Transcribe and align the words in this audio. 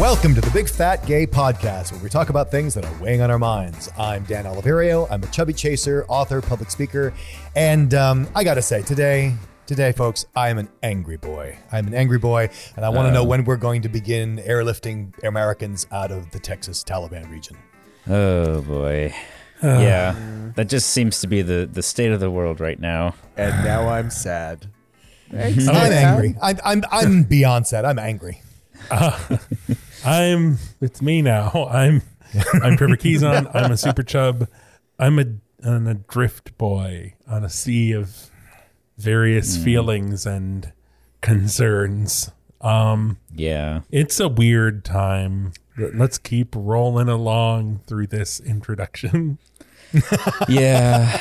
Welcome 0.00 0.34
to 0.34 0.40
the 0.40 0.50
Big 0.52 0.66
Fat 0.66 1.04
Gay 1.04 1.26
Podcast, 1.26 1.92
where 1.92 2.00
we 2.00 2.08
talk 2.08 2.30
about 2.30 2.50
things 2.50 2.72
that 2.72 2.86
are 2.86 3.02
weighing 3.02 3.20
on 3.20 3.30
our 3.30 3.38
minds. 3.38 3.90
I'm 3.98 4.24
Dan 4.24 4.46
Oliverio. 4.46 5.06
I'm 5.10 5.22
a 5.22 5.26
chubby 5.26 5.52
chaser, 5.52 6.06
author, 6.08 6.40
public 6.40 6.70
speaker, 6.70 7.12
and 7.54 7.92
um, 7.92 8.26
I 8.34 8.42
got 8.42 8.54
to 8.54 8.62
say, 8.62 8.80
today, 8.80 9.34
today, 9.66 9.92
folks, 9.92 10.24
I 10.34 10.48
am 10.48 10.56
an 10.56 10.70
angry 10.82 11.18
boy. 11.18 11.58
I'm 11.70 11.86
an 11.86 11.92
angry 11.92 12.18
boy, 12.18 12.48
and 12.76 12.86
I 12.86 12.88
want 12.88 13.08
to 13.08 13.12
know 13.12 13.24
when 13.24 13.44
we're 13.44 13.58
going 13.58 13.82
to 13.82 13.90
begin 13.90 14.38
airlifting 14.38 15.22
Americans 15.22 15.86
out 15.92 16.10
of 16.10 16.30
the 16.30 16.38
Texas 16.38 16.82
Taliban 16.82 17.30
region. 17.30 17.58
Oh 18.08 18.62
boy. 18.62 19.14
yeah. 19.62 20.16
That 20.56 20.70
just 20.70 20.88
seems 20.88 21.20
to 21.20 21.26
be 21.26 21.42
the, 21.42 21.68
the 21.70 21.82
state 21.82 22.10
of 22.10 22.20
the 22.20 22.30
world 22.30 22.58
right 22.58 22.80
now. 22.80 23.16
and 23.36 23.52
now 23.62 23.90
I'm 23.90 24.08
sad. 24.08 24.66
I'm 25.30 25.68
angry. 25.68 26.36
I'm, 26.40 26.58
I'm, 26.64 26.84
I'm 26.90 27.22
beyond 27.24 27.66
sad. 27.66 27.84
I'm 27.84 27.98
angry. 27.98 28.40
I'm 30.04 30.58
it's 30.80 31.02
me 31.02 31.22
now. 31.22 31.68
I'm 31.70 32.02
I'm 32.62 32.76
Trevor 32.76 32.96
Keyson. 32.96 33.50
I'm 33.54 33.72
a 33.72 33.76
super 33.76 34.02
chub. 34.02 34.48
I'm 34.98 35.18
a 35.18 35.24
an 35.62 35.86
adrift 35.86 36.56
boy 36.56 37.14
on 37.28 37.44
a 37.44 37.50
sea 37.50 37.92
of 37.92 38.30
various 38.96 39.56
feelings 39.62 40.26
and 40.26 40.72
concerns. 41.20 42.30
Um 42.60 43.18
Yeah. 43.34 43.80
it's 43.90 44.20
a 44.20 44.28
weird 44.28 44.84
time. 44.84 45.52
Let's 45.76 46.18
keep 46.18 46.54
rolling 46.54 47.08
along 47.08 47.80
through 47.86 48.08
this 48.08 48.38
introduction. 48.40 49.38
Yeah. 50.48 51.20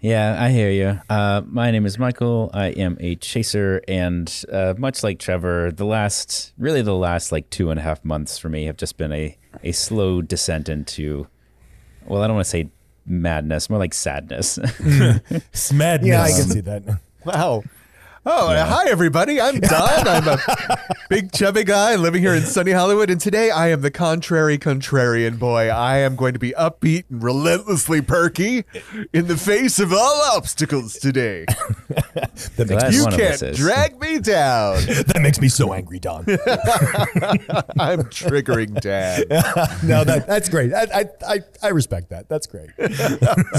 yeah, 0.00 0.36
I 0.42 0.50
hear 0.50 0.70
you. 0.70 1.00
Uh, 1.08 1.42
my 1.46 1.70
name 1.70 1.86
is 1.86 1.98
Michael. 1.98 2.50
I 2.52 2.68
am 2.68 2.96
a 3.00 3.16
chaser. 3.16 3.82
And 3.88 4.32
uh, 4.52 4.74
much 4.78 5.02
like 5.02 5.18
Trevor, 5.18 5.72
the 5.72 5.84
last, 5.84 6.52
really 6.58 6.82
the 6.82 6.94
last 6.94 7.32
like 7.32 7.50
two 7.50 7.70
and 7.70 7.78
a 7.78 7.82
half 7.82 8.04
months 8.04 8.38
for 8.38 8.48
me 8.48 8.66
have 8.66 8.76
just 8.76 8.96
been 8.96 9.12
a, 9.12 9.36
a 9.62 9.72
slow 9.72 10.22
descent 10.22 10.68
into, 10.68 11.26
well, 12.06 12.22
I 12.22 12.26
don't 12.26 12.36
want 12.36 12.46
to 12.46 12.50
say 12.50 12.68
madness, 13.06 13.68
more 13.70 13.78
like 13.78 13.94
sadness. 13.94 14.58
Smadness. 15.52 16.06
Yeah, 16.06 16.22
I 16.22 16.30
can 16.30 16.50
see 16.50 16.60
that. 16.60 17.00
Wow. 17.24 17.62
Oh, 18.26 18.48
hi 18.56 18.88
everybody. 18.88 19.38
I'm 19.38 19.60
Don. 19.60 20.08
I'm 20.08 20.26
a 20.28 20.38
big 21.10 21.30
chubby 21.32 21.62
guy 21.62 21.94
living 21.96 22.22
here 22.22 22.34
in 22.34 22.42
sunny 22.42 22.70
Hollywood, 22.72 23.10
and 23.10 23.20
today 23.20 23.50
I 23.50 23.68
am 23.68 23.82
the 23.82 23.90
contrary 23.90 24.56
contrarian 24.56 25.38
boy. 25.38 25.68
I 25.68 25.98
am 25.98 26.16
going 26.16 26.32
to 26.32 26.38
be 26.38 26.52
upbeat 26.52 27.04
and 27.10 27.22
relentlessly 27.22 28.00
perky 28.00 28.64
in 29.12 29.26
the 29.26 29.36
face 29.36 29.78
of 29.78 29.92
all 29.92 30.22
obstacles 30.34 30.94
today. 30.94 31.44
That 32.56 32.68
makes, 32.68 32.94
You 32.96 33.04
one 33.04 33.14
of 33.14 33.20
us 33.20 33.40
can't 33.40 33.56
drag 33.56 34.00
me 34.00 34.18
down. 34.18 34.76
that 34.86 35.18
makes 35.20 35.40
me 35.40 35.48
so 35.48 35.72
angry, 35.72 35.98
Don. 35.98 36.24
I'm 37.78 38.02
triggering 38.04 38.80
dad. 38.80 39.26
no, 39.84 40.04
that, 40.04 40.24
that's 40.26 40.48
great. 40.48 40.72
I, 40.72 40.86
I, 40.94 41.04
I, 41.26 41.38
I 41.62 41.68
respect 41.68 42.10
that. 42.10 42.28
That's 42.28 42.46
great. 42.46 42.70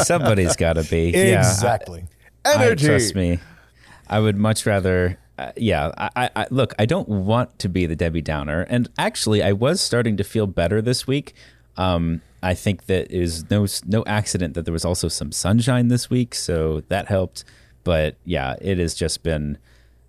Somebody's 0.03 0.55
got 0.55 0.73
to 0.73 0.83
be. 0.83 1.11
Yeah, 1.11 1.19
I- 1.19 1.39
Exactly. 1.39 2.05
Energy. 2.45 2.86
I, 2.86 2.89
trust 2.89 3.16
me. 3.16 3.39
I 4.08 4.20
would 4.20 4.38
much 4.38 4.66
rather. 4.66 5.17
Uh, 5.38 5.52
yeah, 5.58 5.92
I, 5.98 6.09
I, 6.16 6.30
I 6.36 6.48
look. 6.50 6.73
I 6.80 6.86
don't 6.86 7.09
want 7.09 7.59
to 7.59 7.67
be 7.70 7.86
the 7.86 7.95
Debbie 7.95 8.22
Downer, 8.22 8.61
and 8.70 8.88
actually, 8.98 9.44
I 9.44 9.52
was 9.52 9.81
starting 9.81 10.16
to 10.17 10.23
feel 10.23 10.48
better 10.48 10.81
this 10.81 11.06
week. 11.08 11.34
Um, 11.78 12.22
I 12.42 12.53
think 12.53 12.86
that 12.86 13.11
is 13.11 13.50
no 13.50 13.66
no 13.86 14.03
accident 14.06 14.53
that 14.53 14.64
there 14.66 14.72
was 14.72 14.86
also 14.86 15.08
some 15.09 15.31
sunshine 15.33 15.89
this 15.89 16.09
week, 16.09 16.33
so 16.36 16.81
that 16.88 17.08
helped. 17.08 17.44
But 17.83 18.16
yeah, 18.23 18.56
it 18.61 18.78
has 18.78 18.94
just 18.95 19.23
been. 19.23 19.58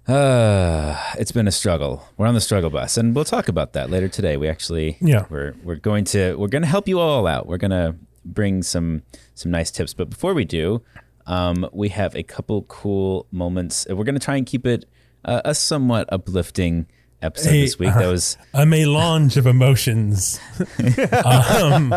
Uh, 0.07 0.97
it's 1.19 1.33
been 1.33 1.49
a 1.49 1.53
struggle. 1.53 2.05
We're 2.17 2.29
on 2.29 2.35
the 2.35 2.41
struggle 2.41 2.71
bus, 2.71 2.97
and 2.97 3.15
we'll 3.15 3.25
talk 3.25 3.49
about 3.49 3.73
that 3.73 3.91
later 3.91 4.07
today. 4.09 4.37
We 4.37 4.49
actually, 4.49 4.97
Yeah. 5.01 5.25
we're 5.29 5.55
we're 5.65 5.75
going 5.75 6.05
to 6.07 6.37
we're 6.37 6.47
going 6.47 6.63
to 6.63 6.69
help 6.69 6.87
you 6.87 7.01
all 7.01 7.27
out. 7.27 7.49
We're 7.49 7.57
going 7.57 7.73
to 7.73 7.97
bring 8.25 8.63
some 8.63 9.03
some 9.35 9.51
nice 9.51 9.73
tips. 9.73 9.95
But 9.95 10.09
before 10.09 10.33
we 10.35 10.45
do, 10.45 10.83
um, 11.27 11.69
we 11.73 11.89
have 11.91 12.15
a 12.15 12.23
couple 12.23 12.63
cool 12.63 13.27
moments. 13.31 13.87
We're 13.89 14.05
going 14.05 14.15
to 14.15 14.25
try 14.25 14.37
and 14.37 14.47
keep 14.47 14.67
it 14.67 14.85
uh, 15.25 15.43
a 15.45 15.55
somewhat 15.55 16.09
uplifting 16.13 16.87
episode 17.23 17.51
this 17.51 17.79
week. 17.79 17.95
That 17.95 18.07
was 18.07 18.39
a 18.55 18.65
melange 18.65 19.37
of 19.37 19.47
emotions. 19.47 20.41
um, 21.25 21.95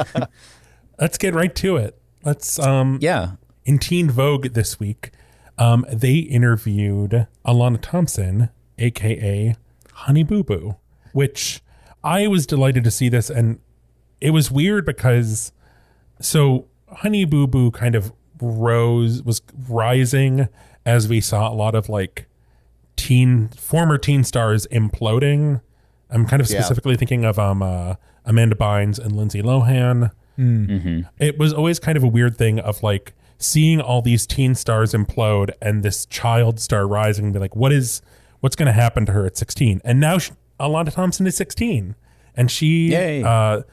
let's 0.99 1.17
get 1.17 1.33
right 1.33 1.53
to 1.55 1.77
it. 1.77 1.99
Let's 2.23 2.59
um 2.59 2.97
yeah, 3.01 3.33
in 3.63 3.79
Teen 3.79 4.09
Vogue 4.09 4.49
this 4.49 4.79
week, 4.79 5.11
um, 5.57 5.85
they 5.91 6.15
interviewed 6.15 7.27
Alana 7.45 7.79
Thompson, 7.81 8.49
aka 8.77 9.55
Honey 9.93 10.23
Boo 10.23 10.43
Boo, 10.43 10.75
which 11.13 11.61
I 12.03 12.27
was 12.27 12.45
delighted 12.45 12.83
to 12.83 12.91
see 12.91 13.07
this, 13.09 13.29
and 13.29 13.59
it 14.19 14.31
was 14.31 14.51
weird 14.51 14.85
because 14.85 15.53
so 16.19 16.67
Honey 16.91 17.23
Boo 17.23 17.47
Boo 17.47 17.71
kind 17.71 17.95
of 17.95 18.11
rose 18.41 19.23
was 19.23 19.41
rising 19.67 20.47
as 20.85 21.07
we 21.07 21.21
saw 21.21 21.51
a 21.51 21.53
lot 21.55 21.75
of 21.75 21.89
like 21.89 22.25
teen 22.95 23.49
former 23.49 23.97
teen 23.97 24.23
stars 24.23 24.67
imploding. 24.71 25.61
I'm 26.09 26.25
kind 26.25 26.41
of 26.41 26.49
Yeah. 26.49 26.59
specifically 26.61 26.95
thinking 26.97 27.25
of 27.25 27.37
um 27.39 27.61
uh, 27.61 27.95
Amanda 28.25 28.55
Bynes 28.55 28.99
and 28.99 29.15
Lindsay 29.15 29.41
Lohan 29.41 30.11
it 31.19 31.37
was 31.37 31.51
always 31.51 31.79
kind 31.79 31.97
of 31.97 32.03
a 32.03 32.07
weird 32.07 32.37
thing 32.37 32.59
of 32.61 32.81
like 32.81 33.13
seeing 33.37 33.81
all 33.81 34.01
these 34.01 34.25
teen 34.25 34.55
stars 34.55 34.93
implode 34.93 35.49
and 35.61 35.83
this 35.83 36.05
child 36.05 36.61
star 36.61 36.87
rising 36.87 37.25
and 37.25 37.33
be 37.33 37.39
like 37.39 37.57
what 37.57 37.73
is 37.73 38.01
what's 38.39 38.55
going 38.55 38.65
to 38.67 38.71
happen 38.71 39.05
to 39.05 39.11
her 39.11 39.25
at 39.25 39.35
16 39.35 39.81
and 39.83 39.99
now 39.99 40.17
she, 40.17 40.31
alana 40.57 40.93
thompson 40.93 41.27
is 41.27 41.35
16 41.35 41.93
and 42.37 42.49
she 42.49 42.91
Yay. 42.93 43.21
uh 43.21 43.63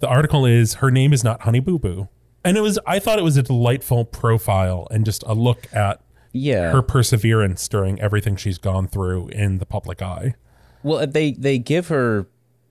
the 0.00 0.08
article 0.08 0.44
is 0.44 0.74
her 0.74 0.90
name 0.90 1.12
is 1.12 1.22
not 1.22 1.42
honey 1.42 1.60
boo 1.60 1.78
boo 1.78 2.08
and 2.44 2.56
it 2.56 2.60
was 2.60 2.78
i 2.86 2.98
thought 2.98 3.18
it 3.18 3.22
was 3.22 3.36
a 3.36 3.42
delightful 3.42 4.04
profile 4.04 4.86
and 4.90 5.04
just 5.04 5.22
a 5.26 5.34
look 5.34 5.66
at 5.72 6.00
yeah. 6.32 6.70
her 6.70 6.82
perseverance 6.82 7.66
during 7.68 8.00
everything 8.00 8.36
she's 8.36 8.58
gone 8.58 8.86
through 8.86 9.28
in 9.28 9.58
the 9.58 9.66
public 9.66 10.00
eye 10.00 10.34
Well, 10.82 10.98
uh, 11.00 11.06
they 11.06 11.32
they 11.32 11.58
give 11.58 11.88
her 11.88 12.26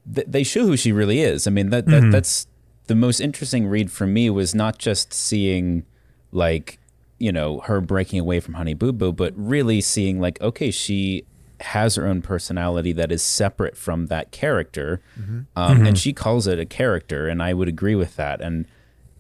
they 0.06 0.44
show 0.44 0.66
who 0.66 0.76
she 0.76 0.92
really 0.92 1.22
is. 1.22 1.46
I 1.46 1.52
mean 1.52 1.70
that, 1.70 1.86
that 1.86 2.04
mm-hmm. 2.04 2.12
that's 2.12 2.48
the 2.88 2.96
most 2.96 3.20
interesting 3.20 3.68
read 3.68 3.92
for 3.92 4.08
me 4.08 4.30
was 4.30 4.56
not 4.56 4.80
just 4.80 5.14
seeing 5.14 5.86
like 6.32 6.80
you 7.20 7.32
know 7.32 7.60
her 7.62 7.82
breaking 7.82 8.20
away 8.20 8.40
from 8.40 8.56
Honey 8.56 8.74
Boo 8.74 8.92
Boo, 8.92 9.14
but 9.14 9.34
really 9.36 9.82
seeing 9.82 10.20
like 10.20 10.42
okay, 10.42 10.72
she 10.72 11.26
has 11.62 11.96
her 11.96 12.08
own 12.08 12.22
personality 12.22 12.94
that 12.94 13.12
is 13.12 13.22
separate 13.22 13.76
from 13.76 14.08
that 14.08 14.32
character, 14.32 15.02
mm-hmm. 15.20 15.42
um, 15.56 15.72
and 15.72 15.82
mm-hmm. 15.82 15.94
she 15.96 16.14
calls 16.14 16.48
it 16.48 16.58
a 16.58 16.66
character, 16.66 17.28
and 17.28 17.44
I 17.44 17.54
would 17.54 17.68
agree 17.68 17.96
with 17.96 18.16
that. 18.16 18.42
And 18.42 18.66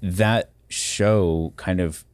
that 0.02 0.52
show 0.68 1.54
kind 1.58 1.80
of 1.82 2.06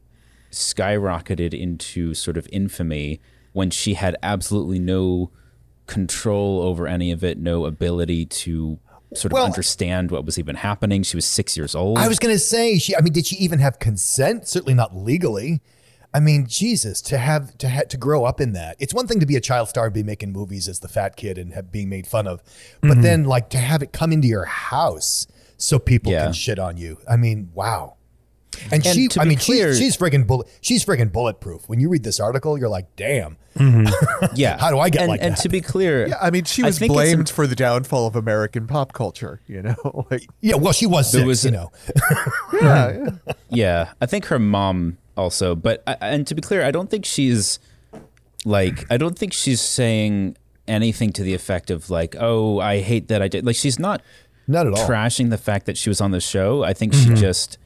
skyrocketed 0.50 1.52
into 1.52 2.14
sort 2.14 2.36
of 2.36 2.48
infamy 2.50 3.20
when 3.52 3.70
she 3.70 3.94
had 3.94 4.16
absolutely 4.22 4.78
no 4.78 5.30
control 5.86 6.62
over 6.62 6.86
any 6.86 7.10
of 7.12 7.22
it, 7.22 7.38
no 7.38 7.64
ability 7.64 8.26
to 8.26 8.78
sort 9.14 9.32
of 9.32 9.34
Well- 9.34 9.44
understand 9.44 10.10
what 10.10 10.24
was 10.24 10.38
even 10.38 10.56
happening. 10.56 11.02
She 11.02 11.16
was 11.16 11.24
six 11.24 11.56
years 11.56 11.74
old. 11.74 11.98
I 11.98 12.08
was 12.08 12.18
going 12.18 12.34
to 12.34 12.38
say, 12.38 12.78
she. 12.78 12.96
I 12.96 13.00
mean, 13.00 13.12
did 13.12 13.26
she 13.26 13.36
even 13.36 13.60
have 13.60 13.78
consent? 13.78 14.48
Certainly 14.48 14.74
not 14.74 14.96
legally. 14.96 15.60
I 16.12 16.20
mean, 16.20 16.46
Jesus, 16.46 17.02
to 17.02 17.18
have 17.18 17.56
to 17.58 17.68
ha- 17.68 17.82
to 17.88 17.96
grow 17.96 18.24
up 18.24 18.40
in 18.40 18.52
that. 18.52 18.76
It's 18.78 18.94
one 18.94 19.06
thing 19.06 19.20
to 19.20 19.26
be 19.26 19.36
a 19.36 19.40
child 19.40 19.68
star 19.68 19.86
and 19.86 19.94
be 19.94 20.02
making 20.02 20.32
movies 20.32 20.66
as 20.66 20.80
the 20.80 20.88
fat 20.88 21.16
kid 21.16 21.36
and 21.36 21.52
have, 21.52 21.70
being 21.70 21.88
made 21.88 22.06
fun 22.06 22.26
of, 22.26 22.42
but 22.80 22.92
mm-hmm. 22.92 23.02
then 23.02 23.24
like 23.24 23.50
to 23.50 23.58
have 23.58 23.82
it 23.82 23.92
come 23.92 24.12
into 24.12 24.26
your 24.26 24.46
house 24.46 25.26
so 25.56 25.78
people 25.78 26.12
Yeah. 26.12 26.24
can 26.24 26.32
shit 26.32 26.58
on 26.58 26.76
you. 26.76 26.98
I 27.08 27.16
mean, 27.16 27.50
wow. 27.54 27.94
And, 28.72 28.74
And 28.74 28.84
she, 28.86 29.08
to 29.08 29.20
I 29.20 29.24
be 29.24 29.30
mean, 29.30 29.38
clear- 29.38 29.74
she, 29.74 29.80
she's 29.84 29.96
friggin' 29.98 30.26
bullet. 30.26 30.48
She's 30.62 30.82
friggin' 30.84 31.12
bulletproof. 31.12 31.68
When 31.68 31.78
you 31.78 31.90
read 31.90 32.04
this 32.04 32.18
article, 32.18 32.56
you're 32.58 32.70
like, 32.70 32.86
damn. 32.96 33.36
Mm-hmm. 33.58 34.26
yeah. 34.34 34.56
How 34.58 34.70
do 34.70 34.78
I 34.78 34.88
get 34.88 35.02
and, 35.02 35.10
like 35.10 35.20
And 35.20 35.32
that? 35.32 35.38
And 35.38 35.42
to 35.42 35.48
be 35.50 35.60
clear, 35.60 36.08
Yeah, 36.08 36.18
I 36.22 36.30
mean, 36.30 36.44
she 36.44 36.62
was 36.62 36.78
blamed 36.78 37.20
im- 37.28 37.34
for 37.34 37.46
the 37.46 37.54
downfall 37.54 38.06
of 38.06 38.16
American 38.16 38.66
pop 38.66 38.92
culture. 38.94 39.40
You 39.46 39.62
know, 39.62 40.06
like 40.10 40.26
Yeah, 40.40 40.54
well, 40.56 40.72
she 40.72 40.86
was 40.86 41.12
There 41.12 41.20
six, 41.20 41.26
was 41.26 41.44
you 41.44 41.50
know. 41.50 41.70
yeah, 42.62 42.92
yeah. 43.26 43.32
Yeah, 43.50 43.92
I 44.00 44.06
think 44.06 44.26
her 44.26 44.38
mom 44.38 44.96
also, 45.18 45.54
but 45.54 45.82
I- 45.86 45.96
and 46.00 46.26
to 46.26 46.34
be 46.34 46.40
clear, 46.42 46.64
I 46.64 46.70
don't 46.70 46.88
think 46.90 47.04
she's 47.04 47.58
like 48.44 48.86
I 48.90 48.96
don't 48.96 49.18
think 49.18 49.32
she's 49.32 49.60
saying 49.60 50.36
anything 50.68 51.12
to 51.12 51.22
the 51.22 51.34
effect 51.34 51.70
of 51.70 51.90
like, 51.90 52.14
"Oh, 52.18 52.58
I 52.60 52.80
hate 52.80 53.08
that 53.08 53.20
I 53.22 53.28
did." 53.28 53.44
Like 53.46 53.56
she's 53.56 53.78
not 53.78 54.02
Not 54.46 54.66
at 54.66 54.74
all. 54.74 54.88
trashing 54.88 55.30
the 55.30 55.38
fact 55.38 55.66
that 55.66 55.76
she 55.76 55.90
was 55.90 56.00
on 56.00 56.10
the 56.10 56.20
show. 56.20 56.62
I 56.62 56.72
think 56.72 56.94
she 56.94 57.14
just 57.14 57.58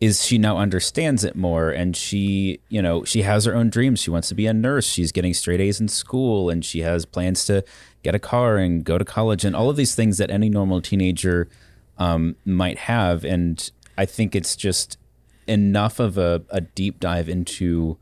is 0.00 0.24
she 0.24 0.38
now 0.38 0.58
understands 0.58 1.24
it 1.24 1.36
more 1.36 1.70
and 1.70 1.96
she, 1.96 2.60
you 2.68 2.82
know, 2.82 3.04
she 3.04 3.22
has 3.22 3.44
her 3.44 3.54
own 3.54 3.70
dreams. 3.70 4.00
She 4.00 4.10
wants 4.10 4.28
to 4.28 4.34
be 4.34 4.46
a 4.46 4.52
nurse. 4.52 4.86
She's 4.86 5.12
getting 5.12 5.32
straight 5.32 5.60
A's 5.60 5.80
in 5.80 5.88
school 5.88 6.50
and 6.50 6.64
she 6.64 6.80
has 6.80 7.06
plans 7.06 7.44
to 7.46 7.64
get 8.02 8.14
a 8.14 8.18
car 8.18 8.56
and 8.56 8.84
go 8.84 8.98
to 8.98 9.04
college 9.04 9.44
and 9.44 9.54
all 9.54 9.70
of 9.70 9.76
these 9.76 9.94
things 9.94 10.18
that 10.18 10.30
any 10.30 10.50
normal 10.50 10.80
teenager 10.80 11.48
um, 11.96 12.36
might 12.44 12.78
have. 12.78 13.24
And 13.24 13.70
I 13.96 14.04
think 14.04 14.34
it's 14.34 14.56
just 14.56 14.98
enough 15.46 16.00
of 16.00 16.18
a, 16.18 16.42
a 16.50 16.60
deep 16.60 17.00
dive 17.00 17.28
into 17.28 17.96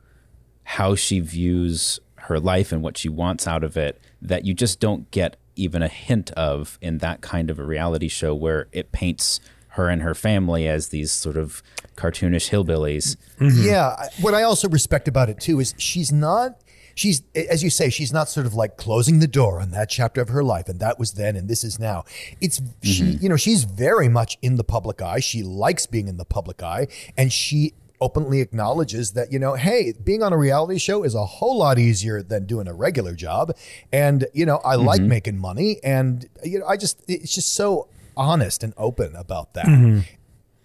how 0.65 0.95
she 0.95 1.21
views 1.21 2.01
her 2.17 2.41
life 2.41 2.73
and 2.73 2.83
what 2.83 2.97
she 2.97 3.09
wants 3.09 3.47
out 3.47 3.65
of 3.65 3.77
it 3.77 4.01
that 4.21 4.45
you 4.45 4.55
just 4.55 4.81
don't 4.81 5.11
get 5.11 5.37
even 5.57 5.83
a 5.83 5.89
hint 5.89 6.31
of 6.33 6.79
in 6.81 6.99
that 6.99 7.21
kind 7.21 7.51
of 7.51 7.59
a 7.59 7.65
reality 7.65 8.09
show 8.09 8.35
where 8.35 8.69
it 8.73 8.93
paints 8.93 9.41
her 9.69 9.89
and 9.89 10.03
her 10.03 10.15
family 10.15 10.69
as 10.69 10.89
these 10.89 11.11
sort 11.11 11.37
of 11.37 11.63
cartoonish 11.97 12.51
hillbillies. 12.51 13.17
Mm-hmm. 13.39 13.63
Yeah. 13.65 14.09
What 14.21 14.35
I 14.35 14.43
also 14.43 14.69
respect 14.69 15.09
about 15.09 15.31
it 15.31 15.41
too 15.41 15.61
is 15.61 15.75
she's 15.79 16.13
not, 16.13 16.61
she's, 16.95 17.23
as 17.35 17.63
you 17.63 17.71
say, 17.71 17.89
she's 17.89 18.13
not 18.13 18.29
sort 18.29 18.45
of 18.45 18.53
like 18.53 18.77
closing 18.77 19.21
the 19.21 19.27
door 19.27 19.61
on 19.61 19.71
that 19.71 19.89
chapter 19.89 20.21
of 20.21 20.29
her 20.29 20.45
life. 20.45 20.69
And 20.69 20.79
that 20.81 20.99
was 20.99 21.13
then 21.13 21.37
and 21.37 21.49
this 21.49 21.65
is 21.65 21.79
now. 21.79 22.05
It's, 22.41 22.61
she, 22.83 23.03
mm-hmm. 23.03 23.23
you 23.23 23.29
know, 23.31 23.37
she's 23.37 23.65
very 23.65 24.11
much 24.11 24.37
in 24.43 24.57
the 24.57 24.65
public 24.65 25.01
eye. 25.01 25.21
She 25.21 25.43
likes 25.43 25.87
being 25.87 26.07
in 26.07 26.19
the 26.19 26.27
public 26.27 26.63
eye. 26.63 26.89
And 27.17 27.33
she, 27.33 27.73
openly 28.03 28.41
acknowledges 28.41 29.13
that 29.13 29.33
you 29.33 29.39
know 29.39 29.55
hey 29.55 29.95
being 30.03 30.23
on 30.23 30.33
a 30.33 30.37
reality 30.37 30.79
show 30.79 31.05
is 31.05 31.15
a 31.15 31.25
whole 31.25 31.57
lot 31.57 31.79
easier 31.79 32.23
than 32.23 32.47
doing 32.47 32.67
a 32.67 32.75
regular 32.75 33.15
job. 33.15 33.53
And 33.93 34.27
you 34.35 34.45
know 34.45 34.59
i 34.65 34.75
like 34.75 35.01
mm-hmm. 35.01 35.09
making 35.09 35.39
money. 35.39 35.79
And 35.85 36.29
you 36.45 36.59
know 36.59 36.67
i 36.67 36.77
just 36.77 37.03
it's 37.09 37.35
just 37.35 37.55
so 37.55 37.89
honest 38.17 38.63
and 38.63 38.75
open 38.77 39.15
about 39.17 39.55
that. 39.55 39.67
Mm-hmm. 39.67 40.01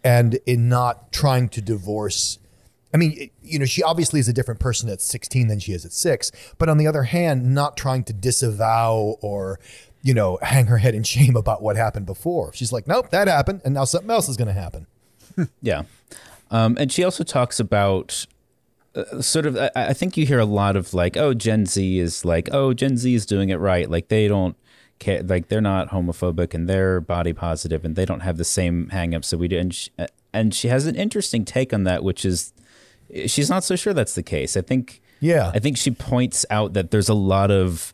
And 0.04 0.40
in 0.46 0.68
not 0.70 1.12
trying 1.12 1.50
to 1.50 1.62
divorce 1.62 2.40
I 2.94 2.98
mean, 2.98 3.14
it- 3.18 3.32
you 3.44 3.60
know, 3.60 3.66
she 3.66 3.84
obviously 3.84 4.20
is 4.20 4.28
a 4.28 4.34
different 4.34 4.60
person 4.60 4.90
at 4.90 5.02
16 5.02 5.48
than 5.48 5.60
she 5.60 5.74
is 5.74 5.86
at 5.86 5.92
six, 5.92 6.32
but 6.58 6.68
on 6.70 6.78
the 6.78 6.88
other 6.88 7.04
hand, 7.04 7.54
not 7.54 7.78
trying 7.78 8.04
to 8.06 8.14
disavow 8.14 9.18
or, 9.22 9.60
you 10.02 10.14
know, 10.14 10.40
hang 10.42 10.66
her 10.66 10.78
head 10.78 10.96
in 10.96 11.04
shame 11.04 11.36
about 11.36 11.62
what 11.62 11.76
happened 11.76 12.06
before. 12.06 12.54
She's 12.54 12.72
like, 12.72 12.88
nope, 12.88 13.10
that 13.12 13.28
happened, 13.28 13.62
and 13.64 13.74
now 13.74 13.84
something 13.84 14.10
else 14.10 14.30
is 14.30 14.38
going 14.38 14.48
to 14.48 14.54
happen. 14.54 14.88
Yeah. 15.62 15.84
Um, 16.52 16.78
and 16.80 16.92
she 16.92 17.04
also 17.04 17.24
talks 17.24 17.60
about 17.60 18.26
uh, 18.96 19.22
sort 19.22 19.46
of, 19.46 19.58
I, 19.58 19.70
I 19.76 19.94
think 19.94 20.18
you 20.18 20.26
hear 20.26 20.40
a 20.40 20.46
lot 20.46 20.76
of 20.76 20.94
like, 20.94 21.18
oh, 21.18 21.34
Gen 21.34 21.66
Z 21.66 22.00
is 22.00 22.24
like, 22.26 22.50
oh, 22.52 22.74
Gen 22.74 22.98
Z 22.98 23.14
is 23.14 23.26
doing 23.26 23.50
it 23.50 23.56
right. 23.58 23.90
Like 23.90 24.08
they 24.08 24.28
don't 24.28 24.56
care, 25.00 25.22
like 25.24 25.50
they're 25.50 25.62
not 25.62 25.90
homophobic 25.90 26.54
and 26.54 26.70
they're 26.70 27.02
body 27.02 27.34
positive 27.34 27.84
and 27.86 27.96
they 27.96 28.06
don't 28.06 28.22
have 28.22 28.38
the 28.38 28.44
same 28.46 28.90
hangups 28.94 29.30
that 29.32 29.38
we 29.38 29.48
do. 29.48 29.58
And 29.58 29.74
she, 29.74 29.92
and 30.34 30.54
she 30.54 30.68
has 30.70 30.86
an 30.88 30.96
interesting 30.96 31.46
take 31.46 31.74
on 31.74 31.84
that, 31.84 32.04
which 32.04 32.26
is 32.26 32.54
she's 33.26 33.50
not 33.50 33.64
so 33.64 33.76
sure 33.76 33.94
that's 33.94 34.16
the 34.16 34.24
case. 34.24 34.56
I 34.58 34.62
think, 34.62 35.02
Yeah. 35.20 35.52
I 35.54 35.60
think 35.60 35.78
she 35.78 35.92
points 35.92 36.46
out 36.50 36.74
that 36.74 36.92
there's 36.92 37.10
a 37.10 37.14
lot 37.14 37.52
of, 37.52 37.94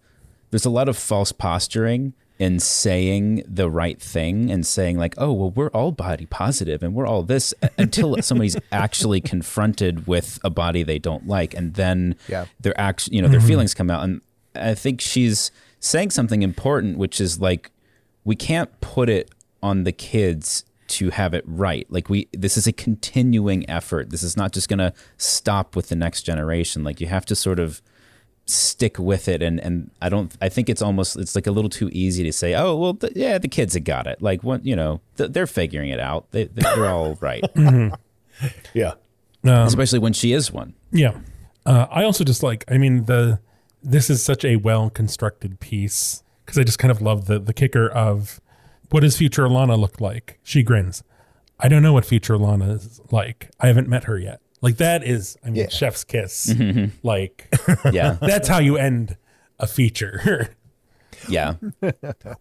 there's 0.51 0.65
a 0.65 0.69
lot 0.69 0.87
of 0.87 0.97
false 0.97 1.31
posturing 1.31 2.13
in 2.39 2.59
saying 2.59 3.43
the 3.47 3.69
right 3.69 4.01
thing 4.01 4.51
and 4.51 4.65
saying 4.65 4.97
like, 4.97 5.13
oh, 5.17 5.31
well, 5.31 5.51
we're 5.51 5.69
all 5.69 5.91
body 5.91 6.25
positive 6.25 6.81
and 6.81 6.93
we're 6.93 7.05
all 7.05 7.23
this 7.23 7.53
until 7.77 8.17
somebody's 8.21 8.57
actually 8.71 9.21
confronted 9.21 10.07
with 10.07 10.39
a 10.43 10.49
body 10.49 10.83
they 10.83 10.99
don't 10.99 11.27
like, 11.27 11.53
and 11.53 11.75
then 11.75 12.15
Yeah. 12.27 12.45
their 12.59 12.79
act, 12.79 13.07
you 13.11 13.21
know, 13.21 13.27
their 13.27 13.39
mm-hmm. 13.39 13.47
feelings 13.47 13.73
come 13.73 13.89
out. 13.89 14.03
And 14.03 14.21
I 14.55 14.73
think 14.73 14.99
she's 14.99 15.51
saying 15.79 16.09
something 16.09 16.41
important, 16.41 16.97
which 16.97 17.21
is 17.21 17.39
like, 17.39 17.71
we 18.23 18.35
can't 18.35 18.79
put 18.81 19.09
it 19.09 19.29
on 19.61 19.83
the 19.83 19.91
kids 19.91 20.65
to 20.87 21.09
have 21.11 21.33
it 21.33 21.43
right. 21.47 21.85
Like 21.89 22.09
we, 22.09 22.27
this 22.33 22.57
is 22.57 22.67
a 22.67 22.73
continuing 22.73 23.69
effort. 23.69 24.09
This 24.09 24.23
is 24.23 24.35
not 24.35 24.51
just 24.51 24.69
going 24.69 24.79
to 24.79 24.93
stop 25.17 25.75
with 25.75 25.89
the 25.89 25.95
next 25.95 26.23
generation. 26.23 26.83
Like 26.83 26.99
you 26.99 27.07
have 27.07 27.25
to 27.27 27.35
sort 27.35 27.59
of 27.59 27.81
stick 28.45 28.99
with 28.99 29.27
it 29.29 29.41
and 29.41 29.59
and 29.61 29.89
I 30.01 30.09
don't 30.09 30.35
I 30.41 30.49
think 30.49 30.69
it's 30.69 30.81
almost 30.81 31.15
it's 31.17 31.33
like 31.35 31.47
a 31.47 31.51
little 31.51 31.69
too 31.69 31.89
easy 31.93 32.23
to 32.23 32.33
say 32.33 32.53
oh 32.55 32.75
well 32.75 32.93
th- 32.93 33.13
yeah 33.15 33.37
the 33.37 33.47
kids 33.47 33.73
have 33.73 33.85
got 33.85 34.05
it 34.05 34.21
like 34.21 34.43
what 34.43 34.65
you 34.65 34.75
know 34.75 34.99
th- 35.17 35.31
they're 35.31 35.47
figuring 35.47 35.89
it 35.89 35.99
out 35.99 36.29
they 36.31 36.45
they're 36.45 36.87
all 36.87 37.15
right 37.21 37.43
Yeah. 38.73 38.93
especially 39.43 39.99
when 39.99 40.13
she 40.13 40.33
is 40.33 40.51
one 40.51 40.73
Yeah. 40.91 41.19
Uh, 41.65 41.87
I 41.89 42.03
also 42.03 42.25
just 42.25 42.43
like, 42.43 42.65
I 42.69 42.77
mean, 42.77 43.05
the 43.05 43.39
this 43.81 44.09
is 44.09 44.21
such 44.21 44.43
a 44.43 44.57
well 44.57 44.89
constructed 44.89 45.61
piece 45.61 46.21
because 46.45 46.57
I 46.57 46.63
just 46.63 46.77
kind 46.79 46.91
of 46.91 47.01
love 47.01 47.25
the 47.27 47.39
the 47.39 47.53
kicker 47.53 47.87
of 47.87 48.41
what 48.89 48.99
does 48.99 49.17
future 49.17 49.47
Lana 49.47 49.77
look 49.77 50.01
like? 50.01 50.39
She 50.43 50.61
grins. 50.63 51.03
I 51.59 51.69
don't 51.69 51.81
know 51.81 51.93
what 51.93 52.03
future 52.05 52.37
Lana 52.37 52.73
is 52.73 52.99
like. 53.11 53.49
I 53.61 53.67
haven't 53.67 53.87
met 53.87 54.03
her 54.05 54.17
yet. 54.19 54.41
Like 54.63 54.77
that 54.77 55.03
is, 55.03 55.37
I 55.43 55.47
mean, 55.47 55.55
Yeah. 55.57 55.69
chef's 55.69 56.03
kiss. 56.03 56.47
Mm-hmm. 56.51 56.95
like 57.05 57.53
yeah 57.91 58.13
that's 58.21 58.47
how 58.47 58.57
you 58.59 58.77
end 58.77 59.15
a 59.59 59.67
feature. 59.67 60.49
yeah 61.27 61.55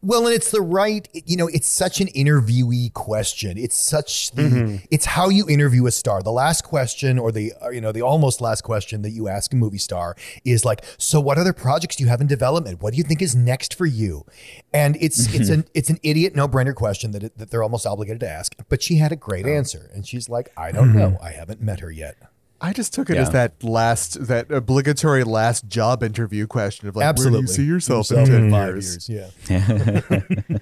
Well, 0.03 0.27
and 0.27 0.35
it's 0.35 0.51
the 0.51 0.61
right, 0.61 1.09
you 1.13 1.37
know, 1.37 1.49
it's 1.49 1.69
such 1.69 2.01
an 2.01 2.09
interviewee 2.09 2.93
question. 2.93 3.57
It's 3.59 3.77
such 3.77 4.31
the, 4.33 4.43
mm-hmm. 4.43 4.77
it's 4.91 5.05
how 5.05 5.29
you 5.29 5.49
interview 5.49 5.87
a 5.87 5.91
star. 5.91 6.23
The 6.23 6.33
last 6.33 6.63
question, 6.65 7.19
or 7.19 7.33
the, 7.33 7.53
uh, 7.63 7.71
you 7.71 7.81
know, 7.81 7.93
the 7.93 8.03
almost 8.03 8.41
last 8.41 8.63
question 8.63 9.03
that 9.03 9.11
you 9.11 9.29
ask 9.29 9.53
a 9.53 9.57
movie 9.57 9.79
star 9.79 10.17
is 10.45 10.65
like, 10.65 10.85
so 10.99 11.21
what 11.21 11.39
other 11.39 11.53
projects 11.53 11.97
do 11.97 12.05
you 12.05 12.11
have 12.11 12.21
in 12.21 12.27
development? 12.27 12.83
What 12.83 12.93
do 12.93 12.99
you 12.99 13.05
think 13.05 13.23
is 13.23 13.35
next 13.35 13.75
for 13.75 13.87
you? 13.87 14.25
And 14.73 14.97
it's, 15.01 15.27
mm-hmm. 15.27 15.41
it's 15.41 15.51
an, 15.51 15.65
it's 15.75 15.91
an 15.91 15.99
idiot 16.03 16.35
no 16.35 16.49
brainer 16.49 16.75
question 16.75 17.13
that, 17.13 17.23
it, 17.23 17.39
that 17.39 17.51
they're 17.51 17.63
almost 17.63 17.87
obligated 17.87 18.21
to 18.21 18.29
ask. 18.29 18.55
But 18.69 18.83
she 18.83 18.97
had 18.97 19.13
a 19.13 19.17
great 19.17 19.47
oh. 19.47 19.51
answer. 19.51 19.91
And 19.95 20.07
she's 20.07 20.29
like, 20.29 20.53
I 20.57 20.73
don't 20.73 20.89
mm-hmm. 20.89 20.99
know. 20.99 21.19
I 21.23 21.31
haven't 21.31 21.61
met 21.61 21.81
her 21.81 21.91
yet. 21.91 22.17
I 22.63 22.73
just 22.73 22.95
took 22.95 23.11
it 23.11 23.17
Yeah. 23.17 23.23
as 23.23 23.31
that 23.31 23.63
last, 23.65 24.27
that 24.29 24.51
obligatory 24.53 25.25
last 25.25 25.67
job 25.69 26.03
interview 26.03 26.47
question 26.47 26.89
of 26.89 26.95
like, 26.97 27.05
Absolutely. 27.05 27.39
where 27.41 27.47
do 27.47 27.51
you 27.51 27.57
see 27.57 27.65
yourself, 27.65 28.11
Yourself 28.11 28.29
in 28.29 28.51
10 28.51 28.51
five 28.53 28.69
years? 28.75 29.09
years. 29.09 29.41
Yeah. 29.51 30.59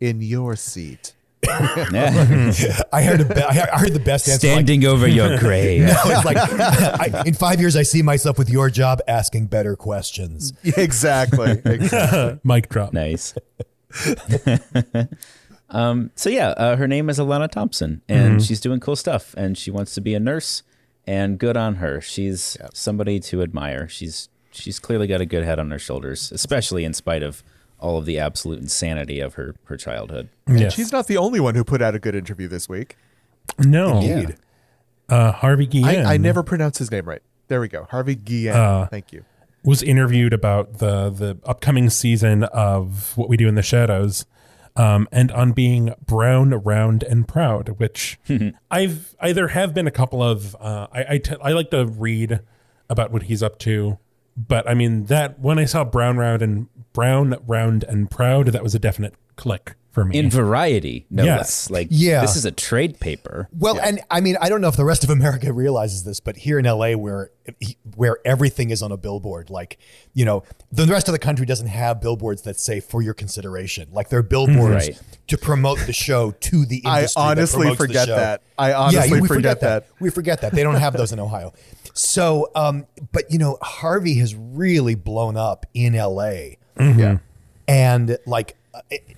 In 0.00 0.20
your 0.22 0.56
seat. 0.56 1.12
I 1.48 3.02
heard, 3.04 3.20
a 3.20 3.24
be- 3.24 3.34
I 3.42 3.78
heard 3.78 3.92
the 3.92 4.02
best 4.04 4.28
answer. 4.28 4.46
like, 4.46 4.54
standing 4.54 4.84
over 4.86 5.06
your 5.06 5.38
grave 5.38 5.82
No, 5.88 5.94
it's 6.06 6.24
like 6.24 6.36
I, 6.38 7.22
in 7.26 7.34
five 7.34 7.60
years, 7.60 7.76
I 7.76 7.82
see 7.82 8.00
myself 8.02 8.38
with 8.38 8.48
your 8.48 8.70
job 8.70 9.00
asking 9.06 9.46
better 9.48 9.76
questions. 9.76 10.52
Exactly. 10.64 11.60
exactly. 11.64 12.38
Mic 12.44 12.68
drop. 12.68 12.92
nice 12.92 13.34
um 15.70 16.10
so 16.14 16.28
yeah 16.30 16.48
uh, 16.50 16.76
her 16.76 16.88
name 16.88 17.08
is 17.10 17.18
Alana 17.18 17.50
Thompson 17.50 18.00
and 18.08 18.42
she's 18.42 18.60
doing 18.60 18.80
cool 18.80 18.96
stuff 18.96 19.34
and 19.36 19.56
she 19.58 19.70
wants 19.70 19.94
to 19.94 20.00
be 20.00 20.14
a 20.14 20.20
nurse 20.20 20.62
and 21.06 21.38
good 21.38 21.56
on 21.56 21.76
her 21.76 22.00
she's 22.00 22.56
somebody 22.74 23.18
to 23.20 23.42
admire 23.42 23.88
she's 23.88 24.28
she's 24.50 24.78
clearly 24.78 25.06
got 25.06 25.20
a 25.20 25.26
good 25.26 25.44
head 25.44 25.58
on 25.58 25.70
her 25.70 25.78
shoulders 25.78 26.30
especially 26.32 26.84
in 26.84 26.92
spite 26.94 27.22
of 27.22 27.42
all 27.80 27.98
of 27.98 28.04
the 28.06 28.18
absolute 28.18 28.60
insanity 28.60 29.18
of 29.20 29.34
her 29.34 29.54
her 29.64 29.76
childhood 29.76 30.28
Yes. 30.48 30.74
She's 30.74 30.92
not 30.92 31.06
the 31.06 31.16
only 31.16 31.40
one 31.40 31.54
who 31.54 31.64
put 31.64 31.80
out 31.82 31.94
a 31.94 31.98
good 31.98 32.14
interview 32.14 32.46
this 32.48 32.68
week. 32.68 32.96
no. 33.58 34.00
Indeed. 34.00 34.36
Uh, 35.08 35.32
Harvey 35.32 35.66
Guillén. 35.66 36.04
I, 36.06 36.14
I 36.14 36.16
never 36.16 36.42
pronounce 36.42 36.78
his 36.78 36.90
name 36.90 37.04
right. 37.06 37.22
There 37.48 37.60
we 37.60 37.68
go. 37.68 37.84
Harvey 37.90 38.16
Guillén. 38.16 38.54
Uh, 38.54 38.86
Thank 38.86 39.12
you. 39.12 39.24
was 39.64 39.82
interviewed 39.82 40.32
about 40.32 40.78
the 40.78 41.10
the 41.10 41.38
upcoming 41.44 41.90
season 41.90 42.44
of 42.44 43.16
What 43.16 43.28
We 43.28 43.36
Do 43.36 43.48
in 43.48 43.54
the 43.54 43.62
Shadows, 43.62 44.26
um, 44.76 45.08
and 45.12 45.30
on 45.32 45.52
being 45.52 45.94
brown, 46.04 46.50
round, 46.50 47.02
and 47.02 47.26
proud. 47.26 47.78
Which 47.78 48.18
I've 48.70 49.14
either 49.20 49.48
have 49.48 49.74
been 49.74 49.86
a 49.86 49.92
couple 49.92 50.22
of. 50.22 50.56
Uh, 50.56 50.88
I 50.92 51.04
I, 51.10 51.18
t- 51.18 51.36
I 51.42 51.52
like 51.52 51.70
to 51.70 51.86
read 51.86 52.40
about 52.88 53.10
what 53.10 53.24
he's 53.24 53.42
up 53.42 53.58
to, 53.60 53.98
but 54.36 54.68
I 54.68 54.74
mean 54.74 55.06
that 55.06 55.38
when 55.40 55.58
I 55.58 55.64
saw 55.64 55.84
brown, 55.84 56.16
round, 56.16 56.42
and 56.42 56.68
brown, 56.92 57.36
round, 57.46 57.84
and 57.84 58.10
proud, 58.10 58.48
that 58.48 58.62
was 58.62 58.74
a 58.74 58.78
definite 58.78 59.14
click 59.36 59.74
for 59.92 60.04
me. 60.04 60.18
in 60.18 60.28
variety 60.30 61.06
no 61.10 61.22
Yes. 61.24 61.38
less 61.38 61.70
like 61.70 61.88
Yeah. 61.90 62.22
this 62.22 62.34
is 62.34 62.44
a 62.44 62.50
trade 62.50 62.98
paper 62.98 63.48
Well, 63.56 63.78
and 63.80 64.00
I 64.10 64.20
mean, 64.20 64.36
I 64.40 64.48
don't 64.48 64.60
know 64.60 64.68
if 64.68 64.76
the 64.76 64.84
rest 64.84 65.04
of 65.04 65.10
America 65.18 65.52
realizes 65.52 66.02
this, 66.04 66.18
but 66.18 66.36
here 66.38 66.58
in 66.58 66.64
LA, 66.66 66.92
where 66.96 67.30
where 67.96 68.18
everything 68.24 68.70
is 68.70 68.82
on 68.82 68.90
a 68.92 68.96
billboard, 68.96 69.50
like 69.50 69.76
you 70.14 70.24
know, 70.24 70.44
the 70.70 70.86
rest 70.86 71.08
of 71.08 71.12
the 71.12 71.18
country 71.18 71.44
doesn't 71.44 71.66
have 71.66 72.00
billboards 72.00 72.42
that 72.42 72.58
say 72.58 72.80
"for 72.80 73.02
your 73.02 73.14
consideration." 73.14 73.88
Like 73.92 74.08
they're 74.08 74.22
billboards 74.22 74.88
Right. 74.88 75.00
to 75.26 75.36
promote 75.38 75.78
the 75.86 75.92
show 75.92 76.30
to 76.30 76.64
the 76.64 76.82
I 76.86 76.98
industry. 77.00 77.20
that 77.22 77.28
honestly 77.28 77.68
the 77.70 77.76
forget 77.76 78.08
show. 78.08 78.16
that. 78.16 78.42
I 78.58 78.72
honestly 78.72 79.20
we 79.20 79.28
forget 79.28 79.60
that. 79.60 79.88
We 80.00 80.08
forget 80.10 80.40
that 80.40 80.52
they 80.52 80.62
don't 80.62 80.76
have 80.76 80.96
those 80.96 81.12
in 81.12 81.18
Ohio. 81.20 81.52
So, 81.94 82.50
um, 82.54 82.86
but 83.12 83.24
you 83.30 83.38
know, 83.38 83.58
Harvey 83.60 84.14
has 84.20 84.34
really 84.34 84.94
blown 84.94 85.36
up 85.36 85.66
in 85.74 85.94
LA. 85.94 86.56
Yeah. 86.80 87.18
and 87.68 88.16
like 88.26 88.56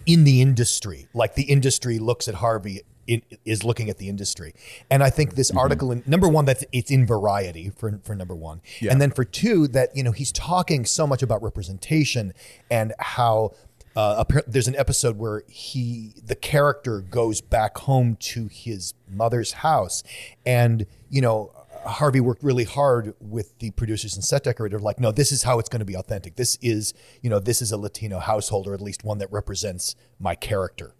in 0.06 0.24
the 0.24 0.40
industry 0.40 1.08
like 1.14 1.34
the 1.34 1.44
industry 1.44 1.98
looks 1.98 2.28
at 2.28 2.36
harvey 2.36 2.82
in, 3.06 3.22
is 3.44 3.64
looking 3.64 3.90
at 3.90 3.98
the 3.98 4.08
industry. 4.08 4.54
And 4.90 5.02
i 5.02 5.10
think 5.10 5.34
this 5.34 5.50
article 5.50 5.92
in 5.92 6.02
number 6.06 6.28
one 6.28 6.44
that 6.46 6.64
it's 6.72 6.90
in 6.90 7.06
variety 7.06 7.70
for, 7.70 8.00
for 8.02 8.14
number 8.14 8.34
one. 8.34 8.60
And 8.92 9.00
then 9.00 9.10
for 9.10 9.24
two 9.24 9.68
that 9.68 9.96
you 9.96 10.02
know 10.02 10.12
he's 10.12 10.32
talking 10.32 10.84
so 10.84 11.06
much 11.06 11.22
about 11.22 11.42
representation 11.42 12.32
and 12.70 12.92
how 12.98 13.52
uh, 13.96 14.24
there's 14.48 14.66
an 14.66 14.74
episode 14.74 15.18
where 15.18 15.44
he 15.48 16.12
the 16.24 16.34
character 16.34 17.00
goes 17.00 17.40
back 17.40 17.78
home 17.78 18.16
to 18.16 18.48
his 18.48 18.94
mother's 19.08 19.52
house 19.52 20.02
and 20.44 20.86
you 21.10 21.20
know 21.20 21.52
Harvey 21.84 22.20
worked 22.20 22.42
really 22.42 22.64
hard 22.64 23.14
with 23.20 23.58
the 23.58 23.70
producers 23.72 24.14
and 24.14 24.24
set 24.24 24.44
decorator. 24.44 24.78
Like, 24.78 25.00
no, 25.00 25.12
this 25.12 25.32
is 25.32 25.42
how 25.42 25.58
it's 25.58 25.68
going 25.68 25.80
to 25.80 25.86
be 25.86 25.94
authentic. 25.96 26.36
This 26.36 26.58
is, 26.62 26.94
you 27.22 27.30
know, 27.30 27.38
this 27.38 27.60
is 27.62 27.72
a 27.72 27.76
Latino 27.76 28.18
household, 28.18 28.66
or 28.66 28.74
at 28.74 28.80
least 28.80 29.04
one 29.04 29.18
that 29.18 29.30
represents 29.32 29.94
my 30.18 30.34
character. 30.34 30.94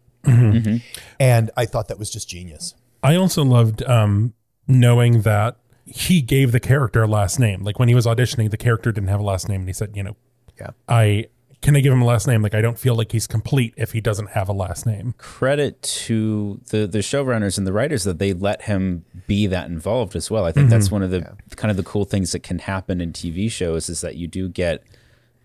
And 1.21 1.50
I 1.57 1.67
thought 1.67 1.88
that 1.88 1.99
was 1.99 2.11
just 2.11 2.29
genius. 2.29 2.75
I 3.03 3.17
also 3.17 3.45
loved 3.45 3.83
um, 3.83 4.33
knowing 4.67 5.23
that 5.23 5.59
he 5.85 6.23
gave 6.23 6.53
the 6.53 6.61
character 6.61 7.03
a 7.03 7.07
last 7.07 7.38
name. 7.38 7.62
Like 7.62 7.79
when 7.79 7.88
he 7.88 7.95
was 7.95 8.07
auditioning, 8.07 8.50
the 8.50 8.57
character 8.57 8.91
didn't 8.91 9.09
have 9.09 9.21
a 9.21 9.25
last 9.25 9.49
name, 9.49 9.61
and 9.61 9.69
he 9.69 9.75
said, 9.75 9.95
"You 9.95 10.03
know, 10.03 10.17
Yeah. 10.59 10.71
I 10.88 11.26
can 11.64 11.76
I 11.76 11.80
give 11.80 11.94
him 11.94 12.02
a 12.02 12.04
last 12.04 12.26
name? 12.26 12.42
Like 12.42 12.54
I 12.54 12.61
don't 12.61 12.78
feel 12.78 12.94
like 12.94 13.12
he's 13.12 13.26
complete 13.26 13.73
if 13.78 13.92
he 13.92 14.00
doesn't 14.02 14.30
have 14.30 14.50
a 14.50 14.52
last 14.52 14.85
name. 14.85 15.14
Credit 15.16 15.80
to 15.83 16.61
the 16.68 16.87
the 16.87 16.99
showrunners 16.99 17.56
and 17.56 17.66
the 17.66 17.73
writers 17.73 18.04
that 18.04 18.18
they 18.18 18.35
let 18.35 18.62
him 18.62 19.06
be 19.26 19.47
that 19.47 19.68
involved 19.68 20.14
as 20.14 20.30
well. 20.30 20.44
I 20.44 20.52
think 20.52 20.68
that's 20.68 20.87
mm-hmm. 20.87 20.94
one 20.97 21.02
of 21.02 21.11
the 21.11 21.37
kind 21.56 21.71
of 21.71 21.78
the 21.78 21.83
cool 21.83 22.04
things 22.04 22.33
that 22.33 22.42
can 22.42 22.59
happen 22.59 23.00
in 23.00 23.12
TV 23.12 23.50
shows 23.50 23.88
is 23.88 24.02
that 24.02 24.16
you 24.16 24.26
do 24.26 24.50
get 24.50 24.85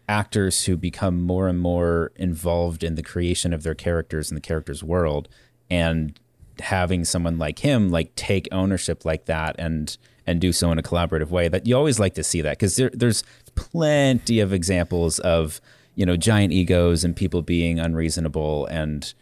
actors 0.10 0.66
who 0.66 0.76
become 0.76 1.22
more 1.22 1.48
and 1.48 1.60
more 1.60 2.12
involved 2.18 2.84
in 2.84 2.96
the 2.96 3.04
creation 3.04 3.54
of 3.54 3.64
their 3.64 3.76
characters 3.76 4.30
and 4.30 4.36
the 4.36 4.42
character's 4.42 4.84
world 4.84 5.30
and 5.70 6.20
having 6.60 7.06
someone 7.06 7.38
like 7.38 7.60
him 7.60 7.90
like 7.90 8.14
take 8.16 8.50
ownership 8.52 9.06
like 9.06 9.26
that 9.26 9.56
and 9.58 9.98
and 10.28 10.42
do 10.42 10.52
so 10.52 10.70
in 10.72 10.78
a 10.78 10.84
collaborative 10.84 11.30
way 11.30 11.48
that 11.48 11.66
you 11.66 11.78
always 11.78 11.98
like 11.98 12.14
to 12.16 12.24
see 12.24 12.42
that 12.42 12.58
because 12.58 12.76
there, 12.76 12.92
there's 12.94 13.24
plenty 13.56 14.42
of 14.42 14.52
examples 14.52 15.20
of 15.20 15.62
you 16.00 16.06
know 16.06 16.16
giant 16.16 16.54
egos 16.54 17.04
and 17.04 17.14
people 17.14 17.42
being 17.42 17.78
unreasonable. 17.78 18.66
And 18.68 19.14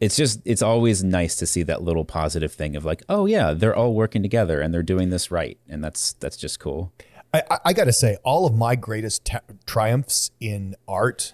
it's 0.00 0.16
just 0.16 0.42
it's 0.44 0.60
always 0.60 1.02
nice 1.02 1.34
to 1.36 1.46
see 1.46 1.62
that 1.62 1.82
little 1.82 2.04
positive 2.04 2.52
thing 2.52 2.76
of 2.76 2.84
like 2.84 3.02
oh 3.08 3.24
yeah 3.24 3.54
they're 3.54 3.74
all 3.74 3.94
working 3.94 4.22
together 4.22 4.60
and 4.60 4.72
they're 4.72 4.82
doing 4.82 5.08
this 5.08 5.30
right. 5.30 5.58
And 5.66 5.82
that's 5.82 6.12
that's 6.12 6.36
just 6.36 6.60
cool. 6.60 6.92
I, 7.32 7.42
I, 7.50 7.58
I 7.66 7.72
got 7.72 7.84
to 7.84 7.92
say, 7.92 8.18
all 8.22 8.46
of 8.46 8.54
my 8.54 8.76
greatest 8.76 9.24
ta- 9.24 9.40
triumphs 9.64 10.30
in 10.38 10.76
art, 10.86 11.32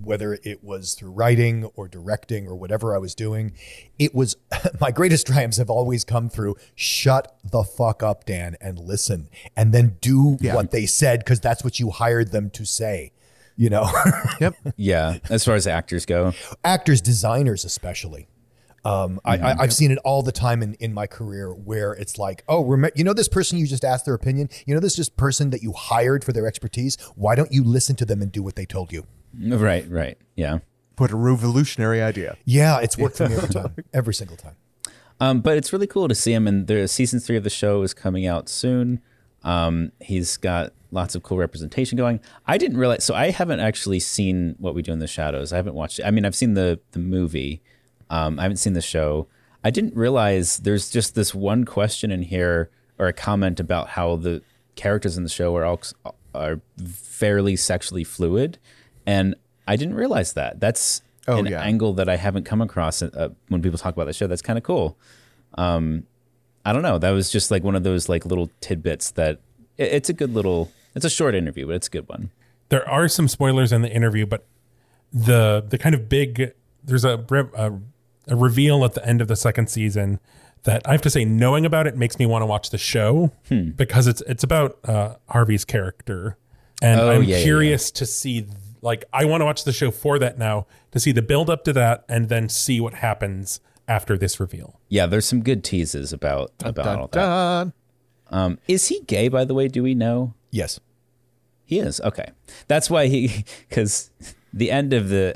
whether 0.00 0.38
it 0.42 0.62
was 0.62 0.94
through 0.94 1.12
writing 1.12 1.64
or 1.74 1.88
directing 1.88 2.46
or 2.46 2.54
whatever 2.54 2.94
I 2.94 2.98
was 2.98 3.14
doing, 3.14 3.54
it 3.98 4.14
was 4.14 4.36
my 4.80 4.90
greatest 4.90 5.26
triumphs 5.26 5.56
have 5.56 5.70
always 5.70 6.04
come 6.04 6.28
through 6.28 6.56
shut 6.74 7.34
the 7.42 7.64
fuck 7.64 8.02
up, 8.02 8.26
Dan, 8.26 8.58
and 8.60 8.78
listen, 8.78 9.30
and 9.56 9.72
then 9.72 9.96
do 10.02 10.36
what 10.42 10.72
they 10.72 10.84
said 10.84 11.20
because 11.20 11.40
that's 11.40 11.64
what 11.64 11.80
you 11.80 11.88
hired 11.88 12.32
them 12.32 12.50
to 12.50 12.66
say. 12.66 13.12
You 13.56 13.70
know, 13.70 13.90
Yep. 14.40 14.54
yeah 14.76 15.18
as 15.30 15.44
far 15.44 15.54
as 15.54 15.66
actors 15.66 16.06
go 16.06 16.32
actors, 16.64 17.00
designers, 17.00 17.64
especially. 17.64 18.28
Um, 18.84 19.20
I, 19.24 19.36
I, 19.38 19.54
I've 19.60 19.72
seen 19.72 19.92
it 19.92 19.98
all 20.04 20.22
the 20.22 20.32
time 20.32 20.60
in, 20.60 20.74
in 20.74 20.92
my 20.92 21.06
career 21.06 21.52
where 21.54 21.92
it's 21.92 22.18
like, 22.18 22.42
oh, 22.48 22.64
rem- 22.64 22.90
you 22.96 23.04
know 23.04 23.12
this 23.12 23.28
person 23.28 23.56
you 23.58 23.66
just 23.68 23.84
asked 23.84 24.06
their 24.06 24.14
opinion. 24.14 24.48
You 24.66 24.74
know 24.74 24.80
this 24.80 24.96
just 24.96 25.16
person 25.16 25.50
that 25.50 25.62
you 25.62 25.72
hired 25.72 26.24
for 26.24 26.32
their 26.32 26.48
expertise. 26.48 26.96
Why 27.14 27.36
don't 27.36 27.52
you 27.52 27.62
listen 27.62 27.94
to 27.96 28.04
them 28.04 28.20
and 28.22 28.32
do 28.32 28.42
what 28.42 28.56
they 28.56 28.66
told 28.66 28.92
you? 28.92 29.06
right 29.38 29.88
right 29.88 30.18
yeah 30.36 30.58
What 30.98 31.10
a 31.10 31.16
revolutionary 31.16 32.02
idea. 32.02 32.36
Yeah, 32.44 32.80
it's 32.80 32.98
worked 32.98 33.16
for 33.18 33.28
me 33.28 33.36
every 33.36 33.48
time, 33.60 33.74
every 33.94 34.14
single 34.14 34.36
time. 34.36 34.56
Um, 35.20 35.40
but 35.42 35.56
it's 35.56 35.72
really 35.72 35.86
cool 35.86 36.08
to 36.08 36.14
see 36.16 36.32
him, 36.32 36.48
and 36.48 36.66
the 36.66 36.88
season 36.88 37.20
three 37.20 37.36
of 37.36 37.44
the 37.44 37.50
show 37.50 37.82
is 37.82 37.94
coming 37.94 38.26
out 38.26 38.48
soon. 38.48 39.00
Um, 39.44 39.92
he's 40.00 40.36
got 40.36 40.72
lots 40.90 41.14
of 41.14 41.22
cool 41.22 41.38
representation 41.38 41.96
going. 41.96 42.20
I 42.46 42.58
didn't 42.58 42.76
realize, 42.76 43.04
so 43.04 43.14
I 43.14 43.30
haven't 43.30 43.60
actually 43.60 44.00
seen 44.00 44.54
What 44.58 44.74
We 44.74 44.82
Do 44.82 44.92
in 44.92 44.98
the 44.98 45.06
Shadows. 45.06 45.52
I 45.52 45.56
haven't 45.56 45.74
watched 45.74 45.98
it. 45.98 46.04
I 46.06 46.10
mean, 46.10 46.24
I've 46.24 46.34
seen 46.34 46.54
the 46.54 46.80
the 46.92 46.98
movie. 46.98 47.62
Um, 48.10 48.38
I 48.38 48.42
haven't 48.42 48.58
seen 48.58 48.74
the 48.74 48.82
show. 48.82 49.26
I 49.64 49.70
didn't 49.70 49.96
realize 49.96 50.58
there's 50.58 50.90
just 50.90 51.14
this 51.14 51.34
one 51.34 51.64
question 51.64 52.10
in 52.10 52.22
here 52.22 52.70
or 52.98 53.06
a 53.06 53.12
comment 53.12 53.58
about 53.60 53.88
how 53.90 54.16
the 54.16 54.42
characters 54.74 55.16
in 55.16 55.22
the 55.22 55.30
show 55.30 55.56
are 55.56 55.64
all 55.64 55.80
are 56.34 56.60
fairly 56.82 57.56
sexually 57.56 58.04
fluid, 58.04 58.58
and 59.06 59.34
I 59.66 59.76
didn't 59.76 59.94
realize 59.94 60.32
that. 60.34 60.60
That's 60.60 61.02
Oh, 61.28 61.38
an 61.38 61.46
yeah. 61.46 61.62
angle 61.62 61.92
that 61.94 62.08
I 62.08 62.16
haven't 62.16 62.42
come 62.44 62.60
across 62.60 63.00
uh, 63.00 63.28
when 63.48 63.62
people 63.62 63.78
talk 63.78 63.94
about 63.94 64.06
the 64.06 64.12
show. 64.12 64.26
That's 64.26 64.42
kind 64.42 64.58
of 64.58 64.64
cool. 64.64 64.98
Um, 65.54 66.02
I 66.64 66.72
don't 66.72 66.82
know. 66.82 66.98
That 66.98 67.10
was 67.10 67.30
just 67.30 67.50
like 67.50 67.62
one 67.64 67.74
of 67.76 67.82
those 67.82 68.08
like 68.08 68.24
little 68.24 68.50
tidbits 68.60 69.10
that 69.12 69.40
it, 69.76 69.92
it's 69.92 70.08
a 70.08 70.12
good 70.12 70.32
little. 70.34 70.70
It's 70.94 71.04
a 71.04 71.10
short 71.10 71.34
interview, 71.34 71.66
but 71.66 71.76
it's 71.76 71.88
a 71.88 71.90
good 71.90 72.08
one. 72.08 72.30
There 72.68 72.88
are 72.88 73.08
some 73.08 73.28
spoilers 73.28 73.72
in 73.72 73.82
the 73.82 73.90
interview, 73.90 74.26
but 74.26 74.46
the 75.12 75.64
the 75.68 75.78
kind 75.78 75.94
of 75.94 76.08
big 76.08 76.52
there's 76.84 77.04
a 77.04 77.24
a, 77.54 77.72
a 78.28 78.36
reveal 78.36 78.84
at 78.84 78.94
the 78.94 79.06
end 79.06 79.20
of 79.20 79.28
the 79.28 79.36
second 79.36 79.68
season 79.68 80.20
that 80.64 80.82
I 80.86 80.92
have 80.92 81.02
to 81.02 81.10
say, 81.10 81.24
knowing 81.24 81.66
about 81.66 81.86
it 81.88 81.96
makes 81.96 82.18
me 82.20 82.26
want 82.26 82.42
to 82.42 82.46
watch 82.46 82.70
the 82.70 82.78
show 82.78 83.32
Hmm. 83.48 83.70
because 83.70 84.06
it's 84.06 84.22
it's 84.22 84.44
about 84.44 84.78
uh, 84.84 85.16
Harvey's 85.28 85.64
character, 85.64 86.36
and 86.80 87.00
Oh, 87.00 87.10
I'm 87.10 87.22
yeah, 87.24 87.36
yeah, 87.38 87.42
curious 87.42 87.90
to 87.92 88.06
see. 88.06 88.46
Like, 88.84 89.04
I 89.12 89.24
want 89.26 89.42
to 89.42 89.44
watch 89.44 89.62
the 89.62 89.72
show 89.72 89.92
for 89.92 90.18
that 90.18 90.38
now 90.38 90.66
to 90.90 90.98
see 90.98 91.12
the 91.12 91.22
build 91.22 91.48
up 91.50 91.62
to 91.64 91.72
that, 91.74 92.04
and 92.08 92.28
then 92.28 92.48
see 92.48 92.80
what 92.80 92.94
happens 92.94 93.60
after 93.88 94.16
this 94.16 94.38
reveal. 94.40 94.80
Yeah, 94.88 95.06
there's 95.06 95.26
some 95.26 95.42
good 95.42 95.64
teases 95.64 96.12
about 96.12 96.52
about 96.64 96.86
all 96.86 97.06
Dun, 97.08 97.10
that. 97.10 97.72
dun. 98.30 98.42
Um, 98.44 98.58
is 98.66 98.88
he 98.88 99.00
gay? 99.02 99.28
By 99.28 99.44
the 99.44 99.54
way, 99.54 99.68
do 99.68 99.82
we 99.82 99.94
know? 99.94 100.34
Yes. 100.50 100.80
He 101.64 101.78
is. 101.78 102.00
Okay, 102.00 102.30
that's 102.68 102.90
why 102.90 103.06
he 103.06 103.44
because 103.68 104.10
the 104.52 104.70
end 104.70 104.92
of 104.92 105.08
the 105.08 105.34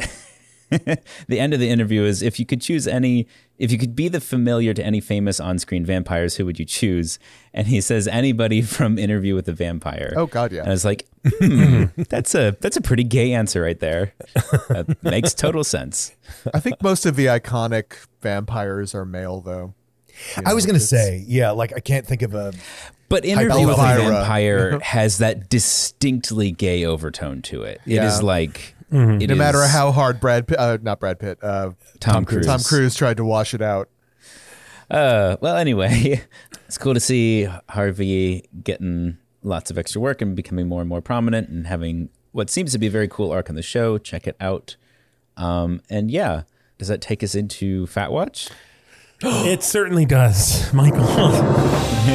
the 1.28 1.38
end 1.40 1.54
of 1.54 1.60
the 1.60 1.68
interview 1.68 2.02
is 2.02 2.22
if 2.22 2.38
you 2.38 2.46
could 2.46 2.60
choose 2.60 2.86
any 2.86 3.26
if 3.58 3.72
you 3.72 3.78
could 3.78 3.96
be 3.96 4.08
the 4.08 4.20
familiar 4.20 4.74
to 4.74 4.84
any 4.84 5.00
famous 5.00 5.40
on-screen 5.40 5.84
vampires 5.84 6.36
who 6.36 6.44
would 6.44 6.58
you 6.58 6.64
choose 6.64 7.18
and 7.54 7.66
he 7.68 7.80
says 7.80 8.06
anybody 8.08 8.60
from 8.62 8.98
interview 8.98 9.34
with 9.34 9.46
the 9.46 9.52
vampire 9.52 10.12
Oh, 10.16 10.26
God, 10.26 10.52
yeah. 10.52 10.60
and 10.60 10.68
i 10.68 10.72
was 10.72 10.84
like 10.84 11.06
hmm, 11.40 11.84
that's 12.08 12.34
a 12.34 12.56
that's 12.60 12.76
a 12.76 12.80
pretty 12.80 13.04
gay 13.04 13.32
answer 13.32 13.62
right 13.62 13.80
there 13.80 14.12
that 14.68 14.96
makes 15.02 15.34
total 15.34 15.64
sense 15.64 16.14
I 16.54 16.60
think 16.60 16.82
most 16.82 17.06
of 17.06 17.16
the 17.16 17.26
iconic 17.26 17.94
vampires 18.20 18.94
are 18.94 19.04
male, 19.04 19.40
though. 19.40 19.74
You 20.36 20.42
I 20.46 20.54
was 20.54 20.64
going 20.66 20.78
to 20.78 20.84
say, 20.84 21.24
yeah, 21.26 21.50
like 21.50 21.72
I 21.74 21.80
can't 21.80 22.06
think 22.06 22.22
of 22.22 22.34
a. 22.34 22.52
but 23.08 23.24
interview 23.24 23.66
with 23.66 23.78
a 23.78 23.96
vampire 23.96 24.78
has 24.82 25.18
that 25.18 25.48
distinctly 25.48 26.50
gay 26.52 26.84
overtone 26.84 27.42
to 27.42 27.62
it 27.62 27.80
it 27.86 28.02
is 28.02 28.18
Yeah. 28.20 28.26
like 28.26 28.74
Mm-hmm. 28.96 29.20
it 29.20 29.28
No 29.28 29.34
matter 29.36 29.66
how 29.66 29.92
hard 29.92 30.20
Brad, 30.20 30.48
Pitt, 30.48 30.58
uh, 30.58 30.78
not 30.80 31.00
Brad 31.00 31.18
Pitt, 31.18 31.38
uh, 31.42 31.72
Tom 32.00 32.24
Cruise. 32.24 32.46
Tom 32.46 32.60
Cruise 32.60 32.94
tried 32.94 33.18
to 33.18 33.24
wash 33.24 33.52
it 33.52 33.60
out. 33.60 33.88
Uh, 34.90 35.36
well, 35.40 35.56
anyway, 35.56 36.24
it's 36.66 36.78
cool 36.78 36.94
to 36.94 37.00
see 37.00 37.48
Harvey 37.68 38.48
getting 38.62 39.18
lots 39.42 39.70
of 39.70 39.78
extra 39.78 40.00
work 40.00 40.22
and 40.22 40.34
becoming 40.34 40.66
more 40.68 40.80
and 40.80 40.88
more 40.88 41.00
prominent 41.00 41.48
and 41.48 41.66
having 41.66 42.08
what 42.32 42.50
seems 42.50 42.72
to 42.72 42.78
be 42.78 42.86
a 42.86 42.90
very 42.90 43.08
cool 43.08 43.32
arc 43.32 43.50
on 43.50 43.56
the 43.56 43.62
show. 43.62 43.98
Check 43.98 44.26
it 44.26 44.36
out. 44.40 44.76
Um, 45.36 45.82
and 45.90 46.10
yeah, 46.10 46.42
does 46.78 46.88
that 46.88 47.00
take 47.00 47.22
us 47.22 47.34
into 47.34 47.86
Fat 47.86 48.12
Watch? 48.12 48.48
it 49.20 49.62
certainly 49.62 50.04
does, 50.04 50.72
Michael. 50.74 51.00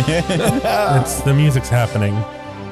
it's 0.07 1.21
the 1.21 1.33
music's 1.33 1.69
happening. 1.69 2.13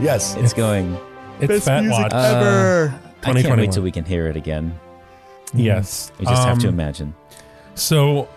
Yes. 0.01 0.35
It's 0.35 0.53
going. 0.53 0.97
It's 1.39 1.47
Best 1.47 1.65
Fat 1.65 1.83
music 1.83 2.11
Watch. 2.11 2.13
ever. 2.13 3.08
I 3.23 3.33
can't 3.41 3.57
wait 3.57 3.71
till 3.71 3.83
we 3.83 3.91
can 3.91 4.05
hear 4.05 4.27
it 4.27 4.35
again. 4.35 4.77
yes, 5.53 6.11
We 6.19 6.25
just 6.25 6.43
have 6.47 6.59
to 6.59 6.67
Um, 6.67 6.73
imagine. 6.73 7.15
So, 7.75 8.27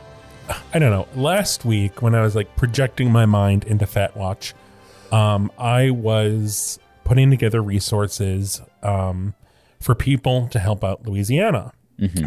I 0.73 0.79
don't 0.79 0.91
know. 0.91 1.07
Last 1.15 1.65
week, 1.65 2.03
when 2.03 2.15
I 2.15 2.23
was 2.23 2.35
like 2.35 2.55
projecting 2.57 3.11
my 3.11 3.27
mind 3.27 3.65
into 3.65 3.87
Fat 3.87 4.17
Watch, 4.17 4.55
um, 5.11 5.51
I 5.59 5.91
was 5.91 6.79
putting 7.05 7.31
together 7.31 7.63
resources 7.63 8.61
um, 8.83 9.35
for 9.81 9.95
people 9.95 10.49
to 10.49 10.59
help 10.59 10.83
out 10.85 11.07
Louisiana 11.07 11.73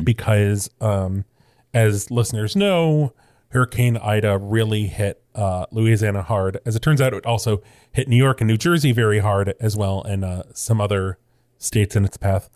because, 0.03 0.69
um, 0.81 1.25
as 1.73 2.09
listeners 2.11 2.55
know, 2.55 3.13
Hurricane 3.49 3.97
Ida 3.97 4.37
really 4.37 4.87
hit 4.87 5.21
uh, 5.33 5.65
Louisiana 5.71 6.21
hard. 6.21 6.59
As 6.65 6.75
it 6.75 6.81
turns 6.81 7.01
out, 7.01 7.13
it 7.13 7.25
also 7.25 7.61
hit 7.91 8.07
New 8.07 8.15
York 8.17 8.39
and 8.41 8.47
New 8.47 8.57
Jersey 8.57 8.91
very 8.91 9.19
hard 9.19 9.53
as 9.59 9.75
well, 9.75 10.01
and 10.03 10.23
uh, 10.23 10.43
some 10.53 10.79
other 10.79 11.17
states 11.65 11.95
in 11.95 12.05
its 12.05 12.17
path. 12.17 12.49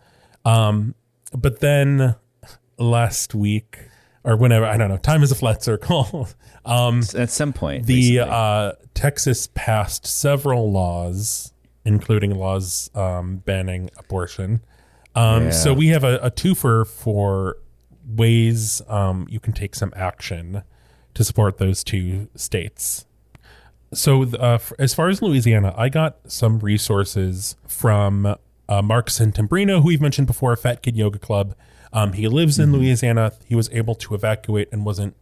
Um, 0.44 0.94
but 1.32 1.60
then 1.60 2.16
last 2.78 3.34
week 3.34 3.78
or 4.24 4.36
whenever 4.36 4.66
I 4.66 4.76
don't 4.76 4.88
know, 4.88 4.96
time 4.96 5.22
is 5.22 5.30
a 5.32 5.34
flat 5.34 5.62
circle. 5.62 6.28
um, 6.64 7.02
At 7.16 7.30
some 7.30 7.52
point, 7.52 7.86
the 7.86 8.20
uh, 8.20 8.72
Texas 8.94 9.48
passed 9.54 10.06
several 10.06 10.70
laws, 10.70 11.52
including 11.84 12.34
laws 12.34 12.90
um, 12.94 13.38
banning 13.38 13.90
abortion. 13.96 14.60
Um, 15.14 15.44
Yeah. 15.44 15.50
So 15.50 15.74
we 15.74 15.88
have 15.88 16.04
a, 16.04 16.18
a 16.18 16.30
twofer 16.30 16.86
for 16.86 17.56
ways 18.06 18.82
um, 18.88 19.26
you 19.30 19.40
can 19.40 19.52
take 19.52 19.74
some 19.74 19.92
action 19.96 20.62
to 21.14 21.24
support 21.24 21.58
those 21.58 21.82
two 21.84 22.28
states. 22.34 23.06
So, 23.92 24.22
uh, 24.22 24.58
as 24.78 24.94
far 24.94 25.08
as 25.08 25.20
Louisiana, 25.20 25.74
I 25.76 25.88
got 25.88 26.18
some 26.30 26.60
resources 26.60 27.56
from 27.66 28.36
uh, 28.70 28.80
Mark 28.80 29.08
Santambrino, 29.08 29.82
who 29.82 29.88
we've 29.88 30.00
mentioned 30.00 30.26
before, 30.26 30.56
Fat 30.56 30.82
Kid 30.82 30.96
Yoga 30.96 31.18
Club. 31.18 31.54
Um, 31.92 32.12
he 32.12 32.28
lives 32.28 32.58
in 32.58 32.72
Louisiana. 32.72 33.32
He 33.44 33.56
was 33.56 33.68
able 33.72 33.96
to 33.96 34.14
evacuate 34.14 34.68
and 34.70 34.86
wasn't 34.86 35.16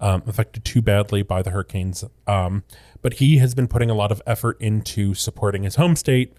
um, 0.00 0.22
affected 0.26 0.64
too 0.64 0.80
badly 0.80 1.22
by 1.22 1.42
the 1.42 1.50
hurricanes. 1.50 2.04
Um, 2.26 2.62
but 3.02 3.14
he 3.14 3.38
has 3.38 3.54
been 3.54 3.66
putting 3.66 3.90
a 3.90 3.94
lot 3.94 4.12
of 4.12 4.22
effort 4.26 4.60
into 4.60 5.14
supporting 5.14 5.64
his 5.64 5.74
home 5.74 5.96
state. 5.96 6.32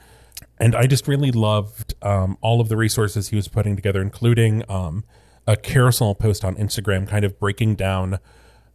And 0.57 0.73
I 0.73 0.87
just 0.87 1.07
really 1.07 1.31
loved 1.31 1.93
um, 2.01 2.37
all 2.41 2.61
of 2.61 2.69
the 2.69 2.77
resources 2.77 3.29
he 3.29 3.35
was 3.35 3.49
putting 3.49 3.75
together, 3.75 4.01
including 4.01 4.63
um, 4.69 5.03
a 5.45 5.57
carousel 5.57 6.15
post 6.15 6.45
on 6.45 6.55
Instagram, 6.55 7.07
kind 7.07 7.25
of 7.25 7.37
breaking 7.39 7.75
down 7.75 8.19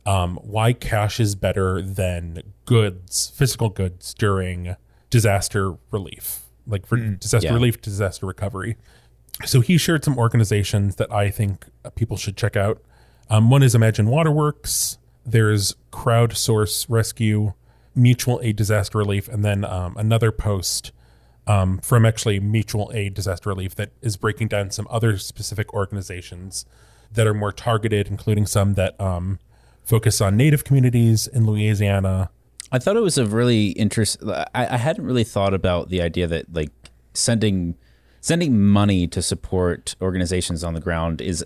um, 0.05 0.39
why 0.43 0.73
cash 0.73 1.21
is 1.21 1.35
better 1.35 1.83
than 1.83 2.43
goods, 2.65 3.33
physical 3.35 3.69
goods 3.69 4.15
during 4.15 4.77
disaster 5.11 5.77
relief, 5.91 6.48
like 6.69 6.87
for 6.87 6.97
disaster 6.97 7.49
Yeah. 7.49 7.55
relief, 7.55 7.81
disaster 7.81 8.27
recovery. 8.27 8.77
so 9.45 9.61
he 9.61 9.79
shared 9.79 10.05
some 10.05 10.19
organizations 10.19 10.97
that 10.97 11.11
I 11.13 11.31
think 11.31 11.67
people 11.95 12.17
should 12.17 12.37
check 12.37 12.57
out. 12.57 12.83
Um, 13.31 13.51
one 13.51 13.63
is 13.63 13.75
Imagine 13.75 14.07
Waterworks. 14.09 14.99
There's 15.25 15.75
Crowdsource 15.93 16.87
Rescue, 16.89 17.53
Mutual 17.95 18.41
Aid 18.43 18.57
Disaster 18.57 18.99
Relief, 18.99 19.29
and 19.29 19.45
then 19.45 19.65
um, 19.65 19.97
another 19.97 20.33
post 20.33 20.93
um, 21.47 21.79
from 21.79 22.05
actually 22.05 22.41
Mutual 22.41 22.91
Aid 22.95 23.15
Disaster 23.15 23.49
Relief 23.51 23.75
that 23.77 23.91
is 24.03 24.17
breaking 24.17 24.49
down 24.49 24.71
some 24.71 24.87
other 24.91 25.19
specific 25.19 25.73
organizations 25.73 26.67
that 27.13 27.27
are 27.27 27.35
more 27.35 27.53
targeted, 27.53 28.09
including 28.09 28.45
some 28.47 28.75
that 28.75 29.01
um, 29.01 29.39
focus 29.83 30.21
on 30.21 30.37
Native 30.37 30.65
communities 30.65 31.27
in 31.27 31.47
Louisiana. 31.47 32.31
I 32.71 32.79
thought 32.79 32.97
it 32.97 33.01
was 33.03 33.17
a 33.19 33.27
really 33.27 33.69
interest. 33.69 34.23
I, 34.27 34.47
I 34.55 34.77
hadn't 34.77 35.05
really 35.05 35.25
thought 35.25 35.55
about 35.55 35.89
the 35.89 36.03
idea 36.03 36.27
that 36.27 36.53
like 36.55 36.71
sending 37.15 37.75
sending 38.21 38.61
money 38.61 39.07
to 39.07 39.23
support 39.23 39.95
organizations 40.03 40.63
on 40.65 40.75
the 40.75 40.81
ground 40.81 41.21
is 41.21 41.45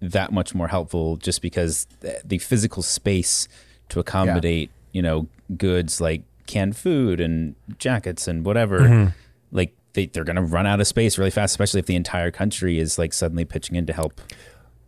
that 0.00 0.32
much 0.32 0.54
more 0.54 0.68
helpful 0.68 1.16
just 1.16 1.42
because 1.42 1.86
the 2.24 2.38
physical 2.38 2.82
space 2.82 3.48
to 3.88 4.00
accommodate 4.00 4.70
you 4.92 5.02
know 5.02 5.26
goods 5.56 6.00
like 6.00 6.22
canned 6.46 6.76
food 6.76 7.20
and 7.20 7.54
jackets 7.78 8.28
and 8.28 8.44
whatever 8.44 8.80
Mm-hmm. 8.80 9.10
like 9.52 9.74
they, 9.94 10.06
they're 10.06 10.24
going 10.24 10.36
to 10.36 10.42
run 10.42 10.66
out 10.66 10.80
of 10.80 10.86
space 10.86 11.16
really 11.18 11.30
fast 11.30 11.52
especially 11.52 11.80
if 11.80 11.86
the 11.86 11.96
entire 11.96 12.30
country 12.30 12.78
is 12.78 12.98
like 12.98 13.12
suddenly 13.12 13.44
pitching 13.44 13.76
in 13.76 13.86
to 13.86 13.92
help 13.92 14.20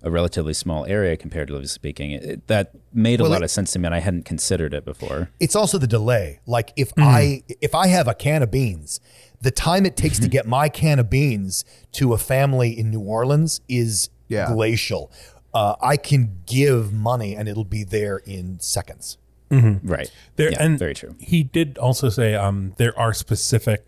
a 0.06 0.10
relatively 0.10 0.54
small 0.54 0.86
area 0.86 1.16
comparatively 1.16 1.66
speaking 1.66 2.12
it, 2.12 2.22
it- 2.25 2.46
that 2.46 2.70
made 2.92 3.20
Well, 3.20 3.28
a 3.30 3.32
lot 3.32 3.42
it- 3.42 3.46
of 3.46 3.50
sense 3.50 3.72
to 3.72 3.78
me 3.80 3.86
and 3.86 3.94
i 3.94 3.98
hadn't 3.98 4.25
considered 4.25 4.72
it 4.72 4.84
before 4.84 5.28
It's 5.40 5.56
also 5.56 5.76
the 5.78 5.86
delay. 5.98 6.40
Like 6.46 6.72
if 6.76 6.90
I 6.96 7.42
if 7.60 7.75
I 7.75 7.86
have 7.96 8.06
a 8.08 8.14
can 8.14 8.42
of 8.42 8.50
beans, 8.50 9.00
the 9.42 9.50
time 9.50 9.84
it 9.84 9.96
takes 9.96 10.18
to 10.20 10.28
get 10.36 10.46
my 10.46 10.68
can 10.68 10.98
of 10.98 11.10
beans 11.10 11.64
to 11.98 12.12
a 12.14 12.18
family 12.18 12.70
in 12.80 12.90
New 12.90 13.00
Orleans 13.00 13.60
is 13.68 14.08
Yeah. 14.28 14.46
glacial. 14.54 15.10
Uh, 15.52 15.75
I 15.80 15.96
can 15.96 16.22
give 16.46 16.92
money 16.92 17.34
and 17.36 17.48
it'll 17.48 17.64
be 17.80 17.82
there 17.84 18.18
in 18.36 18.60
seconds. 18.60 19.18
right 19.50 20.10
There 20.36 20.50
yeah, 20.52 20.62
and 20.64 20.78
very 20.78 20.94
true 20.94 21.14
He 21.18 21.42
did 21.58 21.78
also 21.78 22.08
say 22.10 22.34
um, 22.34 22.75
there 22.78 22.94
are 22.98 23.12
specific 23.14 23.80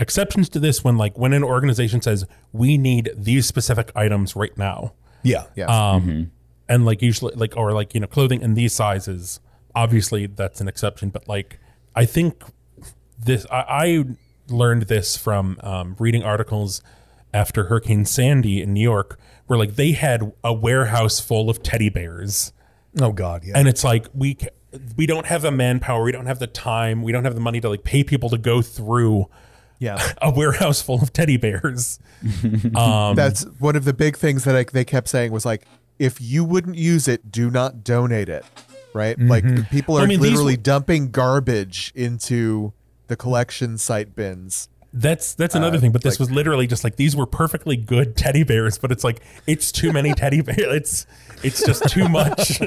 exceptions 0.00 0.48
to 0.50 0.58
this 0.58 0.82
when 0.84 0.96
like 0.96 1.16
when 1.16 1.32
an 1.32 1.44
organization 1.44 2.00
says 2.02 2.24
we 2.52 2.76
need 2.78 3.10
these 3.16 3.46
specific 3.46 3.90
items 3.94 4.34
right 4.36 4.56
now. 4.58 4.92
Yeah. 5.22 5.44
Yeah. 5.56 5.66
Um, 5.66 6.32
and 6.68 6.84
like 6.84 7.02
usually 7.02 7.34
like 7.34 7.56
or 7.56 7.72
like 7.72 7.94
you 7.94 8.00
know 8.00 8.06
clothing 8.06 8.40
in 8.42 8.54
these 8.54 8.72
sizes. 8.72 9.40
Obviously 9.74 10.26
that's 10.26 10.60
an 10.60 10.68
exception, 10.68 11.10
but 11.10 11.28
like 11.28 11.58
I 11.94 12.04
think 12.04 12.42
this 13.18 13.46
I, 13.50 13.64
I 13.68 14.04
learned 14.48 14.82
this 14.84 15.16
from 15.16 15.58
um, 15.62 15.96
reading 15.98 16.22
articles 16.22 16.82
after 17.34 17.64
Hurricane 17.64 18.04
Sandy 18.04 18.60
in 18.60 18.74
New 18.74 18.82
York, 18.82 19.18
where 19.46 19.58
like 19.58 19.76
they 19.76 19.92
had 19.92 20.32
a 20.44 20.52
warehouse 20.52 21.20
full 21.20 21.48
of 21.48 21.62
teddy 21.62 21.88
bears 21.88 22.52
Oh 23.00 23.12
God. 23.12 23.42
Yeah. 23.44 23.56
and 23.56 23.68
it's 23.68 23.84
like 23.84 24.06
we 24.14 24.36
we 24.96 25.06
don't 25.06 25.26
have 25.26 25.42
the 25.42 25.50
manpower, 25.50 26.02
we 26.02 26.12
don't 26.12 26.26
have 26.26 26.38
the 26.38 26.46
time, 26.46 27.02
we 27.02 27.12
don't 27.12 27.24
have 27.24 27.34
the 27.34 27.40
money 27.40 27.60
to 27.60 27.68
like 27.68 27.84
pay 27.84 28.04
people 28.04 28.28
to 28.30 28.38
go 28.38 28.60
through 28.62 29.26
yeah. 29.82 30.12
a 30.22 30.30
warehouse 30.30 30.80
full 30.80 31.02
of 31.02 31.12
teddy 31.12 31.36
bears. 31.36 31.98
Um, 32.76 33.16
That's 33.16 33.42
one 33.58 33.74
of 33.76 33.84
the 33.84 33.92
big 33.92 34.16
things 34.16 34.44
that 34.44 34.54
I, 34.54 34.64
they 34.64 34.84
kept 34.84 35.08
saying 35.08 35.32
was 35.32 35.44
like, 35.44 35.64
if 35.98 36.20
you 36.20 36.44
wouldn't 36.44 36.76
use 36.76 37.08
it, 37.08 37.32
do 37.32 37.50
not 37.50 37.82
donate 37.82 38.28
it. 38.28 38.44
Right? 38.94 39.18
Like 39.18 39.44
people 39.70 39.98
are 39.98 40.02
I 40.02 40.06
mean, 40.06 40.20
literally 40.20 40.54
were- 40.54 40.62
dumping 40.62 41.10
garbage 41.10 41.92
into 41.96 42.72
the 43.08 43.16
collection 43.16 43.76
site 43.78 44.14
bins. 44.14 44.68
That's 44.92 45.34
that's 45.34 45.54
another 45.54 45.78
Uh, 45.78 45.80
thing, 45.80 45.92
but 45.92 46.02
this 46.02 46.14
like- 46.14 46.20
was 46.20 46.30
literally 46.30 46.66
just 46.66 46.84
like 46.84 46.96
these 46.96 47.16
were 47.16 47.26
perfectly 47.26 47.76
good 47.76 48.16
teddy 48.16 48.44
bears, 48.44 48.76
but 48.78 48.92
it's 48.92 49.02
like 49.02 49.20
it's 49.46 49.72
too 49.72 49.92
many 49.92 50.12
teddy 50.22 50.42
bears. 50.42 50.58
It's 50.60 51.06
it's 51.42 51.64
just 51.66 51.88
too 51.88 52.08
much. 52.08 52.60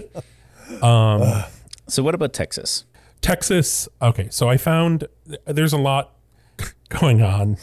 um, 0.81 1.43
so 1.87 2.03
what 2.03 2.15
about 2.15 2.33
texas 2.33 2.85
Texas. 3.21 3.87
Okay, 4.01 4.27
so 4.29 4.49
I 4.49 4.57
found 4.57 5.07
there's 5.45 5.73
a 5.73 5.77
lot 5.77 6.14
going 6.89 7.21
on. 7.21 7.57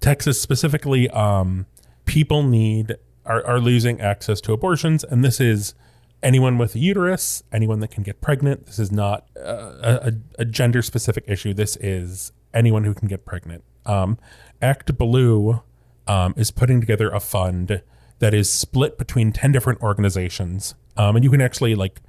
Texas 0.00 0.40
specifically, 0.40 1.08
um, 1.10 1.66
people 2.04 2.42
need 2.42 2.96
are, 3.26 3.44
are 3.44 3.60
losing 3.60 4.00
access 4.00 4.40
to 4.42 4.52
abortions, 4.52 5.04
and 5.04 5.24
this 5.24 5.40
is 5.40 5.74
anyone 6.22 6.58
with 6.58 6.74
a 6.74 6.78
uterus, 6.78 7.42
anyone 7.52 7.80
that 7.80 7.88
can 7.88 8.02
get 8.02 8.20
pregnant. 8.20 8.66
This 8.66 8.78
is 8.78 8.90
not 8.90 9.26
a, 9.36 10.14
a 10.38 10.44
gender 10.44 10.82
specific 10.82 11.24
issue. 11.26 11.54
This 11.54 11.76
is 11.76 12.32
anyone 12.54 12.84
who 12.84 12.94
can 12.94 13.08
get 13.08 13.24
pregnant. 13.24 13.64
Um, 13.86 14.18
ActBlue 14.60 15.62
um, 16.06 16.34
is 16.36 16.50
putting 16.50 16.80
together 16.80 17.10
a 17.10 17.20
fund 17.20 17.82
that 18.18 18.34
is 18.34 18.52
split 18.52 18.98
between 18.98 19.32
10 19.32 19.52
different 19.52 19.80
organizations. 19.80 20.74
Um, 20.96 21.16
and 21.16 21.24
you 21.24 21.30
can 21.30 21.40
actually, 21.40 21.74
like, 21.74 22.00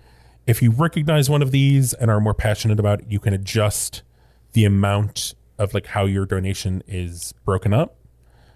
if 0.48 0.62
you 0.62 0.72
recognize 0.72 1.30
one 1.30 1.42
of 1.42 1.52
these 1.52 1.94
and 1.94 2.10
are 2.10 2.20
more 2.20 2.34
passionate 2.34 2.80
about 2.80 3.02
it, 3.02 3.06
you 3.10 3.20
can 3.20 3.34
adjust 3.34 4.02
the 4.54 4.66
amount 4.66 5.36
of 5.60 5.74
like 5.74 5.88
how 5.88 6.06
your 6.06 6.26
donation 6.26 6.82
is 6.88 7.34
broken 7.46 7.74
up. 7.74 7.98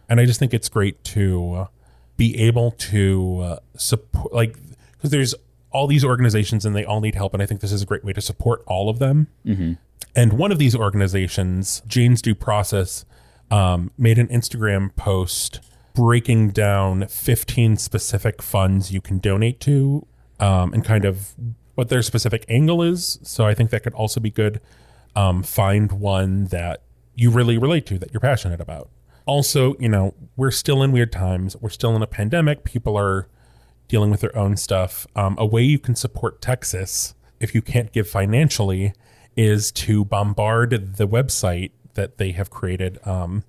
And 0.09 0.19
I 0.19 0.25
just 0.25 0.39
think 0.39 0.53
it's 0.53 0.69
great 0.69 1.03
to 1.05 1.67
be 2.17 2.37
able 2.39 2.71
to 2.71 3.39
uh, 3.41 3.59
support, 3.77 4.33
like, 4.33 4.57
because 4.93 5.11
there's 5.11 5.35
all 5.71 5.87
these 5.87 6.05
organizations 6.05 6.65
and 6.65 6.75
they 6.75 6.85
all 6.85 7.01
need 7.01 7.15
help. 7.15 7.33
And 7.33 7.41
I 7.41 7.45
think 7.45 7.61
this 7.61 7.71
is 7.71 7.81
a 7.81 7.85
great 7.85 8.03
way 8.03 8.13
to 8.13 8.21
support 8.21 8.63
all 8.67 8.89
of 8.89 8.99
them. 8.99 9.27
And 10.15 10.33
one 10.33 10.51
of 10.51 10.59
these 10.59 10.75
organizations, 10.75 11.81
Jane's 11.87 12.21
Due 12.21 12.35
Process, 12.35 13.05
um, 13.49 13.91
made 13.97 14.19
an 14.19 14.27
Instagram 14.27 14.95
post 14.95 15.59
breaking 15.95 16.49
down 16.49 17.07
15 17.07 17.77
specific 17.77 18.41
funds 18.41 18.91
you 18.91 19.01
can 19.01 19.19
donate 19.19 19.59
to 19.61 20.05
um, 20.39 20.73
and 20.73 20.83
kind 20.83 21.05
of 21.05 21.33
what 21.75 21.89
their 21.89 22.01
specific 22.01 22.45
angle 22.49 22.81
is. 22.81 23.19
So 23.23 23.45
I 23.45 23.53
think 23.53 23.69
that 23.71 23.83
could 23.83 23.93
also 23.93 24.19
be 24.19 24.29
good. 24.29 24.61
Um, 25.15 25.43
find 25.43 25.91
one 25.91 26.45
that 26.45 26.81
you 27.15 27.29
really 27.29 27.57
relate 27.57 27.85
to, 27.87 27.97
that 27.99 28.11
you're 28.13 28.19
passionate 28.21 28.61
about. 28.61 28.89
Also, 29.25 29.75
you 29.79 29.89
know, 29.89 30.13
we're 30.35 30.51
still 30.51 30.83
in 30.83 30.91
weird 30.91 31.11
times. 31.11 31.55
We're 31.61 31.69
still 31.69 31.95
in 31.95 32.01
a 32.01 32.07
pandemic. 32.07 32.63
People 32.63 32.97
are 32.97 33.27
dealing 33.87 34.11
with 34.11 34.21
their 34.21 34.35
own 34.37 34.57
stuff. 34.57 35.07
Um, 35.15 35.35
a 35.37 35.45
way 35.45 35.61
you 35.61 35.79
can 35.79 35.95
support 35.95 36.41
Texas 36.41 37.15
if 37.39 37.55
you 37.55 37.61
can't 37.61 37.91
give 37.91 38.07
financially 38.07 38.93
is 39.35 39.71
to 39.71 40.05
bombard 40.05 40.97
the 40.97 41.07
website 41.07 41.71
that 41.93 42.17
they 42.17 42.31
have 42.31 42.49
created. 42.49 42.99
Um, 43.05 43.43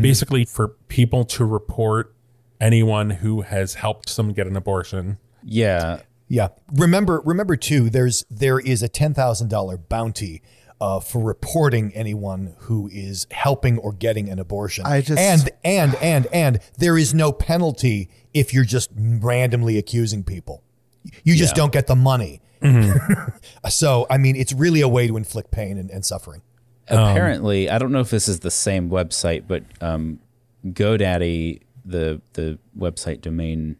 Basically, 0.00 0.46
for 0.46 0.68
people 0.88 1.26
to 1.26 1.44
report 1.44 2.14
anyone 2.58 3.10
who 3.10 3.42
has 3.42 3.74
helped 3.74 4.08
someone 4.08 4.34
get 4.34 4.46
an 4.46 4.56
abortion. 4.56 5.18
yeah 5.42 6.00
Yeah. 6.26 6.48
Remember, 6.72 7.20
remember 7.24 7.54
too. 7.54 7.90
There's 7.90 8.24
there 8.30 8.58
is 8.58 8.82
a 8.82 8.88
ten 8.88 9.12
thousand 9.12 9.48
dollar 9.48 9.76
bounty 9.76 10.40
uh, 10.80 11.00
for 11.00 11.22
reporting 11.22 11.92
anyone 11.94 12.54
who 12.60 12.88
is 12.92 13.26
helping 13.30 13.78
or 13.78 13.92
getting 13.92 14.28
an 14.28 14.38
abortion. 14.38 14.84
I 14.86 15.00
just- 15.00 15.18
and 15.20 15.48
and 15.64 15.94
and 15.96 16.26
and 16.32 16.58
there 16.78 16.98
is 16.98 17.14
no 17.14 17.32
penalty 17.32 18.08
if 18.34 18.52
you're 18.52 18.64
just 18.64 18.90
randomly 18.96 19.78
accusing 19.78 20.24
people. 20.24 20.62
You 21.22 21.36
just 21.36 21.52
Yeah. 21.52 21.62
don't 21.62 21.72
get 21.72 21.86
the 21.86 21.96
money. 21.96 22.40
so 23.68 24.06
I 24.10 24.18
mean, 24.18 24.36
it's 24.36 24.52
really 24.52 24.80
a 24.80 24.88
way 24.88 25.06
to 25.06 25.16
inflict 25.16 25.50
pain 25.50 25.78
and, 25.78 25.90
and 25.90 26.04
suffering. 26.04 26.42
apparently 26.88 27.70
i 27.70 27.78
don't 27.78 27.92
know 27.92 28.00
if 28.00 28.10
this 28.10 28.28
is 28.28 28.40
the 28.40 28.50
same 28.50 28.90
website 28.90 29.44
but 29.48 29.62
um, 29.80 30.18
godaddy 30.66 31.60
the 31.84 32.20
the 32.34 32.58
website 32.78 33.22
domain 33.22 33.76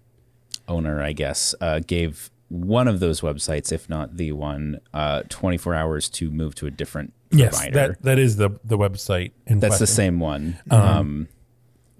owner 0.68 1.02
i 1.02 1.12
guess 1.12 1.54
uh, 1.60 1.80
gave 1.86 2.30
one 2.48 2.86
of 2.88 3.00
those 3.00 3.20
websites 3.22 3.72
if 3.72 3.88
not 3.88 4.16
the 4.16 4.30
one 4.32 4.80
uh, 4.92 5.22
24 5.28 5.74
hours 5.74 6.08
to 6.10 6.30
move 6.30 6.54
to 6.56 6.66
a 6.66 6.70
different 6.70 7.12
Yes, 7.30 7.56
provider 7.56 7.74
that 7.92 8.02
that 8.02 8.18
is 8.18 8.36
the 8.36 8.50
the 8.64 8.78
website. 8.78 9.32
In 9.46 9.58
that's 9.60 9.78
the 9.78 9.86
same 9.86 10.20
one 10.20 10.58
um, 10.70 11.26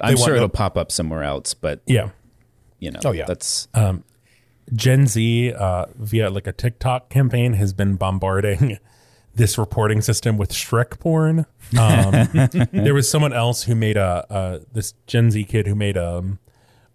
i'm 0.01 0.17
sure 0.17 0.35
it'll 0.37 0.49
pop 0.49 0.77
up 0.77 0.93
somewhere 0.93 1.23
else 1.25 1.55
but 1.55 1.81
Yeah. 1.87 2.11
you 2.79 2.91
know 2.91 3.01
Oh, 3.05 3.13
yeah. 3.13 3.25
that's 3.27 3.67
Gen 4.73 5.07
Z, 5.07 5.53
uh, 5.53 5.87
via 5.97 6.31
like 6.31 6.47
a 6.47 6.53
TikTok 6.53 7.11
campaign, 7.11 7.53
has 7.55 7.73
been 7.75 7.97
bombarding 7.97 8.79
this 9.35 9.59
reporting 9.59 10.01
system 10.01 10.39
with 10.39 10.53
Shrek 10.53 10.99
porn. 10.99 11.45
Um, 11.79 12.69
there 12.73 12.95
was 12.95 13.11
someone 13.11 13.33
else 13.35 13.65
who 13.65 13.75
made 13.75 13.97
a 13.99 14.25
uh, 14.31 14.59
this 14.73 14.95
Gen 15.07 15.31
Z 15.31 15.45
kid 15.45 15.67
who 15.67 15.75
made 15.75 15.97
a 15.99 16.39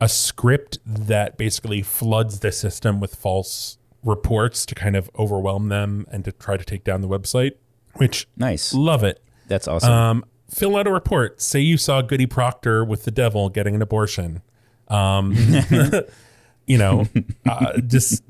a 0.01 0.07
script 0.09 0.79
that 0.85 1.37
basically 1.37 1.81
floods 1.81 2.39
the 2.39 2.51
system 2.51 2.99
with 2.99 3.15
false 3.15 3.77
reports 4.03 4.65
to 4.65 4.75
kind 4.75 4.95
of 4.95 5.09
overwhelm 5.19 5.67
them 5.69 6.05
and 6.11 6.23
to 6.25 6.31
try 6.31 6.55
to 6.57 6.63
take 6.63 6.83
down 6.83 7.01
the 7.01 7.07
website. 7.09 7.51
Which 7.95 8.27
nice 8.37 8.73
love 8.73 9.03
it. 9.03 9.21
that's 9.47 9.67
awesome 9.67 9.91
Um, 9.91 10.25
fill 10.49 10.77
out 10.77 10.87
a 10.87 10.91
report. 10.91 11.41
Say 11.41 11.59
you 11.59 11.75
saw 11.77 12.01
Goody 12.01 12.25
Proctor 12.27 12.85
with 12.85 13.03
the 13.03 13.11
devil 13.11 13.49
getting 13.49 13.75
an 13.75 13.81
abortion. 13.81 14.41
Um, 14.87 15.35
you 16.65 16.77
know, 16.77 17.07
uh, 17.47 17.79
just 17.81 18.23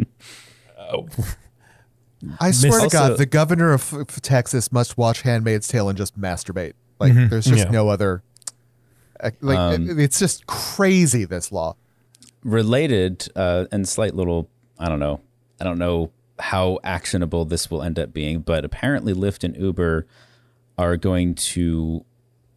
I 2.40 2.52
swear 2.52 2.82
to 2.82 2.90
God, 2.90 3.18
the 3.18 3.26
governor 3.26 3.74
of 3.74 3.94
of 3.94 4.22
Texas 4.22 4.72
must 4.72 4.98
watch 4.98 5.22
Handmaid's 5.22 5.68
Tale 5.68 5.90
and 5.90 5.98
just 5.98 6.20
masturbate. 6.20 6.74
Like, 7.00 7.14
there's 7.14 7.46
just 7.46 7.66
Yeah. 7.66 7.72
no 7.72 7.90
other. 7.90 8.24
Like 9.42 9.80
it- 9.82 10.00
it's 10.00 10.20
just 10.20 10.46
crazy. 10.48 11.26
This 11.26 11.52
law. 11.52 11.76
related 12.44 13.28
uh, 13.36 13.66
and 13.72 13.88
slight 13.88 14.16
little 14.16 14.50
i 14.80 14.88
don't 14.88 15.00
know 15.00 15.20
i 15.60 15.64
don't 15.66 15.78
know 15.78 16.10
how 16.40 16.80
actionable 16.86 17.44
this 17.44 17.70
will 17.70 17.84
end 17.84 18.00
up 18.00 18.14
being 18.14 18.40
but 18.40 18.64
apparently 18.64 19.14
lyft 19.14 19.44
and 19.44 19.58
uber 19.58 20.08
are 20.78 20.96
going 20.96 21.36
to 21.36 22.06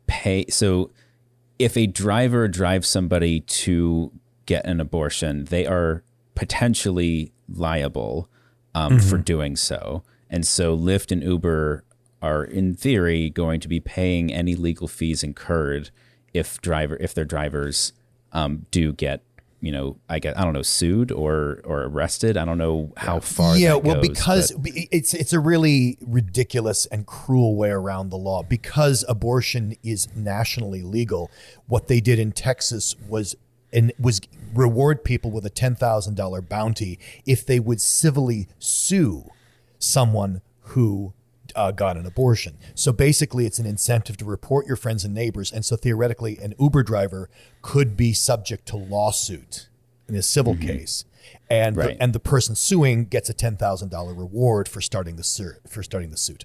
pay 0.07 0.45
so 0.49 0.89
if 1.59 1.77
a 1.77 1.87
driver 1.89 2.47
drives 2.47 2.87
somebody 2.87 3.41
to 3.41 4.13
get 4.47 4.65
an 4.67 4.79
abortion 4.81 5.45
they 5.47 5.67
are 5.67 6.05
potentially 6.37 7.33
liable 7.49 8.29
um, 8.77 9.01
for 9.01 9.19
doing 9.19 9.57
so 9.57 10.05
and 10.31 10.47
so 10.47 10.77
lyft 10.79 11.11
and 11.11 11.25
uber 11.25 11.83
are 12.23 12.45
in 12.45 12.73
theory 12.75 13.29
going 13.31 13.59
to 13.59 13.67
be 13.67 13.81
paying 13.81 14.33
any 14.33 14.55
legal 14.55 14.87
fees 14.87 15.25
incurred 15.25 15.91
if 16.35 16.61
driver 16.61 16.97
if 17.01 17.15
their 17.15 17.25
drivers 17.25 17.93
um, 18.33 18.67
do 18.71 18.93
get 18.93 19.23
you 19.61 19.71
know 19.71 19.97
I 20.09 20.19
get 20.19 20.39
I 20.39 20.45
don't 20.45 20.53
know 20.53 20.63
sued 20.63 21.13
or 21.13 21.61
or 21.65 21.85
arrested 21.85 22.37
I 22.37 22.45
don't 22.45 22.59
know 22.59 22.93
how 22.97 23.21
far 23.21 23.57
yeah, 23.57 23.75
well, 23.75 23.95
goes, 23.95 24.09
because 24.09 24.53
but- 24.53 24.73
it's 24.75 25.15
it's 25.15 25.33
a 25.33 25.41
really 25.41 25.99
ridiculous 26.01 26.87
and 26.87 27.07
cruel 27.07 27.57
way 27.57 27.71
around 27.71 28.11
the 28.11 28.19
law. 28.19 28.43
Because 28.43 29.05
abortion 29.09 29.77
is 29.83 30.09
nationally 30.17 30.83
legal, 30.83 31.31
what 31.67 31.89
they 31.89 32.01
did 32.01 32.19
in 32.19 32.33
Texas 32.33 32.97
was 33.09 33.37
and 33.73 33.93
was 33.99 34.21
reward 34.53 35.05
people 35.05 35.31
with 35.31 35.47
a 35.47 35.51
ten 35.51 35.75
thousand 35.75 36.17
dollar 36.17 36.43
bounty 36.43 36.99
if 37.25 37.47
they 37.47 37.61
would 37.61 37.81
civilly 37.81 38.49
sue 38.59 39.31
someone 39.79 40.43
who 40.61 41.15
uh, 41.57 41.71
got 41.73 41.97
an 41.97 42.07
abortion. 42.07 42.59
So 42.75 42.93
basically, 42.93 43.47
it's 43.47 43.59
an 43.59 43.67
incentive 43.67 44.17
to 44.19 44.25
report 44.25 44.67
your 44.67 44.77
friends 44.77 45.05
and 45.05 45.15
neighbors, 45.15 45.53
and 45.53 45.65
so 45.65 45.77
theoretically, 45.77 46.39
an 46.39 46.55
Uber 46.59 46.83
driver 46.83 47.29
could 47.63 47.97
be 47.97 48.13
subject 48.13 48.67
to 48.69 48.77
lawsuit 48.77 49.69
in 50.09 50.15
a 50.15 50.23
civil 50.23 50.57
case, 50.57 51.05
and 51.49 51.77
Right. 51.77 51.97
the, 51.97 52.03
and 52.03 52.13
the 52.13 52.21
person 52.21 52.55
suing 52.55 53.05
gets 53.07 53.31
a 53.31 53.35
ten 53.35 53.57
thousand 53.57 53.89
dollar 53.91 54.13
reward 54.15 54.69
for 54.69 54.81
starting 54.81 55.17
the 55.17 55.23
sur- 55.25 55.59
for 55.69 55.83
starting 55.83 56.11
the 56.11 56.17
suit. 56.17 56.45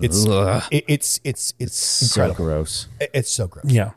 It's 0.00 0.26
Ugh. 0.26 0.62
it, 0.70 0.84
it's 0.88 1.20
it's 1.24 1.54
it's 1.58 1.76
so 1.76 2.22
incredible. 2.24 2.44
gross 2.44 2.88
It's 3.00 3.30
so 3.30 3.46
gross. 3.48 3.64
Yeah. 3.66 3.92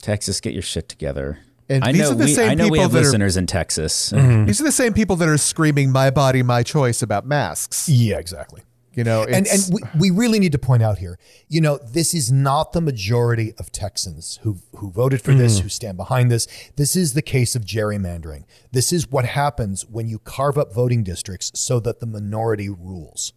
Texas 0.00 0.40
get 0.40 0.52
your 0.54 0.62
shit 0.62 0.88
together 0.88 1.38
And 1.68 1.84
I 1.84 1.92
these 1.92 2.02
know 2.02 2.12
are 2.12 2.14
the 2.14 2.24
we, 2.24 2.34
same 2.34 2.50
I 2.50 2.54
know 2.54 2.68
we 2.68 2.78
have 2.78 2.92
that 2.92 2.98
are- 2.98 3.02
listeners 3.02 3.36
in 3.36 3.46
Texas 3.46 4.10
These 4.10 4.60
are 4.60 4.64
the 4.64 4.72
same 4.72 4.94
people 4.94 5.16
that 5.16 5.28
are 5.28 5.36
screaming 5.38 5.90
"My 5.92 6.10
body, 6.10 6.42
my 6.42 6.62
choice" 6.62 7.02
about 7.02 7.26
masks. 7.26 7.88
Yeah, 7.88 8.18
exactly. 8.18 8.62
You 8.94 9.04
know, 9.04 9.22
and 9.22 9.46
it's, 9.46 9.68
and 9.68 9.80
we, 9.94 10.10
we 10.10 10.10
really 10.10 10.38
need 10.38 10.52
to 10.52 10.58
point 10.58 10.82
out 10.82 10.98
here, 10.98 11.18
you 11.48 11.60
know, 11.60 11.78
this 11.78 12.12
is 12.12 12.30
not 12.30 12.72
the 12.72 12.80
majority 12.80 13.54
of 13.58 13.72
Texans 13.72 14.38
who 14.42 14.58
who 14.76 14.90
voted 14.90 15.22
for 15.22 15.32
this, 15.32 15.58
mm. 15.58 15.62
who 15.62 15.68
stand 15.68 15.96
behind 15.96 16.30
this. 16.30 16.46
This 16.76 16.94
is 16.94 17.14
the 17.14 17.22
case 17.22 17.56
of 17.56 17.64
gerrymandering. 17.64 18.44
This 18.70 18.92
is 18.92 19.10
what 19.10 19.24
happens 19.24 19.86
when 19.86 20.08
you 20.08 20.18
carve 20.18 20.58
up 20.58 20.74
voting 20.74 21.02
districts 21.02 21.52
so 21.54 21.80
that 21.80 22.00
the 22.00 22.06
minority 22.06 22.68
rules. 22.68 23.32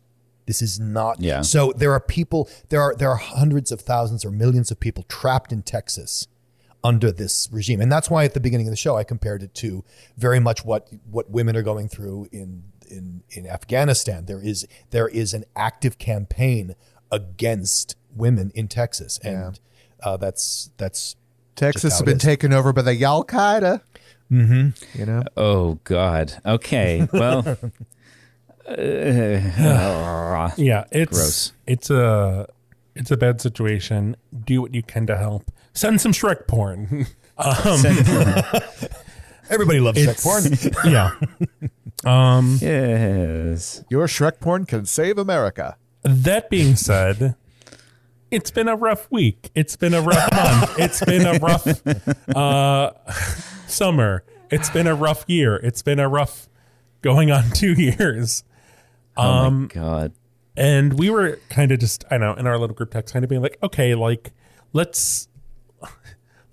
This 0.45 0.61
is 0.61 0.79
not 0.79 1.19
Yeah. 1.19 1.41
so 1.41 1.73
there 1.75 1.91
are 1.93 1.99
people 1.99 2.49
there 2.69 2.81
are 2.81 2.93
there 2.95 3.09
are 3.09 3.17
hundreds 3.17 3.71
of 3.71 3.81
thousands 3.81 4.23
or 4.23 4.31
millions 4.31 4.71
of 4.71 4.79
people 4.79 5.03
trapped 5.03 5.51
in 5.51 5.63
Texas 5.63 6.27
under 6.83 7.11
this 7.11 7.49
regime. 7.51 7.81
And 7.81 7.91
that's 7.91 8.11
why 8.11 8.25
at 8.25 8.35
the 8.35 8.39
beginning 8.39 8.67
of 8.67 8.71
the 8.71 8.77
show 8.77 8.95
I 8.95 9.03
compared 9.03 9.41
it 9.41 9.55
to 9.55 9.83
very 10.17 10.39
much 10.39 10.63
what 10.63 10.87
what 11.09 11.31
women 11.31 11.55
are 11.55 11.63
going 11.63 11.89
through 11.89 12.27
in 12.31 12.63
in 12.89 13.24
in 13.30 13.48
Afghanistan. 13.48 14.26
There 14.26 14.41
is 14.41 14.67
there 14.91 15.08
is 15.08 15.34
an 15.34 15.45
active 15.56 15.98
campaign 15.98 16.76
against 17.12 17.95
women 18.15 18.52
in 18.56 18.67
Texas, 18.67 19.19
and 19.24 19.60
uh, 20.04 20.17
that's 20.17 20.71
that's 20.78 21.15
Texas 21.56 21.93
has 21.93 22.02
been 22.02 22.17
is. 22.17 22.24
taken 22.24 22.54
over 22.54 22.74
by 22.74 22.82
the 22.82 23.04
Al 23.04 23.24
Qaeda. 23.24 23.82
Mm-hmm. 24.32 25.00
You 25.00 25.06
know, 25.06 25.24
oh 25.38 25.80
God 25.84 26.34
okay 26.43 27.08
well 27.13 27.48
uh, 28.67 30.50
Yeah, 30.58 30.86
it's 30.91 31.12
Gross. 31.15 31.52
it's 31.67 31.91
a 31.91 32.48
it's 32.95 33.12
a 33.12 33.17
bad 33.17 33.39
situation. 33.39 34.15
Do 34.45 34.62
what 34.63 34.74
you 34.74 34.82
can 34.82 35.06
to 35.08 35.15
help. 35.17 35.52
Send 35.74 36.02
some 36.02 36.12
Shrek 36.12 36.48
porn. 36.48 37.06
everybody 39.49 39.79
loves 39.79 39.99
Shrek 39.99 40.23
porn. 40.23 40.91
yeah. 40.91 41.12
yes 42.62 43.84
your 43.89 44.08
Shrek 44.08 44.39
porn 44.39 44.65
can 44.65 44.86
save 44.86 45.17
America. 45.17 45.77
That 46.03 46.49
being 46.49 46.75
said, 46.75 47.36
it's 48.29 48.51
been 48.51 48.67
a 48.67 48.75
rough 48.75 49.10
week. 49.12 49.49
It's 49.55 49.75
been 49.75 49.93
a 49.93 50.01
rough 50.01 50.31
month. 50.36 50.79
It's 50.79 51.03
been 51.03 51.25
a 51.25 51.39
rough 51.39 51.65
uh, 52.36 52.91
summer. 53.67 54.23
It's 54.51 54.69
been 54.69 54.88
a 54.88 54.95
rough 54.95 55.25
year. 55.27 55.55
It's 55.58 55.81
been 55.81 55.99
a 55.99 56.08
rough 56.08 56.47
going 57.01 57.31
on 57.31 57.49
two 57.51 57.73
years. 57.73 58.43
oh 59.17 59.49
my 59.49 59.67
God 59.67 60.13
And 60.58 60.99
we 60.99 61.10
were 61.10 61.39
kind 61.49 61.71
of 61.71 61.79
just, 61.79 62.03
I 62.12 62.17
know, 62.17 62.34
in 62.34 62.45
our 62.45 62.58
little 62.60 62.75
group 62.75 62.91
text, 62.91 63.13
kind 63.13 63.23
of 63.23 63.29
being 63.29 63.41
like, 63.41 63.58
okay, 63.63 63.95
like 63.95 64.31
let's 64.73 65.27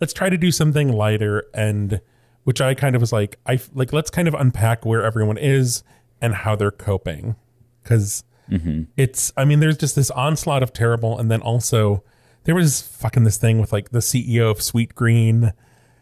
let's 0.00 0.12
try 0.12 0.30
to 0.30 0.36
do 0.36 0.50
something 0.50 0.92
lighter, 0.92 1.44
and 1.54 2.00
which 2.44 2.60
I 2.60 2.74
kind 2.74 2.94
of 2.96 3.00
was 3.00 3.12
like, 3.12 3.38
I 3.46 3.60
like 3.74 3.92
let's 3.92 4.10
kind 4.10 4.28
of 4.28 4.34
unpack 4.34 4.84
where 4.84 5.02
everyone 5.04 5.38
is 5.38 5.82
and 6.20 6.34
how 6.34 6.56
they're 6.56 6.70
coping, 6.70 7.36
because 7.82 8.24
mm-hmm. 8.50 8.84
it's, 8.96 9.32
I 9.36 9.44
mean, 9.44 9.60
there's 9.60 9.76
just 9.76 9.96
this 9.96 10.10
onslaught 10.10 10.62
of 10.62 10.72
terrible, 10.72 11.18
and 11.18 11.30
then 11.30 11.40
also 11.40 12.02
there 12.44 12.54
was 12.54 12.82
fucking 12.82 13.24
this 13.24 13.36
thing 13.36 13.60
with 13.60 13.72
like 13.72 13.90
the 13.90 14.00
CEO 14.00 14.50
of 14.50 14.58
Sweetgreen. 14.58 15.52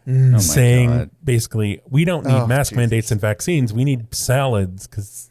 Mm. 0.07 0.35
oh 0.35 0.39
saying 0.39 0.89
God. 0.89 1.09
basically 1.23 1.79
we 1.87 2.05
don't 2.05 2.25
need 2.25 2.33
Oh, 2.33 2.47
mask 2.47 2.71
Jesus. 2.71 2.77
mandates 2.77 3.11
and 3.11 3.21
vaccines 3.21 3.71
we 3.71 3.83
need 3.83 4.11
salads 4.15 4.87
because 4.87 5.29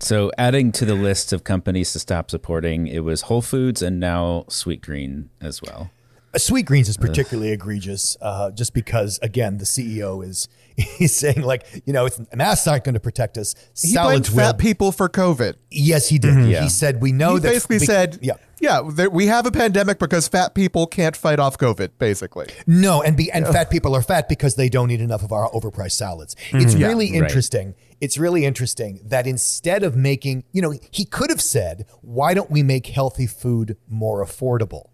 So, 0.00 0.32
adding 0.36 0.72
to 0.72 0.84
the 0.84 0.96
list 0.96 1.32
of 1.32 1.44
companies 1.44 1.92
to 1.92 2.00
stop 2.00 2.28
supporting, 2.28 2.88
it 2.88 3.04
was 3.04 3.22
Whole 3.22 3.42
Foods 3.42 3.80
and 3.80 4.00
now 4.00 4.44
Sweetgreen 4.48 5.28
as 5.40 5.62
well. 5.62 5.90
Sweetgreen's 6.34 6.88
is 6.88 6.96
particularly 6.96 7.52
egregious, 7.52 8.16
uh, 8.20 8.50
just 8.50 8.72
because 8.72 9.18
again 9.22 9.58
the 9.58 9.64
CEO 9.64 10.24
is 10.26 10.48
he's 10.76 11.14
saying 11.14 11.42
like 11.42 11.82
you 11.84 11.92
know 11.92 12.06
it's, 12.06 12.20
masks 12.34 12.66
aren't 12.66 12.84
going 12.84 12.94
to 12.94 13.00
protect 13.00 13.36
us. 13.36 13.54
He 13.80 13.94
blamed 13.94 14.26
Salads 14.26 14.30
will. 14.30 14.38
fat 14.38 14.58
people 14.58 14.92
for 14.92 15.08
COVID. 15.08 15.54
yes, 15.70 16.08
he 16.08 16.18
did. 16.18 16.48
Yeah. 16.48 16.62
He 16.62 16.68
said 16.68 17.02
we 17.02 17.12
know 17.12 17.34
he 17.34 17.40
that 17.40 17.52
basically 17.52 17.78
be- 17.80 17.86
said, 17.86 18.18
yeah. 18.22 18.34
yeah, 18.60 18.80
we 18.80 19.26
have 19.26 19.44
a 19.44 19.50
pandemic 19.50 19.98
because 19.98 20.26
fat 20.28 20.54
people 20.54 20.86
can't 20.86 21.16
fight 21.16 21.38
off 21.38 21.58
COVID." 21.58 21.90
Basically, 21.98 22.46
No, 22.66 23.02
and 23.02 23.16
be 23.16 23.30
and 23.30 23.46
fat 23.46 23.70
people 23.70 23.94
are 23.94 24.02
fat 24.02 24.28
because 24.28 24.54
they 24.54 24.70
don't 24.70 24.90
eat 24.90 25.00
enough 25.02 25.22
of 25.22 25.32
our 25.32 25.50
overpriced 25.50 25.92
salads. 25.92 26.34
It's 26.52 26.74
really 26.74 27.12
right. 27.12 27.22
interesting. 27.22 27.74
It's 28.00 28.16
really 28.16 28.44
interesting 28.44 29.00
that 29.04 29.26
instead 29.26 29.82
of 29.84 29.94
making, 29.96 30.44
you 30.50 30.62
know, 30.62 30.74
he 30.90 31.04
could 31.04 31.30
have 31.30 31.42
said, 31.42 31.86
"Why 32.00 32.32
don't 32.32 32.50
we 32.50 32.62
make 32.62 32.86
healthy 32.86 33.26
food 33.26 33.76
more 33.86 34.24
affordable?" 34.24 34.86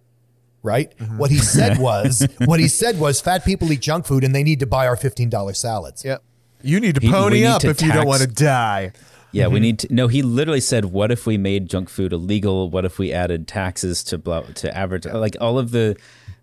Right? 0.62 0.92
What 1.16 1.30
he 1.30 1.38
said 1.38 1.78
was, 1.80 2.26
what 2.44 2.58
he 2.60 2.68
said 2.68 2.98
was, 2.98 3.20
fat 3.20 3.44
people 3.44 3.70
eat 3.72 3.80
junk 3.80 4.06
food 4.06 4.24
and 4.24 4.34
they 4.34 4.42
need 4.42 4.60
to 4.60 4.66
buy 4.66 4.86
our 4.86 4.96
fifteen 4.96 5.28
dollar 5.30 5.54
salads. 5.54 6.04
Yep. 6.04 6.22
you 6.62 6.80
need 6.80 6.96
to 6.96 7.00
He- 7.00 7.10
pony 7.10 7.40
need 7.40 7.46
up 7.46 7.60
to 7.62 7.68
if 7.70 7.80
you 7.82 7.92
don't 7.92 8.06
want 8.06 8.22
to 8.22 8.28
die. 8.28 8.92
Yeah, 9.30 9.44
Mm-hmm. 9.44 9.52
we 9.54 9.60
need 9.60 9.78
to. 9.80 9.94
No, 9.94 10.08
he 10.08 10.22
literally 10.22 10.60
said, 10.60 10.86
"What 10.86 11.12
if 11.12 11.26
we 11.26 11.36
made 11.36 11.68
junk 11.68 11.90
food 11.90 12.12
illegal? 12.14 12.70
What 12.70 12.84
if 12.86 12.98
we 12.98 13.12
added 13.12 13.46
taxes 13.46 14.02
to 14.04 14.16
blah, 14.18 14.40
to 14.40 14.74
average 14.76 15.04
like 15.04 15.36
all 15.40 15.58
of 15.58 15.70
the 15.70 15.96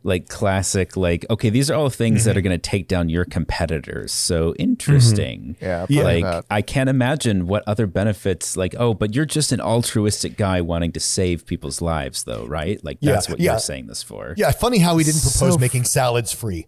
like 0.06 0.30
classic 0.30 0.96
like 0.96 1.26
okay, 1.30 1.50
these 1.50 1.70
are 1.70 1.76
all 1.76 1.90
things 1.90 2.22
Mm-hmm. 2.22 2.26
that 2.30 2.38
are 2.38 2.42
going 2.42 2.58
to 2.58 2.70
take 2.70 2.88
down 2.88 3.10
your 3.10 3.26
competitors." 3.26 4.12
So 4.14 4.54
interesting. 4.56 5.58
Yeah, 5.62 5.84
I've 5.84 5.90
heard 5.96 6.04
like 6.06 6.24
that. 6.24 6.46
I 6.50 6.62
can't 6.62 6.90
imagine 6.90 7.48
what 7.48 7.64
other 7.68 7.88
benefits 7.88 8.56
like 8.56 8.74
oh, 8.80 8.94
but 8.94 9.14
you're 9.16 9.26
just 9.26 9.52
an 9.52 9.60
altruistic 9.60 10.38
guy 10.38 10.62
wanting 10.62 10.92
to 10.94 11.00
save 11.00 11.46
people's 11.46 11.82
lives 11.82 12.24
though, 12.24 12.46
right? 12.46 12.82
Like 12.84 12.98
Yeah, 13.02 13.14
that's 13.14 13.28
what 13.30 13.40
yeah. 13.40 13.52
you're 13.54 13.60
saying 13.60 13.88
this 13.88 14.02
for. 14.04 14.34
Yeah, 14.38 14.52
funny 14.52 14.78
how 14.80 14.96
he 14.98 15.04
didn't 15.04 15.22
propose 15.22 15.54
So 15.54 15.58
making 15.58 15.84
salads 15.86 16.32
free. 16.32 16.68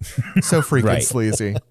so 0.40 0.60
freaking 0.62 0.84
Right. 0.84 1.02
sleazy. 1.02 1.56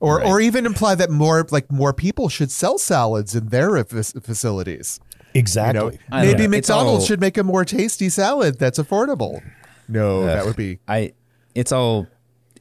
Or 0.00 0.20
or 0.24 0.40
even 0.40 0.66
imply 0.66 0.96
that 0.96 1.10
more 1.10 1.46
like 1.52 1.70
more 1.70 1.92
people 1.92 2.28
should 2.28 2.50
sell 2.50 2.76
salads 2.76 3.36
in 3.36 3.50
their 3.50 3.84
fac- 3.84 4.20
facilities. 4.20 4.98
You 5.32 5.38
Exactly. 5.38 5.98
know, 6.10 6.18
maybe 6.22 6.42
know. 6.44 6.48
McDonald's 6.48 7.02
all- 7.02 7.06
should 7.06 7.20
make 7.20 7.38
a 7.38 7.44
more 7.44 7.64
tasty 7.64 8.08
salad 8.08 8.58
that's 8.58 8.80
affordable. 8.80 9.42
No, 9.88 10.24
that 10.24 10.44
would 10.46 10.56
be 10.56 10.78
I 10.88 11.12
it's 11.54 11.72
all 11.72 12.06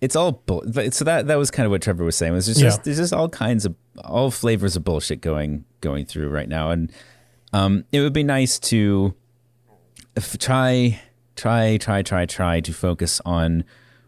it's 0.02 0.16
all 0.16 0.32
bull- 0.46 0.64
but- 0.72 0.94
so 0.94 1.06
that 1.06 1.28
that 1.28 1.38
was 1.38 1.50
kind 1.52 1.66
of 1.66 1.72
what 1.72 1.82
Trevor 1.82 2.04
was 2.04 2.16
saying 2.16 2.34
was 2.34 2.46
there's 2.48 2.60
just 2.60 2.80
Yeah. 2.80 2.84
there's 2.84 2.98
just 2.98 3.14
all 3.14 3.30
kinds 3.30 3.66
of 3.66 3.76
all 4.04 4.30
flavors 4.32 4.76
of 4.76 4.84
bullshit 4.84 5.22
going 5.22 5.66
going 5.82 6.06
through 6.06 6.30
right 6.30 6.50
now. 6.50 6.72
And 6.72 6.92
um 7.54 7.86
it 7.92 8.02
would 8.02 8.14
be 8.14 8.24
nice 8.24 8.60
to 8.60 9.14
if, 10.16 10.38
try 10.38 11.00
try 11.36 11.78
try 11.78 12.02
try 12.02 12.26
try 12.26 12.60
to 12.62 12.74
focus 12.74 13.22
on 13.26 13.64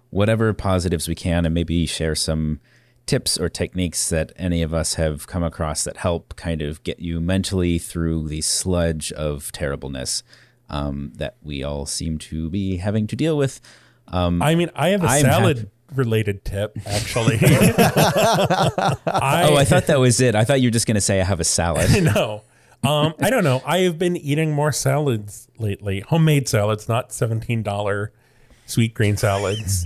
whatever 0.10 0.54
positives 0.54 1.08
we 1.08 1.16
can 1.16 1.46
and 1.46 1.54
maybe 1.54 1.86
share 1.86 2.16
some 2.16 2.60
tips 3.06 3.38
or 3.38 3.48
techniques 3.50 4.10
that 4.10 4.32
any 4.36 4.62
of 4.62 4.74
us 4.74 4.96
have 4.96 5.28
come 5.28 5.44
across 5.44 5.84
that 5.86 5.98
help 5.98 6.36
kind 6.36 6.62
of 6.62 6.82
get 6.84 7.00
you 7.00 7.20
mentally 7.22 7.78
through 7.78 8.28
the 8.28 8.42
sludge 8.42 9.12
of 9.14 9.52
terribleness 9.54 10.24
um, 10.70 11.12
that 11.16 11.38
we 11.44 11.64
all 11.64 11.86
seem 11.86 12.18
to 12.18 12.50
be 12.50 12.78
having 12.78 13.08
to 13.08 13.16
deal 13.16 13.38
with 13.38 13.62
I 14.10 14.56
mean, 14.56 14.70
I 14.76 14.90
have 14.90 15.04
a 15.04 15.08
I'm 15.08 15.22
salad 15.22 15.58
happy- 15.58 15.70
related 15.96 16.44
tip 16.46 16.78
actually. 16.86 17.38
I, 17.42 19.46
Oh, 19.50 19.56
I 19.56 19.66
thought 19.66 19.88
that 19.88 20.00
was 20.00 20.20
it. 20.22 20.36
I 20.36 20.44
thought 20.44 20.62
you 20.62 20.68
were 20.68 20.72
just 20.74 20.88
going 20.88 20.96
to 20.96 21.02
say 21.02 21.20
I 21.20 21.24
have 21.24 21.40
a 21.40 21.44
salad. 21.44 21.90
no. 22.16 22.42
Um, 22.84 23.14
I 23.22 23.30
don't 23.30 23.44
know. 23.44 23.62
I 23.66 23.80
have 23.80 23.98
been 23.98 24.16
eating 24.16 24.52
more 24.52 24.72
salads 24.72 25.48
lately. 25.58 26.02
Homemade 26.02 26.48
salads, 26.48 26.88
not 26.88 27.12
seventeen 27.12 27.64
dollar 27.64 28.12
sweetgreen 28.68 29.18
salads. 29.18 29.86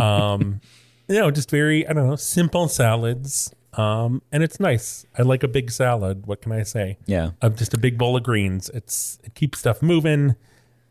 Um, 0.00 0.60
you 1.08 1.20
know, 1.20 1.30
just 1.30 1.50
very 1.50 1.86
I 1.86 1.92
don't 1.92 2.08
know, 2.08 2.16
simple 2.16 2.68
salads. 2.68 3.54
Um, 3.74 4.22
and 4.30 4.42
it's 4.42 4.60
nice. 4.60 5.06
I 5.16 5.22
like 5.22 5.42
a 5.42 5.48
big 5.48 5.70
salad. 5.70 6.26
What 6.26 6.42
can 6.42 6.52
I 6.52 6.62
say? 6.62 6.98
Yeah. 7.06 7.30
of 7.40 7.56
just 7.56 7.72
a 7.72 7.78
big 7.78 7.96
bowl 7.96 8.16
of 8.16 8.22
greens. 8.22 8.70
It's 8.74 9.18
it 9.24 9.34
keeps 9.34 9.60
stuff 9.60 9.82
moving. 9.82 10.36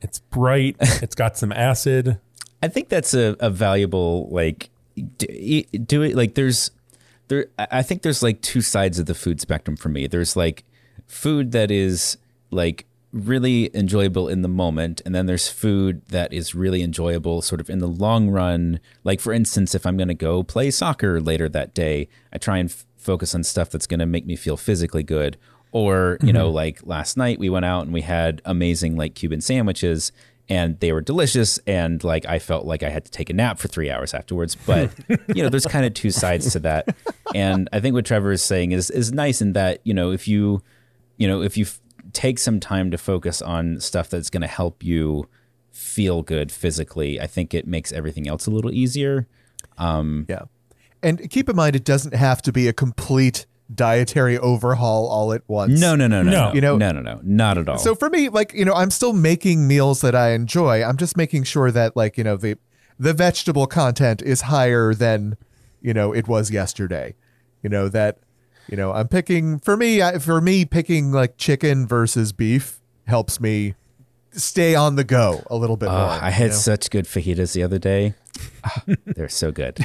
It's 0.01 0.19
bright. 0.19 0.77
it's 0.81 1.15
got 1.15 1.37
some 1.37 1.51
acid. 1.51 2.19
I 2.63 2.67
think 2.67 2.89
that's 2.89 3.13
a, 3.13 3.35
a 3.39 3.49
valuable 3.49 4.27
like 4.29 4.69
do, 5.17 5.63
do 5.63 6.01
it 6.01 6.15
like 6.15 6.35
there's 6.35 6.71
there 7.27 7.47
I 7.57 7.67
I 7.71 7.81
think 7.83 8.01
there's 8.01 8.23
like 8.23 8.41
two 8.41 8.61
sides 8.61 8.99
of 8.99 9.05
the 9.05 9.15
food 9.15 9.39
spectrum 9.39 9.77
for 9.77 9.89
me. 9.89 10.07
There's 10.07 10.35
like 10.35 10.63
food 11.07 11.51
that 11.51 11.69
is 11.71 12.17
like 12.49 12.85
really 13.13 13.69
enjoyable 13.75 14.27
in 14.27 14.41
the 14.41 14.47
moment 14.47 15.01
and 15.05 15.13
then 15.13 15.25
there's 15.25 15.49
food 15.49 16.01
that 16.07 16.31
is 16.31 16.55
really 16.55 16.81
enjoyable 16.81 17.41
sort 17.41 17.59
of 17.59 17.69
in 17.69 17.79
the 17.79 17.87
long 17.87 18.29
run. 18.29 18.79
Like 19.03 19.19
for 19.19 19.33
instance, 19.33 19.75
if 19.75 19.85
I'm 19.85 19.97
going 19.97 20.07
to 20.07 20.13
go 20.13 20.43
play 20.43 20.71
soccer 20.71 21.19
later 21.19 21.49
that 21.49 21.73
day, 21.73 22.07
I 22.31 22.37
try 22.37 22.57
and 22.57 22.69
f- 22.69 22.85
focus 22.97 23.35
on 23.35 23.43
stuff 23.43 23.69
that's 23.69 23.87
going 23.87 23.99
to 23.99 24.05
make 24.05 24.25
me 24.25 24.35
feel 24.35 24.57
physically 24.57 25.03
good. 25.03 25.37
Or, 25.73 26.17
you 26.21 26.33
know, 26.33 26.47
mm-hmm. 26.47 26.55
like 26.55 26.79
last 26.83 27.15
night 27.15 27.39
we 27.39 27.49
went 27.49 27.65
out 27.65 27.83
and 27.83 27.93
we 27.93 28.01
had 28.01 28.41
amazing 28.43 28.97
like 28.97 29.15
Cuban 29.15 29.39
sandwiches 29.39 30.11
and 30.49 30.77
they 30.81 30.91
were 30.91 30.99
delicious 30.99 31.59
and 31.65 32.03
like 32.03 32.25
I 32.25 32.39
felt 32.39 32.65
like 32.65 32.83
I 32.83 32.89
had 32.89 33.05
to 33.05 33.11
take 33.11 33.29
a 33.29 33.33
nap 33.33 33.57
for 33.57 33.69
3 33.69 33.89
hours 33.89 34.13
afterwards 34.13 34.55
but 34.65 34.91
you 35.35 35.41
know 35.41 35.47
there's 35.47 35.65
kind 35.65 35.85
of 35.85 35.93
two 35.93 36.11
sides 36.11 36.51
to 36.51 36.59
that 36.59 36.93
and 37.33 37.69
I 37.71 37.79
think 37.79 37.93
what 37.93 38.05
Trevor 38.05 38.33
is 38.33 38.43
saying 38.43 38.73
is 38.73 38.89
is 38.89 39.13
nice 39.13 39.41
in 39.41 39.53
that 39.53 39.79
you 39.85 39.93
know 39.93 40.11
if 40.11 40.27
you 40.27 40.61
you 41.17 41.27
know 41.27 41.41
if 41.41 41.55
you 41.55 41.65
take 42.13 42.39
some 42.39 42.59
time 42.59 42.91
to 42.91 42.97
focus 42.97 43.41
on 43.41 43.79
stuff 43.79 44.09
that's 44.09 44.29
going 44.29 44.41
to 44.41 44.47
help 44.47 44.83
you 44.83 45.27
feel 45.71 46.21
good 46.21 46.51
physically 46.51 47.19
I 47.19 47.27
think 47.27 47.53
it 47.53 47.65
makes 47.65 47.91
everything 47.91 48.27
else 48.27 48.45
a 48.47 48.51
little 48.51 48.71
easier 48.71 49.27
um, 49.77 50.25
Yeah. 50.29 50.43
And 51.03 51.29
keep 51.31 51.49
in 51.49 51.55
mind, 51.55 51.75
it 51.75 51.83
doesn't 51.83 52.13
have 52.13 52.41
to 52.43 52.51
be 52.51 52.67
a 52.67 52.73
complete 52.73 53.45
dietary 53.73 54.37
overhaul 54.37 55.07
all 55.07 55.31
at 55.33 55.41
once. 55.47 55.79
no 55.79 55.95
no 55.95 56.05
no 56.07 56.21
no 56.21 56.29
No. 56.31 56.47
no 56.49 56.53
You 56.53 56.61
know- 56.61 56.77
no 56.77 56.91
no 56.91 57.01
no 57.01 57.19
not 57.23 57.57
at 57.57 57.69
all 57.69 57.77
So 57.77 57.95
for 57.95 58.09
me, 58.09 58.27
like, 58.29 58.53
you 58.53 58.65
know, 58.65 58.73
I'm 58.73 58.91
still 58.91 59.13
making 59.13 59.67
meals 59.67 60.01
that 60.01 60.13
I 60.15 60.31
enjoy. 60.31 60.83
I'm 60.83 60.97
just 60.97 61.15
making 61.15 61.43
sure 61.43 61.71
that, 61.71 61.95
like, 61.95 62.17
you 62.17 62.23
know, 62.23 62.35
the 62.37 62.57
the 62.99 63.13
vegetable 63.13 63.65
content 63.65 64.21
is 64.21 64.41
higher 64.41 64.93
than, 64.93 65.35
you 65.81 65.91
know, 65.93 66.13
it 66.13 66.27
was 66.27 66.51
yesterday. 66.51 67.15
You 67.63 67.69
know, 67.69 67.87
that, 67.89 68.19
you 68.69 68.77
know, 68.77 68.91
I'm 68.93 69.07
picking 69.07 69.59
for 69.59 69.75
me, 69.77 70.01
I, 70.01 70.19
for 70.19 70.39
me, 70.41 70.65
picking 70.65 71.11
like 71.11 71.37
chicken 71.37 71.87
versus 71.87 72.31
beef 72.31 72.79
helps 73.07 73.39
me 73.39 73.75
stay 74.31 74.75
on 74.75 74.95
the 74.95 75.03
go 75.03 75.43
a 75.49 75.55
little 75.57 75.75
bit 75.77 75.89
Oh, 75.89 75.91
more. 75.91 75.99
I 76.07 76.29
had 76.29 76.43
you 76.45 76.49
know? 76.51 76.55
such 76.55 76.89
good 76.89 77.05
fajitas 77.05 77.53
the 77.53 77.63
other 77.63 77.77
day 77.79 78.13
they're 79.05 79.27
so 79.27 79.51
good 79.51 79.77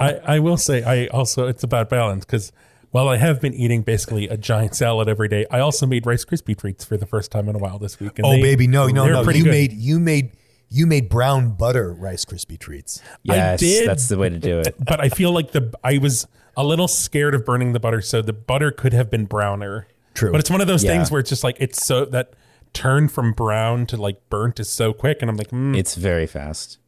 I, 0.00 0.14
I 0.24 0.38
will 0.40 0.56
say 0.56 0.82
I 0.82 1.06
also 1.06 1.46
it's 1.46 1.62
about 1.62 1.88
balance 1.88 2.24
because 2.24 2.50
while 2.90 3.08
I 3.08 3.16
have 3.16 3.40
been 3.40 3.54
eating 3.54 3.82
basically 3.82 4.28
a 4.28 4.36
giant 4.36 4.74
salad 4.76 5.08
every 5.08 5.26
day, 5.28 5.46
I 5.50 5.58
also 5.60 5.84
made 5.86 6.06
Rice 6.06 6.24
Krispie 6.24 6.56
treats 6.56 6.84
for 6.84 6.96
the 6.96 7.06
first 7.06 7.30
time 7.32 7.48
in 7.48 7.56
a 7.56 7.58
while 7.58 7.78
this 7.78 7.98
week. 7.98 8.18
and 8.18 8.26
Oh 8.26 8.32
they- 8.32 8.42
baby, 8.42 8.66
no, 8.68 8.86
no, 8.88 9.06
no. 9.06 9.22
You 9.30 9.42
good. 9.44 9.50
made 9.50 9.72
you 9.72 9.98
made 9.98 10.30
you 10.74 10.86
made 10.86 11.08
brown 11.08 11.50
butter 11.50 11.92
Rice 11.92 12.24
Krispie 12.24 12.58
treats. 12.58 13.00
yes 13.22 13.60
did. 13.60 13.88
that's 13.88 14.08
the 14.08 14.18
way 14.18 14.28
to 14.28 14.38
do 14.38 14.58
it 14.58 14.74
but 14.84 15.00
I 15.00 15.08
feel 15.08 15.32
like 15.32 15.52
the 15.52 15.72
I 15.84 15.98
was 15.98 16.26
a 16.56 16.64
little 16.64 16.88
scared 16.88 17.34
of 17.34 17.44
burning 17.44 17.72
the 17.72 17.80
butter, 17.80 18.00
so 18.00 18.22
the 18.22 18.32
butter 18.32 18.70
could 18.70 18.92
have 18.92 19.10
been 19.10 19.24
browner. 19.26 19.86
True. 20.14 20.30
but 20.30 20.38
it's 20.40 20.50
one 20.50 20.60
of 20.60 20.66
those 20.68 20.84
Yeah. 20.84 20.92
things 20.92 21.10
where 21.10 21.18
it's 21.20 21.28
just 21.30 21.42
like 21.44 21.56
it's 21.58 21.84
so 21.84 22.04
that 22.06 22.34
turn 22.72 23.08
from 23.08 23.32
brown 23.32 23.86
to 23.86 23.96
like 23.96 24.28
burnt 24.30 24.60
is 24.60 24.68
so 24.68 24.92
quick, 24.92 25.18
and 25.20 25.30
I'm 25.30 25.36
like, 25.36 25.50
mm, 25.50 25.76
it's 25.76 25.94
very 25.96 26.26
fast 26.26 26.78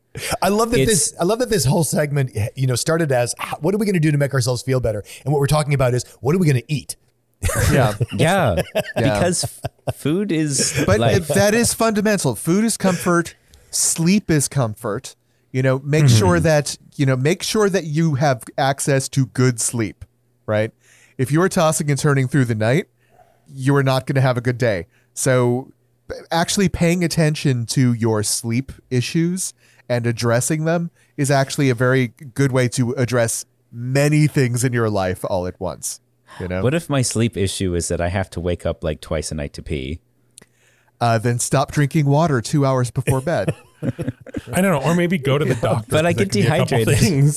I 0.40 0.48
love 0.48 0.70
that 0.70 0.80
It's- 0.80 1.10
this. 1.10 1.14
I 1.20 1.24
love 1.24 1.40
that 1.40 1.50
this 1.50 1.64
whole 1.66 1.84
segment, 1.84 2.30
you 2.54 2.66
know, 2.66 2.74
started 2.74 3.12
as 3.12 3.34
what 3.60 3.74
are 3.74 3.78
we 3.78 3.84
going 3.86 3.94
to 3.94 4.00
do 4.00 4.10
to 4.12 4.18
make 4.18 4.32
ourselves 4.32 4.62
feel 4.62 4.80
better, 4.80 5.02
and 5.24 5.32
what 5.32 5.40
we're 5.40 5.46
talking 5.46 5.74
about 5.74 5.92
is 5.94 6.04
what 6.20 6.34
are 6.34 6.38
we 6.38 6.46
going 6.46 6.62
to 6.62 6.72
eat. 6.72 6.96
yeah. 7.72 7.94
Yeah, 8.16 8.62
because 8.96 9.44
f- 9.44 9.60
food 9.94 10.32
is 10.32 10.82
But 10.86 11.00
like 11.00 11.16
if 11.16 11.28
that 11.28 11.52
is 11.54 11.74
fundamental. 11.74 12.34
Food 12.34 12.64
is 12.64 12.76
comfort. 12.78 13.34
Sleep 13.76 14.30
is 14.30 14.48
comfort. 14.48 15.16
You 15.52 15.62
know, 15.62 15.78
make 15.80 16.08
sure 16.08 16.40
that 16.40 16.76
you 16.96 17.06
know, 17.06 17.16
make 17.16 17.42
sure 17.42 17.68
that 17.68 17.84
you 17.84 18.14
have 18.14 18.42
access 18.56 19.08
to 19.10 19.26
good 19.26 19.60
sleep. 19.60 20.04
Right. 20.46 20.72
If 21.18 21.30
you 21.30 21.40
are 21.42 21.48
tossing 21.48 21.90
and 21.90 21.98
turning 21.98 22.28
through 22.28 22.46
the 22.46 22.54
night, 22.54 22.86
you 23.48 23.74
are 23.76 23.82
not 23.82 24.06
going 24.06 24.14
to 24.16 24.20
have 24.20 24.36
a 24.36 24.40
good 24.40 24.58
day. 24.58 24.86
So, 25.14 25.72
actually 26.30 26.68
paying 26.68 27.02
attention 27.02 27.66
to 27.66 27.92
your 27.92 28.22
sleep 28.22 28.72
issues 28.90 29.54
and 29.88 30.06
addressing 30.06 30.64
them 30.64 30.90
is 31.16 31.30
actually 31.30 31.70
a 31.70 31.74
very 31.74 32.08
good 32.08 32.52
way 32.52 32.68
to 32.68 32.92
address 32.92 33.44
many 33.72 34.26
things 34.26 34.62
in 34.62 34.72
your 34.72 34.90
life 34.90 35.24
all 35.24 35.46
at 35.46 35.58
once. 35.60 36.00
You 36.38 36.48
know, 36.48 36.62
what 36.62 36.74
if 36.74 36.90
my 36.90 37.02
sleep 37.02 37.36
issue 37.36 37.74
is 37.74 37.88
that 37.88 38.00
I 38.00 38.08
have 38.08 38.30
to 38.30 38.40
wake 38.40 38.66
up 38.66 38.84
like 38.84 39.00
twice 39.00 39.32
a 39.32 39.34
night 39.34 39.52
to 39.54 39.62
pee? 39.62 40.00
uh, 41.00 41.18
then 41.18 41.38
stop 41.38 41.72
drinking 41.72 42.06
water 42.06 42.40
two 42.40 42.64
hours 42.64 42.90
before 42.90 43.20
bed. 43.20 43.54
I 43.82 44.60
don't 44.60 44.72
know, 44.72 44.82
or 44.82 44.94
maybe 44.94 45.18
go 45.18 45.38
to 45.38 45.44
the 45.44 45.54
doctor. 45.54 45.86
But 45.90 46.06
I 46.06 46.12
get 46.12 46.30
there 46.32 46.42
could 46.44 46.86
be 46.86 46.86
a 46.86 46.86
couple 46.86 46.94
dehydrated. 46.94 47.34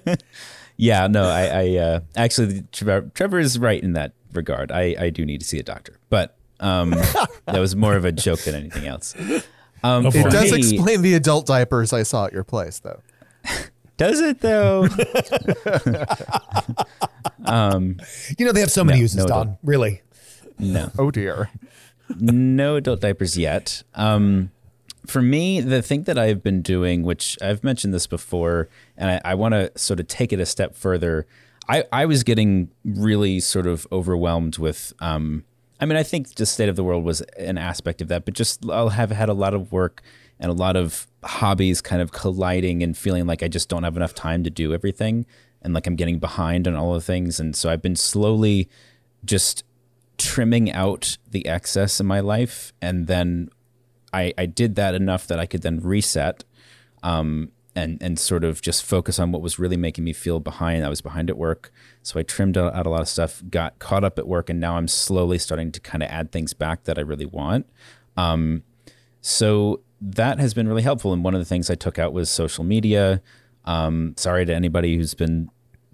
things. 0.00 0.16
Yeah, 0.78 1.06
no, 1.06 1.24
I, 1.24 1.44
I 1.44 1.76
uh, 1.76 2.00
actually 2.16 2.64
Trevor, 2.72 3.10
Trevor 3.14 3.38
is 3.38 3.58
right 3.58 3.80
in 3.80 3.92
that 3.92 4.14
regard. 4.32 4.72
I, 4.72 4.96
I 4.98 5.10
do 5.10 5.24
need 5.26 5.40
to 5.40 5.46
see 5.46 5.58
a 5.58 5.62
doctor, 5.62 5.98
but 6.08 6.34
um, 6.60 6.90
that 6.90 7.58
was 7.60 7.76
more 7.76 7.94
of 7.94 8.06
a 8.06 8.10
joke 8.10 8.40
than 8.40 8.54
anything 8.54 8.86
else. 8.86 9.14
Um, 9.84 10.06
It 10.06 10.30
does 10.30 10.50
me- 10.50 10.58
explain 10.58 11.02
the 11.02 11.12
adult 11.14 11.46
diapers 11.46 11.92
I 11.92 12.04
saw 12.04 12.24
at 12.24 12.32
your 12.32 12.42
place, 12.42 12.78
though. 12.80 13.00
Does 13.98 14.20
it 14.20 14.40
though? 14.40 14.88
You 17.46 18.46
know, 18.46 18.52
they 18.52 18.60
have 18.60 18.70
so 18.70 18.82
many 18.84 18.98
No, 18.98 19.02
uses, 19.02 19.16
no, 19.18 19.26
Don. 19.26 19.46
don't. 19.46 19.58
Really. 19.62 20.02
no. 20.58 20.90
Oh 20.98 21.10
dear. 21.10 21.50
no 22.18 22.76
adult 22.76 23.00
diapers 23.00 23.36
yet. 23.36 23.82
Um, 23.94 24.50
for 25.06 25.22
me, 25.22 25.60
the 25.60 25.82
thing 25.82 26.04
that 26.04 26.18
I've 26.18 26.42
been 26.42 26.62
doing, 26.62 27.02
which 27.02 27.36
I've 27.42 27.64
mentioned 27.64 27.92
this 27.92 28.06
before, 28.06 28.68
and 28.96 29.10
I, 29.10 29.32
I 29.32 29.34
want 29.34 29.52
to 29.52 29.70
sort 29.76 30.00
of 30.00 30.06
take 30.06 30.32
it 30.32 30.40
a 30.40 30.46
step 30.46 30.74
further. 30.74 31.26
I, 31.68 31.84
I 31.92 32.06
was 32.06 32.22
getting 32.22 32.70
really 32.84 33.40
sort 33.40 33.66
of 33.66 33.86
overwhelmed 33.90 34.58
with. 34.58 34.92
Um, 35.00 35.44
I 35.80 35.86
mean, 35.86 35.96
I 35.96 36.02
think 36.02 36.34
the 36.34 36.46
state 36.46 36.68
of 36.68 36.76
the 36.76 36.84
world 36.84 37.04
was 37.04 37.20
an 37.38 37.58
aspect 37.58 38.00
of 38.00 38.08
that, 38.08 38.24
but 38.24 38.34
just 38.34 38.64
I'll 38.70 38.90
have 38.90 39.10
had 39.10 39.28
a 39.28 39.34
lot 39.34 39.54
of 39.54 39.72
work 39.72 40.02
and 40.38 40.50
a 40.50 40.54
lot 40.54 40.76
of 40.76 41.06
hobbies 41.24 41.80
kind 41.80 42.02
of 42.02 42.12
colliding 42.12 42.82
and 42.82 42.96
feeling 42.96 43.26
like 43.26 43.42
I 43.42 43.48
just 43.48 43.68
don't 43.68 43.82
have 43.82 43.96
enough 43.96 44.14
time 44.14 44.44
to 44.44 44.50
do 44.50 44.72
everything, 44.74 45.26
and 45.60 45.74
like 45.74 45.86
I'm 45.86 45.96
getting 45.96 46.18
behind 46.18 46.68
on 46.68 46.74
all 46.74 46.94
the 46.94 47.00
things, 47.00 47.40
and 47.40 47.54
so 47.56 47.70
I've 47.70 47.82
been 47.82 47.96
slowly 47.96 48.68
just 49.24 49.64
trimming 50.18 50.70
out 50.70 51.16
the 51.28 51.46
excess 51.46 51.98
in 51.98 52.06
my 52.06 52.20
life 52.20 52.72
and 52.80 53.06
then 53.06 53.48
I, 54.12 54.32
I 54.36 54.46
did 54.46 54.74
that 54.76 54.94
enough 54.94 55.26
that 55.26 55.38
I 55.38 55.46
could 55.46 55.62
then 55.62 55.80
reset 55.80 56.44
um, 57.02 57.50
and 57.74 58.02
and 58.02 58.18
sort 58.18 58.44
of 58.44 58.60
just 58.60 58.84
focus 58.84 59.18
on 59.18 59.32
what 59.32 59.40
was 59.40 59.58
really 59.58 59.76
making 59.76 60.04
me 60.04 60.12
feel 60.12 60.40
behind. 60.40 60.84
I 60.84 60.88
was 60.88 61.00
behind 61.00 61.30
at 61.30 61.38
work, 61.38 61.72
so 62.02 62.20
I 62.20 62.22
trimmed 62.22 62.58
out, 62.58 62.86
a 62.86 62.90
lot 62.90 63.00
of 63.00 63.08
stuff, 63.08 63.42
got 63.48 63.78
caught 63.78 64.04
up 64.04 64.18
at 64.18 64.28
work, 64.28 64.50
and 64.50 64.60
now 64.60 64.76
I'm 64.76 64.88
slowly 64.88 65.38
starting 65.38 65.72
to 65.72 65.80
kind 65.80 66.02
of 66.02 66.10
add 66.10 66.32
things 66.32 66.52
back 66.52 66.84
that 66.84 66.98
I 66.98 67.02
really 67.02 67.26
want. 67.26 67.66
Um, 68.16 68.62
so 69.20 69.80
that 70.00 70.38
has 70.40 70.52
been 70.52 70.68
really 70.68 70.82
helpful. 70.82 71.12
And 71.12 71.24
one 71.24 71.34
of 71.34 71.40
the 71.40 71.44
things 71.44 71.70
I 71.70 71.74
took 71.74 71.98
out 71.98 72.12
was 72.12 72.28
social 72.28 72.64
media. 72.64 73.22
Um, 73.64 74.14
sorry 74.16 74.44
to 74.44 74.54
anybody 74.54 74.96
who's 74.96 75.14
been 75.14 75.48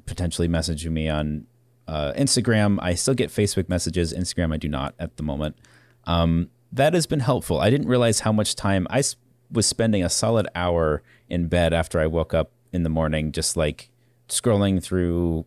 potentially 0.07 0.49
messaging 0.49 0.93
me 0.93 1.09
on 1.09 1.47
uh, 1.87 2.13
Instagram. 2.15 2.79
I 2.81 2.95
still 2.95 3.15
get 3.15 3.31
Facebook 3.31 3.69
messages. 3.69 4.13
Instagram, 4.13 4.53
I 4.53 4.57
do 4.57 4.69
not 4.69 4.95
at 4.99 5.17
the 5.19 5.23
moment. 5.23 5.57
Um, 6.05 6.49
that 6.73 6.95
has 6.95 7.07
been 7.07 7.21
helpful. 7.21 7.61
I 7.61 7.71
didn't 7.71 7.89
realize 7.89 8.21
how 8.21 8.33
much 8.33 8.55
time 8.55 8.87
I 8.91 9.03
was 9.51 9.67
spending 9.67 10.05
a 10.05 10.11
solid 10.11 10.47
hour 10.55 11.03
in 11.29 11.49
bed 11.49 11.73
after 11.73 12.01
I 12.01 12.07
woke 12.07 12.35
up 12.35 12.53
in 12.73 12.83
the 12.83 12.91
morning, 12.91 13.33
just 13.33 13.57
like 13.57 13.91
scrolling 14.29 14.83
through 14.83 15.47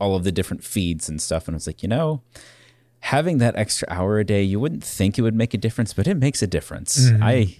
all 0.00 0.14
of 0.16 0.24
the 0.24 0.32
different 0.32 0.64
feeds 0.64 1.08
and 1.08 1.20
stuff. 1.20 1.46
And 1.46 1.54
I 1.54 1.56
was 1.56 1.66
like, 1.66 1.82
you 1.82 1.88
know, 1.88 2.22
having 3.00 3.38
that 3.38 3.56
extra 3.56 3.86
hour 3.90 4.18
a 4.18 4.24
day, 4.24 4.42
you 4.42 4.58
wouldn't 4.58 4.84
think 4.84 5.18
it 5.18 5.22
would 5.22 5.34
make 5.34 5.52
a 5.52 5.58
difference, 5.58 5.92
but 5.92 6.06
it 6.06 6.16
makes 6.16 6.42
a 6.42 6.46
difference. 6.46 7.10
Mm-hmm. 7.10 7.22
I 7.22 7.56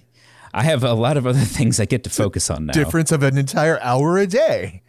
I 0.53 0.63
have 0.63 0.83
a 0.83 0.93
lot 0.93 1.17
of 1.17 1.27
other 1.27 1.39
things 1.57 1.79
I 1.79 1.85
get 1.85 2.03
to 2.05 2.09
focus 2.09 2.49
on 2.49 2.67
now. 2.67 2.73
Difference 2.73 3.11
of 3.11 3.23
an 3.23 3.37
entire 3.37 3.79
hour 3.81 4.17
a 4.17 4.25
day. 4.25 4.81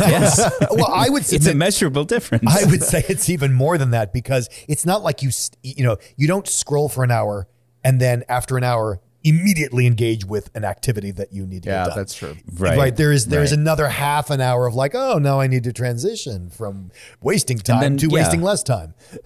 Yes. 0.00 0.38
Well, 0.70 0.90
I 0.92 1.08
would 1.08 1.22
it's 1.32 1.46
a 1.46 1.54
measurable 1.54 2.04
difference. 2.04 2.44
I 2.48 2.64
would 2.68 2.82
say 2.82 3.04
it's 3.08 3.28
even 3.28 3.52
more 3.52 3.78
than 3.78 3.90
that 3.90 4.12
because 4.12 4.48
it's 4.68 4.84
not 4.84 5.02
like 5.02 5.22
you, 5.22 5.30
you 5.62 5.84
know, 5.84 5.96
you 6.16 6.26
don't 6.26 6.48
scroll 6.48 6.88
for 6.88 7.04
an 7.04 7.10
hour 7.10 7.46
and 7.84 8.00
then 8.00 8.24
after 8.28 8.56
an 8.56 8.64
hour 8.64 9.00
immediately 9.22 9.86
engage 9.86 10.24
with 10.24 10.50
an 10.54 10.64
activity 10.64 11.10
that 11.12 11.32
you 11.32 11.46
need 11.46 11.62
to 11.62 11.70
Yeah, 11.70 11.84
get 11.84 11.88
done. 11.90 11.98
that's 11.98 12.14
true. 12.14 12.36
Right. 12.58 12.94
There 12.94 13.12
is 13.12 13.26
there's 13.26 13.52
Right. 13.52 13.58
another 13.60 13.88
half 13.88 14.30
an 14.30 14.40
hour 14.40 14.66
of 14.66 14.74
like, 14.74 14.94
oh, 14.94 15.18
now 15.18 15.40
I 15.40 15.46
need 15.46 15.64
to 15.64 15.72
transition 15.72 16.50
from 16.50 16.90
wasting 17.22 17.58
time 17.58 17.80
then, 17.80 17.96
to 17.98 18.06
yeah. 18.08 18.12
wasting 18.14 18.42
less 18.42 18.62
time. 18.62 18.94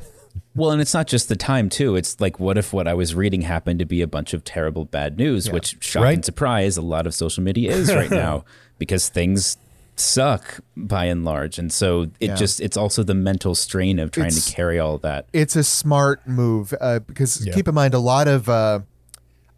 Well, 0.54 0.72
and 0.72 0.80
it's 0.80 0.94
not 0.94 1.06
just 1.06 1.28
the 1.28 1.36
time 1.36 1.68
too. 1.68 1.94
It's 1.94 2.20
like, 2.20 2.40
what 2.40 2.58
if 2.58 2.72
what 2.72 2.88
I 2.88 2.94
was 2.94 3.14
reading 3.14 3.42
happened 3.42 3.78
to 3.78 3.84
be 3.84 4.02
a 4.02 4.08
bunch 4.08 4.34
of 4.34 4.42
terrible 4.42 4.84
bad 4.84 5.16
news? 5.16 5.48
Which, 5.50 5.76
shock 5.80 6.02
Right. 6.02 6.14
and 6.14 6.24
surprise, 6.24 6.76
a 6.76 6.82
lot 6.82 7.06
of 7.06 7.14
social 7.14 7.44
media 7.44 7.70
is 7.72 7.94
right 7.94 8.10
now 8.26 8.44
because 8.76 9.08
things 9.08 9.56
suck 10.00 10.60
by 10.76 11.04
and 11.06 11.24
large, 11.24 11.58
and 11.58 11.72
so 11.72 12.02
it 12.20 12.28
Yeah. 12.28 12.34
just 12.34 12.60
it's 12.60 12.76
also 12.76 13.02
the 13.02 13.14
mental 13.14 13.54
strain 13.54 13.98
of 13.98 14.10
trying 14.10 14.28
It's- 14.28 14.46
to 14.46 14.52
carry 14.52 14.78
all 14.78 14.94
of 14.96 15.02
that. 15.02 15.26
it's 15.32 15.56
a 15.56 15.64
smart 15.64 16.26
move 16.26 16.74
uh, 16.80 17.00
because 17.00 17.44
Yeah. 17.44 17.54
keep 17.54 17.68
in 17.68 17.74
mind 17.74 17.94
a 17.94 17.98
lot 17.98 18.28
of 18.28 18.48
uh, 18.48 18.80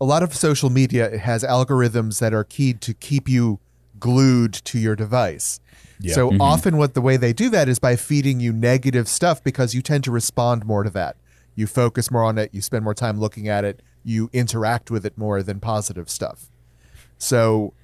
a 0.01 0.05
lot 0.05 0.23
of 0.23 0.35
social 0.35 0.71
media 0.71 1.19
has 1.19 1.43
algorithms 1.45 2.19
that 2.21 2.33
are 2.33 2.45
keyed 2.45 2.81
to 2.83 2.95
keep 2.95 3.29
you 3.29 3.59
glued 3.99 4.53
to 4.55 4.79
your 4.79 4.97
device. 4.97 5.61
So 6.15 6.31
often, 6.41 6.79
what 6.79 6.95
the 6.95 7.03
way 7.03 7.19
they 7.19 7.35
do 7.35 7.51
that 7.51 7.69
is 7.69 7.79
by 7.79 7.95
feeding 7.97 8.41
you 8.41 8.55
negative 8.55 9.07
stuff 9.07 9.45
because 9.45 9.75
you 9.75 9.83
tend 9.83 10.03
to 10.05 10.11
respond 10.11 10.65
more 10.65 10.83
to 10.83 10.89
that. 10.91 11.17
You 11.55 11.67
focus 11.67 12.11
more 12.11 12.25
on 12.25 12.39
it. 12.39 12.49
You 12.55 12.63
spend 12.63 12.85
more 12.85 12.95
time 12.95 13.21
looking 13.21 13.49
at 13.49 13.67
it. 13.67 13.83
You 14.03 14.31
interact 14.33 14.91
with 14.91 15.05
it 15.05 15.19
more 15.19 15.43
than 15.43 15.61
positive 15.61 16.09
stuff. 16.09 16.49
So, 17.19 17.75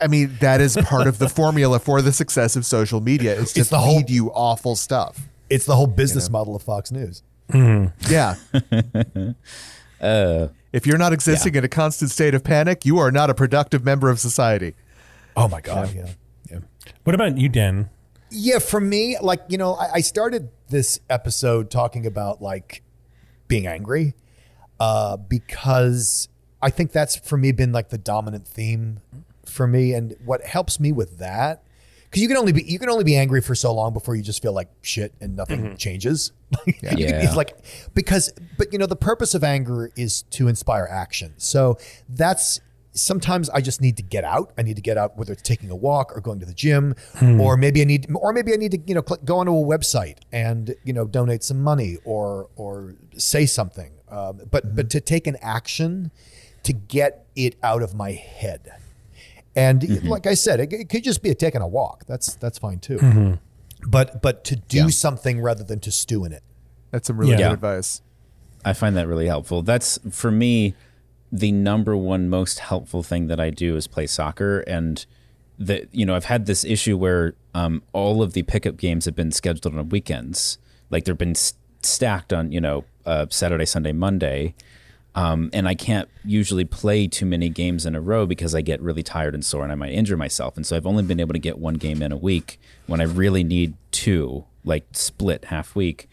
I 0.00 0.06
mean, 0.06 0.36
that 0.40 0.60
is 0.60 0.76
part 0.76 1.06
of 1.06 1.18
the 1.18 1.28
formula 1.28 1.78
for 1.78 2.02
the 2.02 2.12
success 2.12 2.54
of 2.56 2.64
social 2.64 3.00
media 3.00 3.34
is 3.34 3.52
to 3.54 3.60
It's 3.60 3.70
the 3.70 3.78
feed 3.78 3.82
whole- 3.84 4.02
you 4.06 4.30
awful 4.32 4.76
stuff. 4.76 5.28
It's 5.50 5.64
the 5.64 5.74
whole 5.76 5.86
business 5.86 6.28
model 6.30 6.54
of 6.54 6.62
Fox 6.62 6.90
News. 6.92 7.22
Yeah. 7.54 8.34
if 10.00 10.86
you're 10.86 10.98
not 10.98 11.12
existing 11.12 11.54
in 11.54 11.64
a 11.64 11.68
constant 11.68 12.10
state 12.10 12.34
of 12.34 12.44
panic, 12.44 12.84
you 12.84 12.98
are 12.98 13.10
not 13.10 13.30
a 13.30 13.34
productive 13.34 13.84
member 13.84 14.10
of 14.10 14.20
society. 14.20 14.74
Oh 15.36 15.48
my 15.48 15.60
god, 15.60 15.94
yeah. 15.94 16.08
yeah. 16.50 16.58
What 17.04 17.14
about 17.14 17.38
you, 17.38 17.48
Dan? 17.48 17.88
Yeah, 18.30 18.58
for 18.58 18.80
me, 18.80 19.16
like, 19.20 19.40
you 19.48 19.56
know, 19.56 19.74
I, 19.74 19.94
I 19.94 20.00
started 20.00 20.50
this 20.68 21.00
episode 21.08 21.70
talking 21.70 22.04
about 22.06 22.42
like 22.42 22.82
being 23.46 23.66
angry 23.66 24.14
uh, 24.78 25.16
because 25.16 26.28
I 26.60 26.68
think 26.70 26.92
that's 26.92 27.16
for 27.16 27.38
me 27.38 27.52
been 27.52 27.72
like 27.72 27.88
the 27.88 27.96
dominant 27.98 28.46
theme 28.46 29.00
for 29.48 29.66
me. 29.66 29.92
And 29.92 30.14
what 30.24 30.44
helps 30.44 30.78
me 30.78 30.92
with 30.92 31.18
that, 31.18 31.62
because 32.04 32.22
you 32.22 32.28
can 32.28 32.36
only 32.36 32.52
be 32.52 32.62
you 32.62 32.78
can 32.78 32.88
only 32.88 33.04
be 33.04 33.16
angry 33.16 33.40
for 33.40 33.54
so 33.54 33.72
long 33.74 33.92
before 33.92 34.16
you 34.16 34.22
just 34.22 34.40
feel 34.42 34.52
like 34.52 34.68
shit 34.82 35.14
and 35.20 35.36
nothing 35.36 35.76
changes. 35.76 36.32
Yeah. 36.82 37.22
it's 37.22 37.36
like 37.36 37.58
because 37.94 38.32
but 38.56 38.72
you 38.72 38.78
know 38.78 38.86
the 38.86 38.96
purpose 38.96 39.34
of 39.34 39.44
anger 39.44 39.90
is 39.96 40.22
to 40.30 40.48
inspire 40.48 40.88
action. 40.90 41.34
So 41.36 41.76
that's 42.08 42.60
sometimes 42.92 43.48
I 43.50 43.60
just 43.60 43.80
need 43.80 43.96
to 43.98 44.02
get 44.02 44.24
out. 44.24 44.52
I 44.58 44.62
need 44.62 44.76
to 44.76 44.82
get 44.82 44.96
out, 44.96 45.16
whether 45.16 45.32
it's 45.32 45.42
taking 45.42 45.70
a 45.70 45.76
walk 45.76 46.16
or 46.16 46.20
going 46.20 46.40
to 46.40 46.46
the 46.46 46.54
gym, 46.54 46.94
or 47.38 47.56
maybe 47.56 47.80
I 47.80 47.84
need, 47.84 48.06
or 48.14 48.32
maybe 48.32 48.52
I 48.52 48.56
need 48.56 48.72
to, 48.72 48.78
you 48.86 48.94
know, 48.94 49.02
click, 49.02 49.24
go 49.24 49.38
onto 49.38 49.52
a 49.52 49.54
website 49.64 50.18
and 50.32 50.74
you 50.84 50.92
know 50.92 51.04
donate 51.06 51.44
some 51.44 51.62
money 51.62 51.98
or 52.04 52.48
or 52.56 52.94
say 53.16 53.46
something. 53.46 53.92
Um, 54.08 54.40
but 54.50 54.74
but 54.74 54.90
to 54.90 55.00
take 55.00 55.26
an 55.26 55.36
action 55.42 56.10
to 56.64 56.72
get 56.72 57.26
it 57.36 57.56
out 57.62 57.82
of 57.82 57.94
my 57.94 58.12
head. 58.12 58.72
And 59.58 60.04
like 60.04 60.26
I 60.26 60.34
said, 60.34 60.60
it, 60.60 60.72
it 60.72 60.88
could 60.88 61.02
just 61.04 61.22
be 61.22 61.30
a 61.30 61.34
taking 61.34 61.60
a 61.62 61.68
walk. 61.68 62.04
That's 62.06 62.34
that's 62.36 62.58
fine 62.58 62.78
too. 62.78 63.38
But 63.86 64.22
but 64.22 64.44
to 64.44 64.56
do 64.56 64.90
something 64.90 65.40
rather 65.40 65.64
than 65.64 65.80
to 65.80 65.90
stew 65.90 66.24
in 66.24 66.32
it. 66.32 66.42
That's 66.90 67.06
some 67.06 67.18
really 67.18 67.32
Yeah. 67.32 67.48
good 67.48 67.54
advice. 67.54 68.02
I 68.64 68.72
find 68.72 68.96
that 68.96 69.06
really 69.06 69.26
helpful. 69.26 69.62
That's 69.62 69.98
for 70.10 70.30
me 70.30 70.74
the 71.30 71.52
number 71.52 71.96
one 71.96 72.28
most 72.28 72.58
helpful 72.60 73.02
thing 73.02 73.26
that 73.28 73.38
I 73.38 73.50
do 73.50 73.76
is 73.76 73.86
play 73.86 74.06
soccer 74.06 74.60
and 74.60 75.04
that 75.58 75.88
you 75.94 76.06
know 76.06 76.14
I've 76.16 76.24
had 76.26 76.46
this 76.46 76.64
issue 76.64 76.96
where 76.96 77.34
um, 77.54 77.82
all 77.92 78.22
of 78.22 78.32
the 78.32 78.42
pickup 78.44 78.76
games 78.78 79.04
have 79.04 79.14
been 79.14 79.32
scheduled 79.32 79.74
on 79.76 79.88
weekends 79.90 80.58
like 80.90 81.04
they've 81.04 81.18
been 81.18 81.30
s- 81.32 81.54
stacked 81.82 82.32
on 82.32 82.50
you 82.52 82.60
know 82.60 82.84
uh, 83.04 83.26
Saturday 83.30 83.66
Sunday 83.66 83.92
Monday 83.92 84.54
um, 85.14 85.50
and 85.52 85.66
I 85.66 85.74
can't 85.74 86.08
usually 86.24 86.64
play 86.64 87.08
too 87.08 87.26
many 87.26 87.48
games 87.48 87.86
in 87.86 87.94
a 87.94 88.00
row 88.00 88.26
because 88.26 88.54
I 88.54 88.60
get 88.60 88.80
really 88.80 89.02
tired 89.02 89.34
and 89.34 89.44
sore 89.44 89.62
and 89.62 89.72
I 89.72 89.74
might 89.74 89.92
injure 89.92 90.16
myself. 90.16 90.56
And 90.56 90.66
so 90.66 90.76
I've 90.76 90.86
only 90.86 91.02
been 91.02 91.20
able 91.20 91.32
to 91.32 91.38
get 91.38 91.58
one 91.58 91.74
game 91.74 92.02
in 92.02 92.12
a 92.12 92.16
week 92.16 92.60
when 92.86 93.00
I 93.00 93.04
really 93.04 93.42
need 93.42 93.74
two 93.90 94.44
like 94.64 94.86
split 94.92 95.46
half 95.46 95.74
week. 95.74 96.08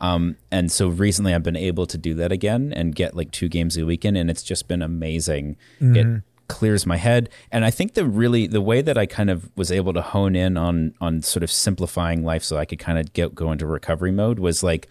Um, 0.00 0.36
and 0.50 0.70
so 0.70 0.88
recently 0.88 1.34
I've 1.34 1.42
been 1.42 1.56
able 1.56 1.86
to 1.86 1.98
do 1.98 2.14
that 2.14 2.32
again 2.32 2.72
and 2.74 2.94
get 2.94 3.14
like 3.16 3.30
two 3.30 3.48
games 3.48 3.76
a 3.76 3.84
weekend, 3.84 4.16
and 4.16 4.30
it's 4.30 4.42
just 4.42 4.68
been 4.68 4.82
amazing. 4.82 5.56
It 5.96 6.22
clears 6.48 6.86
my 6.86 6.96
head, 6.96 7.28
and 7.50 7.64
I 7.64 7.70
think 7.70 7.94
the 7.94 8.06
really 8.06 8.46
the 8.46 8.60
way 8.60 8.82
that 8.82 8.96
I 8.98 9.06
kind 9.06 9.30
of 9.30 9.50
was 9.56 9.72
able 9.72 9.92
to 9.94 10.02
hone 10.02 10.36
in 10.36 10.56
on 10.56 10.94
on 11.00 11.22
sort 11.22 11.42
of 11.42 11.50
simplifying 11.50 12.24
life, 12.24 12.44
so 12.44 12.58
I 12.58 12.66
could 12.66 12.78
kind 12.78 12.98
of 12.98 13.12
get 13.14 13.34
go 13.34 13.50
into 13.52 13.66
recovery 13.66 14.12
mode 14.12 14.38
was 14.38 14.62
like, 14.62 14.86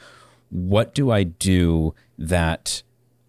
what 0.50 0.96
do 0.96 1.12
I 1.12 1.24
do 1.24 1.94
that 2.18 2.82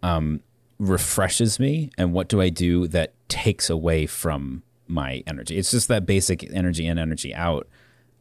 um, 0.03 0.41
refreshes 0.79 1.59
me, 1.59 1.91
and 1.99 2.13
what 2.13 2.29
do 2.29 2.41
I 2.41 2.49
do 2.49 2.87
that 2.89 3.13
takes 3.29 3.69
away 3.71 4.07
from 4.07 4.63
my 4.87 5.23
energy? 5.27 5.57
It's 5.59 5.71
just 5.71 5.89
that 5.89 6.07
basic 6.07 6.45
energy 6.53 6.87
in, 6.87 6.99
energy 6.99 7.35
out 7.35 7.67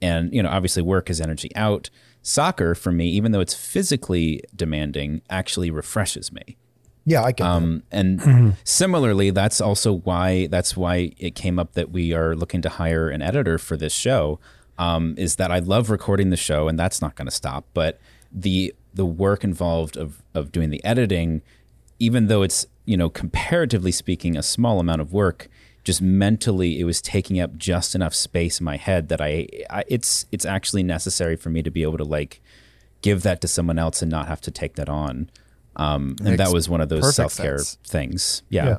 and 0.01 0.33
you 0.33 0.43
know 0.43 0.49
obviously 0.49 0.81
work 0.83 1.09
is 1.09 1.21
energy 1.21 1.49
out 1.55 1.89
soccer 2.21 2.75
for 2.75 2.91
me 2.91 3.07
even 3.07 3.31
though 3.31 3.39
it's 3.39 3.53
physically 3.53 4.41
demanding 4.53 5.21
actually 5.29 5.71
refreshes 5.71 6.33
me 6.33 6.57
Yeah, 7.05 7.23
I 7.23 7.31
can. 7.31 7.45
um, 7.45 7.83
and 7.93 8.57
similarly 8.65 9.29
that's 9.29 9.61
also 9.61 9.93
why 9.99 10.47
that's 10.47 10.75
why 10.75 11.13
it 11.17 11.33
came 11.33 11.57
up 11.57 11.73
that 11.75 11.91
we 11.91 12.11
are 12.13 12.35
looking 12.35 12.61
to 12.63 12.67
hire 12.69 13.07
an 13.07 13.21
editor 13.21 13.57
for 13.57 13.77
this 13.77 13.93
show 13.93 14.37
um, 14.77 15.15
is 15.17 15.37
that 15.37 15.49
i 15.49 15.59
love 15.59 15.89
recording 15.89 16.29
the 16.29 16.35
show 16.37 16.67
and 16.67 16.77
that's 16.77 17.01
not 17.01 17.15
going 17.15 17.27
to 17.27 17.31
stop 17.33 17.65
but 17.73 17.97
the 18.33 18.75
the 18.93 19.05
work 19.05 19.45
involved 19.45 19.95
of 19.95 20.21
of 20.33 20.51
doing 20.51 20.71
the 20.71 20.83
editing 20.83 21.41
even 21.99 22.27
though 22.27 22.41
it's 22.41 22.65
you 22.85 22.97
know 22.97 23.09
comparatively 23.09 23.91
speaking 23.91 24.37
a 24.37 24.43
small 24.43 24.79
amount 24.79 25.01
of 25.01 25.13
work 25.13 25.47
just 25.83 26.01
mentally 26.01 26.79
it 26.79 26.83
was 26.83 27.01
taking 27.01 27.39
up 27.39 27.55
just 27.57 27.95
enough 27.95 28.13
space 28.13 28.59
in 28.59 28.63
my 28.63 28.77
head 28.77 29.09
that 29.09 29.21
I, 29.21 29.47
I 29.69 29.83
it's 29.87 30.25
it's 30.31 30.45
actually 30.45 30.83
necessary 30.83 31.35
for 31.35 31.49
me 31.49 31.61
to 31.61 31.71
be 31.71 31.83
able 31.83 31.97
to 31.97 32.03
like 32.03 32.41
give 33.01 33.21
that 33.23 33.41
to 33.41 33.47
someone 33.47 33.77
else 33.77 34.01
and 34.01 34.09
not 34.09 34.27
have 34.27 34.41
to 34.41 34.51
take 34.51 34.75
that 34.75 34.89
on 34.89 35.29
um, 35.77 36.15
and 36.23 36.39
that 36.39 36.53
was 36.53 36.69
one 36.69 36.81
of 36.81 36.89
those 36.89 37.15
self-care 37.15 37.57
sense. 37.57 37.77
things 37.83 38.43
yeah. 38.49 38.65
Yeah. 38.65 38.77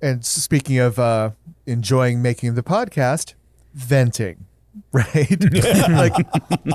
And 0.00 0.24
speaking 0.24 0.78
of 0.78 0.98
uh, 0.98 1.30
enjoying 1.66 2.22
making 2.22 2.54
the 2.54 2.62
podcast, 2.62 3.34
venting, 3.74 4.46
right? 4.92 5.36
like 5.90 6.14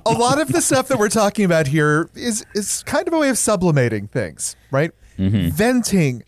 a 0.06 0.12
lot 0.12 0.42
of 0.42 0.50
the 0.50 0.62
stuff 0.62 0.90
that 0.90 1.00
we're 1.00 1.10
talking 1.10 1.46
about 1.46 1.68
here 1.68 2.10
is 2.16 2.46
is 2.54 2.84
kind 2.84 3.08
of 3.08 3.14
a 3.14 3.20
way 3.20 3.30
of 3.30 3.38
sublimating 3.38 4.08
things, 4.08 4.56
right? 4.72 4.92
Venting, 5.18 6.24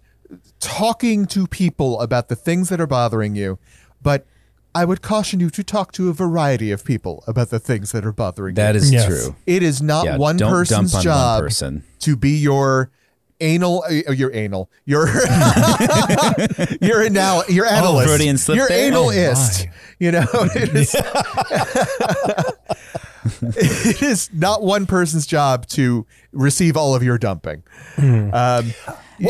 talking 0.59 1.25
to 1.27 1.47
people 1.47 1.99
about 2.01 2.29
the 2.29 2.35
things 2.35 2.69
that 2.69 2.79
are 2.81 2.87
bothering 2.87 3.35
you, 3.35 3.59
but 4.01 4.25
I 4.73 4.83
would 4.85 5.01
caution 5.01 5.39
you 5.39 5.49
to 5.51 5.63
talk 5.63 5.91
to 5.93 6.09
a 6.09 6.13
variety 6.13 6.71
of 6.71 6.83
people 6.83 7.23
about 7.27 7.49
the 7.49 7.59
things 7.59 7.91
that 7.93 8.05
are 8.05 8.11
bothering 8.11 8.55
that 8.55 8.73
you. 8.75 8.79
That 8.81 8.85
is 8.85 8.91
yes. 8.91 9.05
true 9.07 9.35
It 9.45 9.63
is 9.63 9.81
not 9.81 10.05
Yeah, 10.05 10.17
one 10.17 10.37
person's 10.37 10.93
on 10.93 10.97
one 10.97 11.03
job 11.03 11.41
person. 11.43 11.83
to 11.99 12.15
be 12.17 12.31
your 12.31 12.91
anal, 13.39 13.83
uh, 13.89 14.11
your 14.11 14.33
anal, 14.33 14.69
your 14.85 15.07
your 16.81 17.03
anal, 17.03 17.43
your 17.49 17.65
analyst, 17.65 18.07
Freudian 18.09 18.37
slip 18.37 18.57
your 18.57 18.67
there? 18.67 18.91
analist. 18.91 19.65
my. 19.65 19.71
you 19.99 20.11
know, 20.11 20.25
it 20.55 20.75
is. 20.75 20.95
it 23.41 24.01
is 24.01 24.29
not 24.33 24.61
one 24.61 24.85
person's 24.85 25.25
job 25.25 25.65
to 25.67 26.05
receive 26.31 26.77
all 26.77 26.95
of 26.95 27.03
your 27.03 27.17
dumping. 27.17 27.63
Um, 27.97 28.73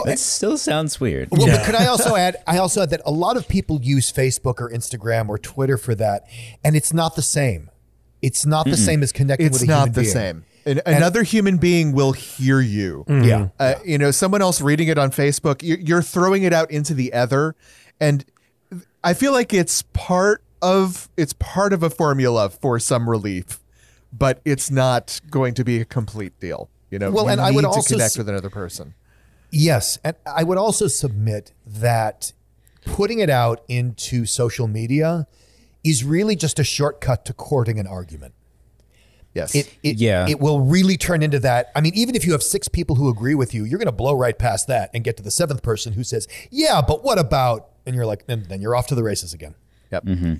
that 0.05 0.17
still 0.17 0.57
sounds 0.57 0.99
weird 0.99 1.29
Well, 1.31 1.45
but 1.47 1.63
could 1.65 1.75
I 1.75 1.85
also 1.87 2.15
add? 2.17 2.37
I 2.47 2.57
also 2.57 2.81
add 2.81 2.89
that 2.89 3.01
a 3.05 3.11
lot 3.11 3.37
of 3.37 3.47
people 3.47 3.79
use 3.81 4.11
Facebook 4.11 4.59
or 4.59 4.69
Instagram 4.71 5.29
or 5.29 5.37
Twitter 5.37 5.77
for 5.77 5.93
that, 5.95 6.23
and 6.63 6.75
it's 6.75 6.93
not 6.93 7.15
the 7.15 7.21
same. 7.21 7.69
It's 8.21 8.45
not 8.45 8.65
the 8.65 8.77
same 8.77 9.03
as 9.03 9.11
connecting 9.11 9.45
it's 9.47 9.61
with 9.61 9.69
a 9.69 9.73
human 9.73 9.87
It's 9.87 9.87
not 9.87 9.93
the 9.95 10.01
being. 10.01 10.13
same. 10.13 10.45
An, 10.65 10.81
another 10.87 11.21
human 11.21 11.57
being 11.57 11.91
will 11.91 12.13
hear 12.13 12.59
you. 12.59 13.05
Yeah. 13.07 13.49
uh, 13.59 13.75
you 13.85 13.99
know, 13.99 14.09
someone 14.09 14.41
else 14.41 14.59
reading 14.61 14.87
it 14.87 14.97
on 14.97 15.11
Facebook, 15.11 15.61
you- 15.61 15.77
you're 15.79 16.01
throwing 16.01 16.41
it 16.41 16.51
out 16.51 16.71
into 16.71 16.95
the 16.95 17.11
ether, 17.15 17.55
and 17.99 18.25
I 19.03 19.13
feel 19.13 19.31
like 19.31 19.53
it's 19.53 19.83
part 19.93 20.41
of 20.63 21.07
it's 21.15 21.33
part 21.33 21.71
of 21.73 21.83
a 21.83 21.91
formula 21.91 22.49
for 22.49 22.79
some 22.79 23.07
relief, 23.07 23.59
but 24.17 24.41
it's 24.45 24.69
not 24.71 25.19
going 25.29 25.53
to 25.55 25.63
be 25.63 25.81
a 25.81 25.85
complete 25.85 26.39
deal. 26.39 26.69
You 26.91 26.99
know, 26.99 27.11
Well, 27.11 27.25
you 27.25 27.31
and 27.31 27.41
I 27.41 27.51
would 27.51 27.55
need 27.63 27.69
to 27.71 27.75
also 27.75 27.93
connect 27.95 28.11
s- 28.13 28.17
with 28.17 28.29
another 28.29 28.49
person. 28.49 28.93
Yes, 29.51 29.97
and 30.03 30.15
I 30.25 30.43
would 30.43 30.57
also 30.57 30.87
submit 30.87 31.51
that 31.65 32.33
putting 32.85 33.19
it 33.19 33.29
out 33.29 33.63
into 33.67 34.25
social 34.25 34.67
media 34.67 35.27
is 35.83 36.03
really 36.03 36.35
just 36.35 36.59
a 36.59 36.63
shortcut 36.63 37.25
to 37.25 37.33
courting 37.33 37.79
an 37.79 37.87
argument. 37.87 38.33
Yes. 39.33 39.53
it, 39.53 39.73
it 39.83 39.97
Yeah. 39.97 40.27
it 40.29 40.39
will 40.39 40.61
really 40.61 40.95
turn 40.95 41.21
into 41.21 41.39
that. 41.39 41.69
I 41.75 41.81
mean, 41.81 41.93
even 41.95 42.15
if 42.15 42.25
you 42.25 42.31
have 42.31 42.41
six 42.43 42.69
people 42.69 42.95
who 42.95 43.09
agree 43.09 43.35
with 43.35 43.53
you, 43.53 43.65
you're 43.65 43.77
going 43.79 43.85
to 43.87 43.91
blow 43.91 44.13
right 44.13 44.37
past 44.37 44.67
that 44.67 44.89
and 44.93 45.03
get 45.03 45.17
to 45.17 45.23
the 45.23 45.31
seventh 45.31 45.61
person 45.61 45.91
who 45.93 46.03
says, 46.05 46.25
"Yeah, 46.49 46.81
but 46.81 47.03
what 47.03 47.19
about?" 47.19 47.69
And 47.85 47.95
you're 47.95 48.05
like, 48.05 48.23
and 48.29 48.45
then 48.45 48.61
you're 48.61 48.75
off 48.75 48.87
to 48.87 48.95
the 48.95 49.03
races 49.03 49.33
again. 49.33 49.55
Yep. 49.91 50.05
Mm-hmm. 50.05 50.33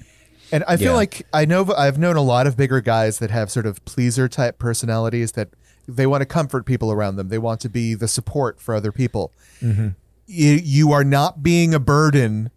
And 0.52 0.64
I 0.68 0.78
feel 0.78 0.92
Yeah. 0.92 0.98
like 0.98 1.28
I 1.34 1.46
know 1.46 1.74
I've 1.76 1.98
known 1.98 2.16
a 2.16 2.22
lot 2.22 2.48
of 2.48 2.56
bigger 2.56 2.82
guys 2.82 3.20
that 3.20 3.32
have 3.32 3.50
sort 3.52 3.66
of 3.66 3.84
pleaser 3.86 4.28
type 4.28 4.60
personalities 4.60 5.34
that 5.34 5.50
they 5.88 6.06
want 6.08 6.22
to 6.22 6.26
comfort 6.26 6.66
people 6.66 6.92
around 6.92 7.16
them. 7.16 7.30
They 7.30 7.38
want 7.38 7.60
to 7.62 7.70
be 7.70 7.94
the 7.94 8.08
support 8.08 8.60
for 8.60 8.74
other 8.76 8.92
people. 8.92 9.32
You, 9.62 9.92
you 10.28 10.92
are 10.92 11.04
not 11.04 11.44
being 11.44 11.74
a 11.74 11.80
burden 11.80 12.50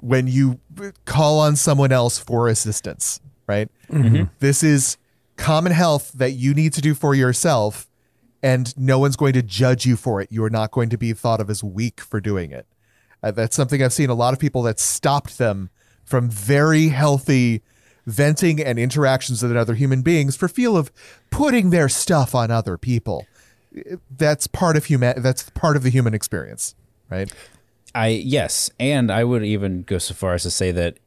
when 0.00 0.26
you 0.28 0.60
call 1.04 1.40
on 1.40 1.56
someone 1.56 1.90
else 1.90 2.18
for 2.18 2.46
assistance, 2.48 3.20
right? 3.46 3.68
This 4.38 4.62
is 4.62 4.96
common 5.36 5.72
health 5.72 6.12
that 6.14 6.32
you 6.32 6.54
need 6.54 6.72
to 6.74 6.80
do 6.80 6.94
for 6.94 7.14
yourself, 7.14 7.88
and 8.42 8.76
no 8.78 8.98
one's 8.98 9.16
going 9.16 9.32
to 9.32 9.42
judge 9.42 9.84
you 9.86 9.96
for 9.96 10.20
it. 10.20 10.30
You 10.30 10.44
are 10.44 10.50
not 10.50 10.70
going 10.70 10.88
to 10.90 10.98
be 10.98 11.12
thought 11.12 11.40
of 11.40 11.50
as 11.50 11.64
weak 11.64 12.00
for 12.00 12.20
doing 12.20 12.52
it. 12.52 12.66
Uh, 13.22 13.30
that's 13.32 13.56
something 13.56 13.82
I've 13.82 13.92
seen 13.92 14.10
a 14.10 14.14
lot 14.14 14.32
of 14.34 14.38
people 14.38 14.62
that 14.62 14.78
stopped 14.78 15.38
them 15.38 15.70
from 16.06 16.30
very 16.30 16.88
healthy 16.88 17.62
venting 18.06 18.62
and 18.62 18.78
interactions 18.78 19.42
with 19.42 19.54
other 19.56 19.74
human 19.74 20.00
beings 20.00 20.36
for 20.36 20.48
feel 20.48 20.76
of 20.76 20.90
putting 21.30 21.70
their 21.70 21.88
stuff 21.88 22.34
on 22.34 22.50
other 22.50 22.78
people. 22.78 23.26
That's 24.16 24.46
part 24.46 24.76
of 24.76 24.86
human. 24.86 25.20
That's 25.20 25.50
part 25.50 25.76
of 25.76 25.82
the 25.82 25.90
human 25.90 26.14
experience, 26.14 26.74
right? 27.10 27.30
I 27.94 28.08
yes, 28.08 28.70
and 28.80 29.10
I 29.10 29.24
would 29.24 29.44
even 29.44 29.82
go 29.82 29.98
so 29.98 30.14
far 30.14 30.34
as 30.34 30.44
to 30.44 30.50
say 30.50 30.70
that 30.70 30.98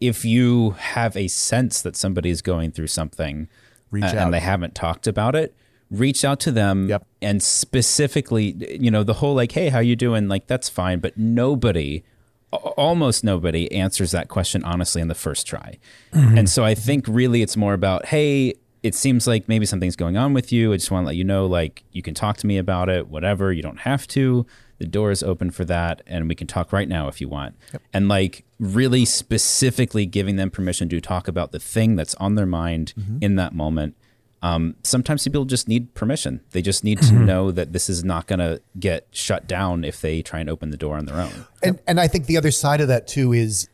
if 0.00 0.24
you 0.24 0.70
have 0.78 1.16
a 1.16 1.26
sense 1.28 1.82
that 1.82 1.96
somebody's 1.96 2.40
going 2.40 2.70
through 2.70 2.86
something 2.86 3.48
uh, 3.92 3.96
and 4.06 4.32
they 4.32 4.40
haven't 4.40 4.74
talked 4.74 5.06
about 5.06 5.34
it, 5.34 5.54
reach 5.90 6.24
out 6.24 6.38
to 6.40 6.52
them 6.52 6.88
Yep. 6.88 7.06
and 7.20 7.42
specifically, 7.42 8.54
you 8.80 8.90
know, 8.90 9.02
the 9.02 9.14
whole 9.14 9.34
like, 9.34 9.52
"Hey, 9.52 9.70
how 9.70 9.80
you 9.80 9.96
doing?" 9.96 10.28
like 10.28 10.46
that's 10.46 10.68
fine, 10.68 11.00
but 11.00 11.18
nobody 11.18 12.04
almost 12.52 13.24
nobody 13.24 13.70
answers 13.72 14.10
that 14.12 14.28
question 14.28 14.64
honestly 14.64 15.02
in 15.02 15.08
the 15.08 15.14
first 15.14 15.46
try. 15.46 15.78
Mm-hmm. 16.12 16.38
And 16.38 16.50
so 16.50 16.64
I 16.64 16.74
think 16.74 17.06
really 17.08 17.42
it's 17.42 17.56
more 17.56 17.74
about, 17.74 18.06
"Hey, 18.06 18.54
it 18.82 18.94
seems 18.94 19.26
like 19.26 19.48
maybe 19.48 19.66
something's 19.66 19.96
going 19.96 20.16
on 20.16 20.32
with 20.32 20.52
you. 20.52 20.72
I 20.72 20.76
just 20.76 20.90
want 20.90 21.04
to 21.04 21.06
let 21.08 21.16
you 21.16 21.24
know 21.24 21.46
like 21.46 21.84
you 21.92 22.02
can 22.02 22.14
talk 22.14 22.36
to 22.38 22.46
me 22.46 22.58
about 22.58 22.88
it, 22.88 23.08
whatever. 23.08 23.52
You 23.52 23.62
don't 23.62 23.80
have 23.80 24.06
to. 24.08 24.46
The 24.78 24.86
door 24.86 25.10
is 25.10 25.22
open 25.22 25.50
for 25.50 25.64
that 25.64 26.02
and 26.06 26.28
we 26.28 26.34
can 26.34 26.46
talk 26.46 26.72
right 26.72 26.88
now 26.88 27.08
if 27.08 27.20
you 27.20 27.28
want. 27.28 27.56
And 27.92 28.08
like 28.08 28.44
really 28.60 29.04
specifically 29.04 30.06
giving 30.06 30.36
them 30.36 30.50
permission 30.50 30.88
to 30.90 31.00
talk 31.00 31.26
about 31.26 31.50
the 31.50 31.58
thing 31.58 31.96
that's 31.96 32.14
on 32.16 32.36
their 32.36 32.46
mind 32.46 32.92
mm-hmm. 32.98 33.18
in 33.20 33.34
that 33.36 33.52
moment. 33.52 33.96
Um, 34.42 34.76
sometimes 34.84 35.24
people 35.24 35.44
just 35.44 35.66
need 35.68 35.94
permission. 35.94 36.40
They 36.52 36.62
just 36.62 36.84
need 36.84 37.00
to 37.02 37.14
know 37.14 37.50
that 37.50 37.72
this 37.72 37.88
is 37.88 38.04
not 38.04 38.26
going 38.28 38.38
to 38.38 38.60
get 38.78 39.08
shut 39.10 39.46
down 39.48 39.82
if 39.84 40.00
they 40.00 40.22
try 40.22 40.38
and 40.40 40.48
open 40.48 40.70
the 40.70 40.76
door 40.76 40.96
on 40.96 41.06
their 41.06 41.20
own. 41.20 41.46
And 41.62 41.80
and 41.86 41.98
I 42.00 42.06
think 42.06 42.26
the 42.26 42.36
other 42.36 42.50
side 42.52 42.80
of 42.80 42.88
that 42.88 43.08
too 43.08 43.32
is 43.32 43.68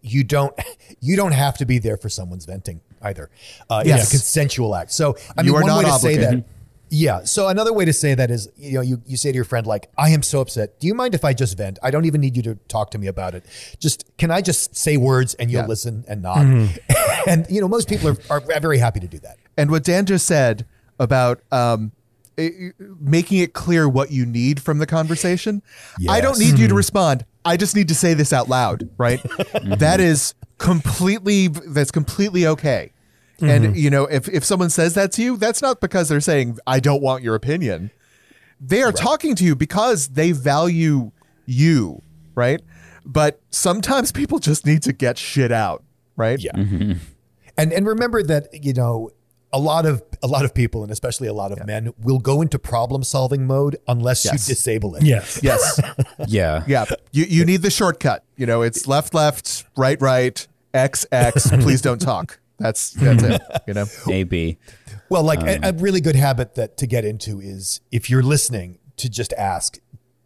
you 0.00 0.24
don't 0.24 0.58
you 1.00 1.16
don't 1.16 1.32
have 1.32 1.58
to 1.58 1.66
be 1.66 1.78
there 1.78 1.96
for 1.98 2.08
someone's 2.08 2.46
venting 2.46 2.80
either. 3.02 3.28
Uh, 3.68 3.82
Yes. 3.84 4.04
It's 4.04 4.08
a 4.08 4.16
consensual 4.16 4.74
act. 4.74 4.90
So 4.92 5.16
I 5.36 5.42
You 5.42 5.52
mean, 5.52 5.56
are 5.56 5.62
one 5.64 5.66
not 5.66 5.78
way 5.84 5.90
to 5.90 5.98
say 5.98 6.14
obligated. 6.14 6.44
that. 6.44 6.46
Yeah. 6.88 7.24
So 7.24 7.48
another 7.48 7.72
way 7.72 7.84
to 7.84 7.92
say 7.92 8.14
that 8.14 8.30
is, 8.30 8.48
you 8.56 8.74
know, 8.74 8.80
you, 8.80 9.02
you 9.06 9.16
say 9.16 9.32
to 9.32 9.34
your 9.34 9.44
friend, 9.44 9.66
like, 9.66 9.90
I 9.98 10.10
am 10.10 10.22
so 10.22 10.40
upset. 10.40 10.78
Do 10.78 10.86
you 10.86 10.94
mind 10.94 11.14
if 11.14 11.24
I 11.24 11.32
just 11.32 11.56
vent? 11.58 11.78
I 11.82 11.90
don't 11.90 12.04
even 12.04 12.20
need 12.20 12.36
you 12.36 12.42
to 12.44 12.54
talk 12.68 12.90
to 12.92 12.98
me 12.98 13.06
about 13.08 13.34
it. 13.34 13.44
Just, 13.80 14.04
can 14.18 14.30
I 14.30 14.40
just 14.40 14.76
say 14.76 14.96
words 14.96 15.34
and 15.34 15.50
you'll 15.50 15.62
Yeah. 15.62 15.66
listen 15.66 16.04
and 16.06 16.22
nod? 16.22 16.46
and, 17.26 17.46
you 17.50 17.60
know, 17.60 17.68
most 17.68 17.88
people 17.88 18.10
are, 18.10 18.16
are 18.30 18.40
very 18.60 18.78
happy 18.78 19.00
to 19.00 19.08
do 19.08 19.18
that. 19.18 19.36
And 19.56 19.70
what 19.70 19.82
Dan 19.84 20.06
just 20.06 20.26
said 20.26 20.64
about 21.00 21.40
um, 21.50 21.90
i- 22.38 22.70
making 23.00 23.38
it 23.38 23.52
clear 23.52 23.88
what 23.88 24.10
you 24.12 24.24
need 24.24 24.62
from 24.62 24.78
the 24.78 24.86
conversation, 24.86 25.62
I 26.08 26.20
don't 26.20 26.38
Yes. 26.38 26.52
need 26.52 26.58
you 26.60 26.68
to 26.68 26.74
respond. 26.74 27.24
I 27.44 27.56
just 27.56 27.74
need 27.74 27.88
to 27.88 27.94
say 27.94 28.14
this 28.14 28.32
out 28.32 28.48
loud, 28.48 28.88
right? 28.98 29.20
that 29.64 29.98
is 30.00 30.34
completely 30.58 31.48
that's 31.48 31.90
completely 31.90 32.46
okay. 32.46 32.90
And 33.40 33.64
mm-hmm. 33.64 33.74
you 33.74 33.90
know, 33.90 34.04
if 34.04 34.28
if 34.28 34.44
someone 34.44 34.70
says 34.70 34.94
that 34.94 35.12
to 35.12 35.22
you, 35.22 35.36
that's 35.36 35.60
not 35.60 35.80
because 35.80 36.08
they're 36.08 36.20
saying 36.20 36.58
I 36.66 36.80
don't 36.80 37.02
want 37.02 37.22
your 37.22 37.34
opinion. 37.34 37.90
They 38.60 38.82
are 38.82 38.92
talking 38.92 39.34
to 39.36 39.44
you 39.44 39.54
because 39.54 40.08
they 40.08 40.32
value 40.32 41.12
you, 41.44 42.02
right? 42.34 42.62
But 43.04 43.40
sometimes 43.50 44.10
people 44.10 44.38
just 44.38 44.64
need 44.64 44.82
to 44.84 44.92
get 44.92 45.18
shit 45.18 45.52
out, 45.52 45.84
right? 46.16 46.40
Yeah. 46.40 46.52
Mm-hmm. 46.52 46.92
And 47.58 47.72
and 47.72 47.86
remember 47.86 48.22
that 48.22 48.48
you 48.52 48.72
know 48.72 49.10
a 49.52 49.58
lot 49.58 49.86
of 49.86 50.02
a 50.22 50.26
lot 50.26 50.44
of 50.44 50.54
people 50.54 50.82
and 50.82 50.90
especially 50.90 51.28
a 51.28 51.32
lot 51.32 51.52
of 51.52 51.64
men 51.66 51.92
will 51.98 52.18
go 52.18 52.42
into 52.42 52.58
problem 52.58 53.02
solving 53.04 53.46
mode 53.46 53.76
unless 53.86 54.24
Yes. 54.24 54.48
you 54.48 54.54
disable 54.54 54.96
it. 54.96 55.02
Yes. 55.02 55.40
Yes. 55.42 55.80
Yeah. 56.26 56.64
Yeah, 56.66 56.86
you 57.12 57.24
you 57.24 57.44
need 57.44 57.62
the 57.62 57.70
shortcut. 57.70 58.24
You 58.36 58.46
know, 58.46 58.62
it's 58.62 58.86
left, 58.86 59.14
left, 59.14 59.64
right, 59.76 60.00
right, 60.00 60.46
X, 60.74 61.06
X. 61.12 61.50
Please 61.50 61.80
don't 61.80 62.00
talk. 62.00 62.38
That's 62.58 62.90
that's 62.90 63.22
it. 63.22 63.42
You 63.66 63.74
know, 63.74 63.86
Maybe. 64.06 64.58
Well, 65.08 65.22
like 65.22 65.40
Um, 65.40 65.48
a, 65.48 65.68
a 65.68 65.72
really 65.74 66.00
good 66.00 66.16
habit 66.16 66.54
that 66.54 66.76
to 66.78 66.86
get 66.86 67.04
into 67.04 67.40
is 67.40 67.80
if 67.92 68.08
you're 68.10 68.22
listening 68.22 68.78
to 68.96 69.08
just 69.10 69.32
ask, 69.34 69.78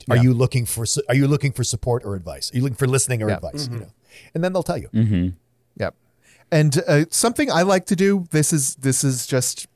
are 0.09 0.17
you 0.17 0.33
looking 0.35 0.65
for 0.67 0.85
are 1.09 1.15
you 1.15 1.27
looking 1.29 1.53
for 1.53 1.65
support 1.65 2.05
or 2.05 2.15
advice? 2.17 2.53
Are 2.53 2.57
you 2.57 2.63
looking 2.63 2.77
for 2.77 2.87
listening 2.87 3.23
or 3.23 3.29
Yeah. 3.29 3.37
Mm-hmm. 3.37 3.47
advice? 3.47 3.69
You 3.73 3.79
know, 3.81 3.93
and 4.35 4.45
then 4.45 4.53
they'll 4.53 4.63
tell 4.63 4.79
you. 4.79 5.33
yeah. 5.77 5.91
And 6.53 6.83
uh, 6.89 7.05
something 7.11 7.51
I 7.51 7.63
like 7.63 7.87
to 7.87 7.97
do. 7.97 8.27
This 8.31 8.53
is 8.53 8.75
this 8.77 9.05
is 9.05 9.27
just 9.27 9.67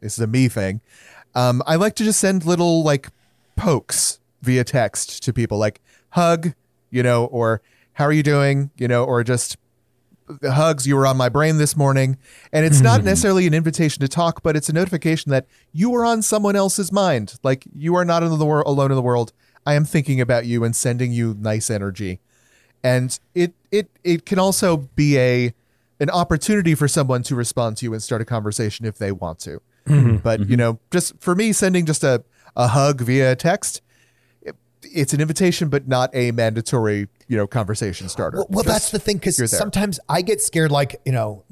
this 0.00 0.14
is 0.14 0.20
a 0.20 0.26
me 0.26 0.48
thing. 0.48 0.80
Um, 1.34 1.62
I 1.66 1.76
like 1.76 1.94
to 1.96 2.04
just 2.04 2.20
send 2.20 2.44
little 2.44 2.82
like 2.82 3.08
pokes 3.56 4.20
via 4.42 4.64
text 4.64 5.22
to 5.24 5.32
people, 5.32 5.58
like 5.58 5.80
hug, 6.10 6.52
you 6.90 7.02
know, 7.02 7.24
or 7.26 7.60
how 7.94 8.04
are 8.04 8.12
you 8.12 8.22
doing, 8.22 8.70
you 8.76 8.86
know, 8.88 9.04
or 9.04 9.24
just 9.24 9.56
hugs 10.42 10.86
you 10.86 10.96
were 10.96 11.06
on 11.06 11.16
my 11.16 11.28
brain 11.28 11.58
this 11.58 11.76
morning. 11.76 12.16
And 12.52 12.64
it's 12.64 12.80
not 12.80 12.98
mm-hmm. 12.98 13.06
necessarily 13.06 13.46
an 13.46 13.54
invitation 13.54 14.00
to 14.00 14.08
talk 14.08 14.42
but 14.42 14.56
it's 14.56 14.68
a 14.68 14.72
notification 14.72 15.30
that 15.30 15.46
you 15.72 15.94
are 15.94 16.04
on 16.04 16.22
someone 16.22 16.56
else's 16.56 16.92
mind. 16.92 17.38
Like 17.42 17.64
you 17.74 17.94
are 17.94 18.04
not 18.04 18.22
in 18.22 18.36
the 18.38 18.44
world 18.44 18.66
alone 18.66 18.90
in 18.90 18.96
the 18.96 19.02
world. 19.02 19.32
I 19.66 19.74
am 19.74 19.84
thinking 19.84 20.20
about 20.20 20.46
you 20.46 20.64
and 20.64 20.74
sending 20.74 21.12
you 21.12 21.36
nice 21.38 21.70
energy. 21.70 22.20
And 22.82 23.18
it 23.34 23.54
it 23.70 23.88
it 24.02 24.26
can 24.26 24.38
also 24.38 24.76
be 24.76 25.18
a 25.18 25.54
an 26.00 26.10
opportunity 26.10 26.74
for 26.74 26.88
someone 26.88 27.22
to 27.24 27.34
respond 27.34 27.76
to 27.78 27.86
you 27.86 27.92
and 27.94 28.02
start 28.02 28.20
a 28.20 28.24
conversation 28.24 28.84
if 28.84 28.98
they 28.98 29.12
want 29.12 29.38
to. 29.40 29.60
Mm-hmm. 29.86 30.16
But 30.18 30.40
you 30.40 30.46
mm-hmm. 30.46 30.56
know 30.56 30.80
just 30.90 31.18
for 31.20 31.34
me 31.34 31.52
sending 31.52 31.86
just 31.86 32.04
a 32.04 32.24
a 32.56 32.68
hug 32.68 33.00
via 33.00 33.34
text 33.34 33.80
it, 34.42 34.54
it's 34.82 35.12
an 35.12 35.20
invitation 35.20 35.68
but 35.68 35.88
not 35.88 36.10
a 36.12 36.30
mandatory 36.30 37.08
you 37.28 37.36
know 37.36 37.46
conversation 37.46 38.08
starter 38.08 38.38
Well, 38.38 38.46
well 38.50 38.64
that's 38.64 38.90
the 38.90 38.98
thing 38.98 39.16
because 39.18 39.50
sometimes 39.50 40.00
I 40.08 40.22
get 40.22 40.40
scared. 40.40 40.70
Like 40.70 41.00
you 41.04 41.12
know, 41.12 41.44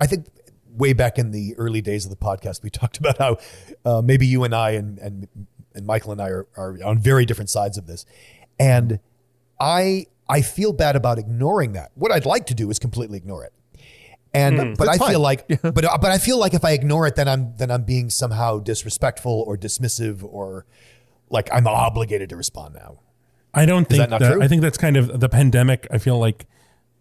I 0.00 0.06
think 0.06 0.26
way 0.70 0.92
back 0.92 1.18
in 1.18 1.30
the 1.30 1.54
early 1.56 1.80
days 1.80 2.04
of 2.04 2.10
the 2.10 2.16
podcast, 2.16 2.62
we 2.62 2.70
talked 2.70 2.98
about 2.98 3.18
how 3.18 3.38
uh, 3.84 4.02
maybe 4.02 4.26
you 4.26 4.44
and 4.44 4.54
I 4.54 4.70
and 4.72 4.98
and 4.98 5.28
and 5.74 5.86
Michael 5.86 6.12
and 6.12 6.20
I 6.20 6.28
are, 6.28 6.46
are 6.56 6.76
on 6.84 6.98
very 6.98 7.24
different 7.24 7.50
sides 7.50 7.78
of 7.78 7.86
this, 7.86 8.06
and 8.58 9.00
I 9.60 10.06
I 10.28 10.42
feel 10.42 10.72
bad 10.72 10.96
about 10.96 11.18
ignoring 11.18 11.72
that. 11.72 11.90
What 11.94 12.12
I'd 12.12 12.26
like 12.26 12.46
to 12.46 12.54
do 12.54 12.70
is 12.70 12.78
completely 12.78 13.18
ignore 13.18 13.44
it. 13.44 13.52
And 14.34 14.76
but 14.76 14.88
I. 14.88 14.98
That's 14.98 15.10
feel 15.10 15.18
fine. 15.18 15.22
like 15.22 15.62
but 15.62 15.74
but 15.74 16.04
I 16.06 16.18
feel 16.18 16.38
like 16.38 16.52
if 16.52 16.64
I 16.64 16.72
ignore 16.72 17.06
it 17.06 17.16
then 17.16 17.28
I'm 17.28 17.56
then 17.56 17.70
I'm 17.70 17.84
being 17.84 18.10
somehow 18.10 18.58
disrespectful 18.58 19.44
or 19.46 19.56
dismissive 19.56 20.22
or 20.22 20.66
like 21.30 21.48
I'm 21.52 21.66
obligated 21.66 22.28
to 22.30 22.36
respond 22.36 22.74
now. 22.74 23.00
I 23.54 23.66
don't 23.66 23.86
think 23.86 24.00
that 24.00 24.10
not 24.10 24.20
that, 24.20 24.32
true? 24.32 24.42
I 24.42 24.48
think 24.48 24.62
that's 24.62 24.78
kind 24.78 24.96
of 24.96 25.20
the 25.20 25.28
pandemic. 25.28 25.86
I 25.90 25.98
feel 25.98 26.18
like 26.18 26.46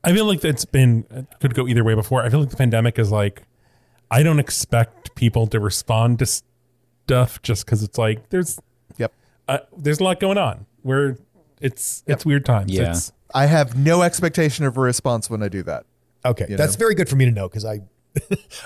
I 0.03 0.13
feel 0.13 0.25
like 0.25 0.41
that's 0.41 0.65
been 0.65 1.05
it 1.09 1.27
could 1.39 1.53
go 1.53 1.67
either 1.67 1.83
way 1.83 1.93
before. 1.93 2.23
I 2.23 2.29
feel 2.29 2.39
like 2.39 2.49
the 2.49 2.57
pandemic 2.57 2.97
is 2.97 3.11
like 3.11 3.43
I 4.09 4.23
don't 4.23 4.39
expect 4.39 5.15
people 5.15 5.47
to 5.47 5.59
respond 5.59 6.19
to 6.19 6.25
stuff 6.25 7.41
just 7.41 7.65
because 7.65 7.83
it's 7.83 7.97
like 7.97 8.29
there's 8.29 8.59
yep 8.97 9.13
uh, 9.47 9.59
there's 9.77 9.99
a 9.99 10.03
lot 10.03 10.19
going 10.19 10.37
on 10.37 10.65
where 10.83 11.17
it's 11.61 12.03
it's 12.07 12.25
weird 12.25 12.45
times. 12.45 12.71
Yeah. 12.71 12.91
It's, 12.91 13.11
I 13.33 13.47
have 13.47 13.77
no 13.77 14.03
expectation 14.03 14.65
of 14.65 14.77
a 14.77 14.81
response 14.81 15.29
when 15.29 15.43
I 15.43 15.49
do 15.49 15.61
that. 15.63 15.85
Okay, 16.23 16.45
You 16.49 16.57
that's 16.57 16.75
know? 16.75 16.79
very 16.79 16.95
good 16.95 17.09
for 17.09 17.17
me 17.17 17.25
to 17.25 17.31
know 17.31 17.49
because 17.49 17.65
I 17.65 17.81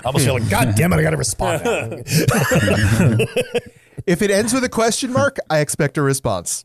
almost 0.04 0.24
feel 0.24 0.34
like, 0.34 0.48
God 0.48 0.74
damn 0.76 0.92
it, 0.92 0.96
I 0.96 1.02
got 1.02 1.10
to 1.10 1.16
respond. 1.16 1.62
If 4.06 4.22
it 4.22 4.30
ends 4.30 4.52
with 4.52 4.64
a 4.64 4.68
question 4.68 5.12
mark, 5.12 5.38
I 5.48 5.60
expect 5.60 5.98
a 5.98 6.02
response. 6.02 6.64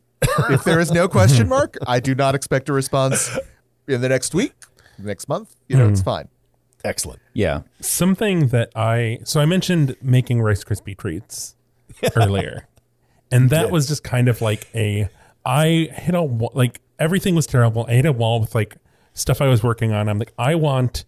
If 0.50 0.64
there 0.64 0.80
is 0.80 0.90
no 0.92 1.08
question 1.08 1.48
mark, 1.48 1.76
I 1.86 2.00
do 2.00 2.14
not 2.14 2.34
expect 2.34 2.68
a 2.68 2.72
response 2.72 3.36
in 3.86 4.00
the 4.00 4.08
next 4.08 4.34
week, 4.34 4.52
next 4.98 5.28
month. 5.28 5.54
You 5.68 5.76
know, 5.76 5.88
it's 5.88 6.02
fine. 6.02 6.28
Excellent. 6.84 7.20
Yeah. 7.34 7.62
something 7.80 8.48
that 8.48 8.70
I 8.76 9.18
so 9.24 9.40
I 9.40 9.46
mentioned 9.46 9.96
making 10.00 10.40
Rice 10.40 10.64
Krispie 10.64 10.96
treats 10.96 11.56
earlier, 12.16 12.68
and 13.32 13.50
that 13.50 13.70
was 13.70 13.88
just 13.88 14.04
kind 14.04 14.28
of 14.28 14.40
like 14.40 14.68
a 14.74 15.08
I 15.44 15.88
hit 15.92 16.14
a 16.14 16.22
wa- 16.22 16.50
like 16.54 16.80
everything 16.98 17.34
was 17.34 17.46
terrible. 17.46 17.84
I 17.88 17.94
hit 17.94 18.06
a 18.06 18.12
wall 18.12 18.40
with 18.40 18.54
like 18.54 18.76
stuff 19.14 19.40
I 19.40 19.48
was 19.48 19.62
working 19.62 19.92
on. 19.92 20.08
I'm 20.08 20.18
like 20.18 20.32
I 20.38 20.54
want 20.54 21.04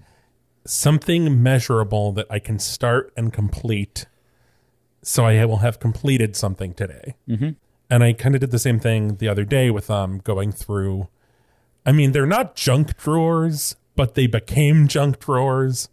something 0.67 1.43
measurable 1.43 2.13
that 2.13 2.27
I 2.31 2.39
can 2.39 2.59
start 2.59 3.13
and 3.17 3.33
complete 3.33 4.07
so 5.03 5.25
I 5.25 5.43
will 5.47 5.59
have 5.59 5.81
completed 5.81 6.37
something 6.37 6.75
today. 6.75 7.15
Mm-hmm. 7.29 7.51
And 7.91 8.05
I 8.05 8.13
kind 8.13 8.35
of 8.35 8.41
did 8.41 8.51
the 8.53 8.59
same 8.59 8.79
thing 8.79 9.17
the 9.17 9.29
other 9.29 9.45
day 9.45 9.71
with 9.71 9.91
um 9.91 10.19
going 10.19 10.53
through. 10.53 11.09
I 11.85 11.93
mean, 11.93 12.13
they're 12.13 12.27
not 12.27 12.55
junk 12.55 12.97
drawers, 12.97 13.77
but 13.97 14.15
they 14.15 14.27
became 14.27 14.87
junk 14.87 15.19
drawers. 15.19 15.89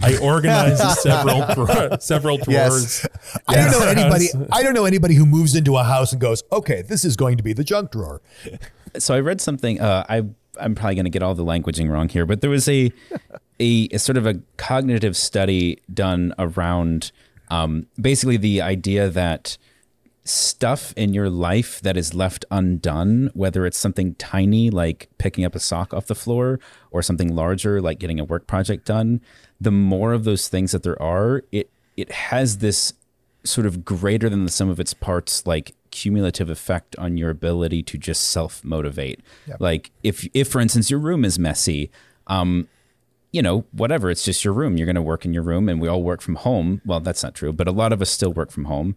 I 0.00 0.16
organized 0.18 0.82
several 1.00 1.46
dra- 1.54 2.00
several 2.00 2.38
drawers. 2.38 3.04
Yes. 3.04 3.38
I 3.48 3.54
don't 3.54 3.70
know 3.70 3.86
anybody. 3.86 4.26
I 4.52 4.62
don't 4.62 4.74
know 4.74 4.84
anybody 4.84 5.14
who 5.14 5.26
moves 5.26 5.54
into 5.54 5.76
a 5.76 5.84
house 5.84 6.12
and 6.12 6.20
goes, 6.20 6.42
"Okay, 6.52 6.82
this 6.82 7.04
is 7.04 7.16
going 7.16 7.36
to 7.36 7.42
be 7.42 7.52
the 7.52 7.64
junk 7.64 7.92
drawer." 7.92 8.20
so 8.98 9.14
I 9.14 9.20
read 9.20 9.40
something. 9.40 9.80
Uh, 9.80 10.04
I 10.08 10.24
I'm 10.60 10.74
probably 10.74 10.94
going 10.94 11.04
to 11.04 11.10
get 11.10 11.22
all 11.22 11.34
the 11.34 11.44
languaging 11.44 11.90
wrong 11.90 12.08
here, 12.08 12.26
but 12.26 12.40
there 12.40 12.50
was 12.50 12.68
a 12.68 12.92
a, 13.60 13.88
a 13.92 13.98
sort 13.98 14.16
of 14.16 14.26
a 14.26 14.40
cognitive 14.56 15.16
study 15.16 15.78
done 15.92 16.34
around 16.38 17.12
um, 17.48 17.86
basically 18.00 18.36
the 18.36 18.60
idea 18.62 19.08
that 19.08 19.56
stuff 20.24 20.92
in 20.96 21.12
your 21.12 21.28
life 21.28 21.80
that 21.80 21.96
is 21.96 22.14
left 22.14 22.44
undone, 22.50 23.30
whether 23.34 23.66
it's 23.66 23.78
something 23.78 24.14
tiny 24.16 24.70
like 24.70 25.08
picking 25.18 25.44
up 25.44 25.54
a 25.54 25.60
sock 25.60 25.92
off 25.92 26.06
the 26.06 26.14
floor 26.14 26.60
or 26.90 27.02
something 27.02 27.34
larger 27.34 27.80
like 27.80 27.98
getting 27.98 28.20
a 28.20 28.24
work 28.24 28.46
project 28.46 28.84
done, 28.84 29.20
the 29.60 29.72
more 29.72 30.12
of 30.12 30.24
those 30.24 30.48
things 30.48 30.72
that 30.72 30.82
there 30.82 31.00
are, 31.02 31.42
it 31.50 31.70
it 31.96 32.10
has 32.12 32.58
this 32.58 32.94
sort 33.44 33.66
of 33.66 33.84
greater 33.84 34.28
than 34.28 34.44
the 34.44 34.50
sum 34.50 34.70
of 34.70 34.78
its 34.78 34.94
parts 34.94 35.46
like 35.46 35.74
cumulative 35.90 36.48
effect 36.48 36.94
on 36.96 37.16
your 37.16 37.28
ability 37.28 37.82
to 37.82 37.98
just 37.98 38.22
self 38.28 38.64
motivate. 38.64 39.20
Like 39.58 39.90
if 40.02 40.26
if 40.32 40.48
for 40.48 40.60
instance 40.60 40.90
your 40.90 41.00
room 41.00 41.24
is 41.24 41.38
messy, 41.38 41.90
um 42.28 42.68
you 43.32 43.40
know, 43.40 43.64
whatever, 43.72 44.10
it's 44.10 44.26
just 44.26 44.44
your 44.44 44.52
room. 44.52 44.76
You're 44.76 44.84
going 44.84 44.94
to 44.94 45.00
work 45.00 45.24
in 45.24 45.32
your 45.32 45.42
room 45.42 45.66
and 45.70 45.80
we 45.80 45.88
all 45.88 46.02
work 46.02 46.20
from 46.20 46.34
home. 46.34 46.82
Well, 46.84 47.00
that's 47.00 47.22
not 47.22 47.34
true, 47.34 47.50
but 47.50 47.66
a 47.66 47.72
lot 47.72 47.90
of 47.90 48.02
us 48.02 48.10
still 48.10 48.30
work 48.30 48.50
from 48.50 48.66
home. 48.66 48.94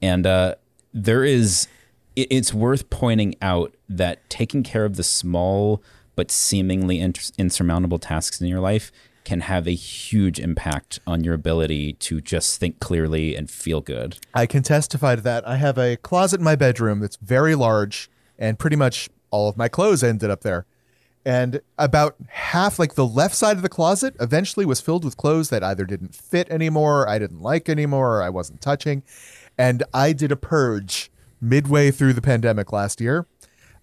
And 0.00 0.26
uh 0.26 0.54
there 0.94 1.24
is 1.24 1.68
it, 2.16 2.28
it's 2.30 2.54
worth 2.54 2.88
pointing 2.88 3.34
out 3.42 3.74
that 3.88 4.28
taking 4.30 4.62
care 4.62 4.84
of 4.84 4.96
the 4.96 5.02
small 5.02 5.82
but 6.16 6.30
seemingly 6.30 7.00
ins- 7.00 7.32
insurmountable 7.36 7.98
tasks 7.98 8.40
in 8.40 8.46
your 8.46 8.60
life 8.60 8.92
can 9.24 9.40
have 9.40 9.66
a 9.66 9.74
huge 9.74 10.38
impact 10.38 11.00
on 11.06 11.24
your 11.24 11.34
ability 11.34 11.94
to 11.94 12.20
just 12.20 12.60
think 12.60 12.78
clearly 12.78 13.34
and 13.34 13.50
feel 13.50 13.80
good. 13.80 14.18
I 14.34 14.46
can 14.46 14.62
testify 14.62 15.16
to 15.16 15.22
that. 15.22 15.48
I 15.48 15.56
have 15.56 15.78
a 15.78 15.96
closet 15.96 16.40
in 16.40 16.44
my 16.44 16.56
bedroom 16.56 17.00
that's 17.00 17.16
very 17.16 17.54
large, 17.54 18.10
and 18.38 18.58
pretty 18.58 18.76
much 18.76 19.08
all 19.30 19.48
of 19.48 19.56
my 19.56 19.66
clothes 19.68 20.04
ended 20.04 20.30
up 20.30 20.42
there. 20.42 20.66
And 21.24 21.62
about 21.78 22.16
half, 22.28 22.78
like 22.78 22.96
the 22.96 23.06
left 23.06 23.34
side 23.34 23.56
of 23.56 23.62
the 23.62 23.70
closet, 23.70 24.14
eventually 24.20 24.66
was 24.66 24.82
filled 24.82 25.06
with 25.06 25.16
clothes 25.16 25.48
that 25.48 25.64
either 25.64 25.86
didn't 25.86 26.14
fit 26.14 26.50
anymore, 26.50 27.08
I 27.08 27.18
didn't 27.18 27.40
like 27.40 27.70
anymore, 27.70 28.18
or 28.18 28.22
I 28.22 28.28
wasn't 28.28 28.60
touching. 28.60 29.02
And 29.56 29.82
I 29.92 30.12
did 30.12 30.32
a 30.32 30.36
purge 30.36 31.10
midway 31.40 31.90
through 31.90 32.14
the 32.14 32.22
pandemic 32.22 32.72
last 32.72 33.00
year. 33.00 33.26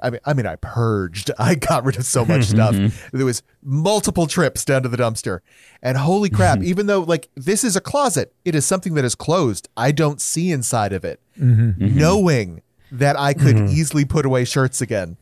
I 0.04 0.10
mean, 0.10 0.20
I 0.26 0.34
mean, 0.34 0.46
I 0.46 0.56
purged. 0.56 1.32
I 1.40 1.56
got 1.56 1.84
rid 1.86 1.98
of 1.98 2.06
so 2.06 2.26
much 2.26 2.46
stuff. 2.48 2.76
There 3.12 3.26
was 3.26 3.44
multiple 3.64 4.28
trips 4.28 4.66
down 4.66 4.84
to 4.84 4.90
the 4.90 4.98
dumpster, 4.98 5.40
and 5.82 5.98
holy 5.98 6.30
crap! 6.38 6.62
even 6.62 6.88
though 6.88 7.02
like 7.02 7.30
this 7.36 7.64
is 7.64 7.76
a 7.76 7.82
closet, 7.82 8.34
it 8.46 8.56
is 8.56 8.66
something 8.66 8.96
that 8.96 9.06
is 9.06 9.16
closed. 9.16 9.70
I 9.78 9.92
don't 9.92 10.20
see 10.20 10.52
inside 10.52 10.94
of 10.94 11.06
it. 11.06 11.20
Mm-hmm. 11.40 11.84
Mm-hmm. 11.84 11.98
Knowing 11.98 12.62
that 12.92 13.18
I 13.18 13.34
could 13.34 13.56
mm-hmm. 13.56 13.74
easily 13.74 14.06
put 14.06 14.26
away 14.26 14.44
shirts 14.46 14.82
again, 14.82 15.18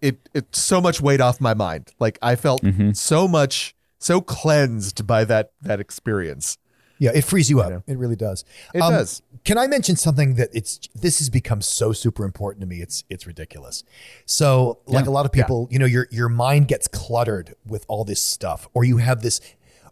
it 0.00 0.28
it 0.32 0.54
so 0.54 0.80
much 0.80 1.00
weight 1.00 1.20
off 1.20 1.40
my 1.40 1.54
mind. 1.54 1.92
Like 1.98 2.18
I 2.22 2.36
felt 2.36 2.62
so 2.94 3.28
much 3.28 3.74
so 3.98 4.20
cleansed 4.20 5.06
by 5.06 5.24
that 5.24 5.52
that 5.62 5.80
experience. 5.80 6.58
Yeah, 7.02 7.10
it 7.16 7.24
frees 7.24 7.50
you 7.50 7.60
up. 7.60 7.82
It 7.88 7.98
really 7.98 8.14
does. 8.14 8.44
It 8.72 8.80
um, 8.80 8.92
does. 8.92 9.22
Can 9.44 9.58
I 9.58 9.66
mention 9.66 9.96
something 9.96 10.36
that 10.36 10.50
it's 10.52 10.78
this 10.94 11.18
has 11.18 11.30
become 11.30 11.60
so 11.60 11.92
super 11.92 12.24
important 12.24 12.60
to 12.60 12.66
me? 12.68 12.80
It's 12.80 13.02
it's 13.10 13.26
ridiculous. 13.26 13.82
So, 14.24 14.78
like 14.86 15.06
a 15.06 15.10
lot 15.10 15.26
of 15.26 15.32
people, 15.32 15.66
you 15.68 15.80
know, 15.80 15.84
your 15.84 16.06
your 16.12 16.28
mind 16.28 16.68
gets 16.68 16.86
cluttered 16.86 17.56
with 17.66 17.84
all 17.88 18.04
this 18.04 18.22
stuff, 18.22 18.68
or 18.72 18.84
you 18.84 18.98
have 18.98 19.20
this, 19.20 19.40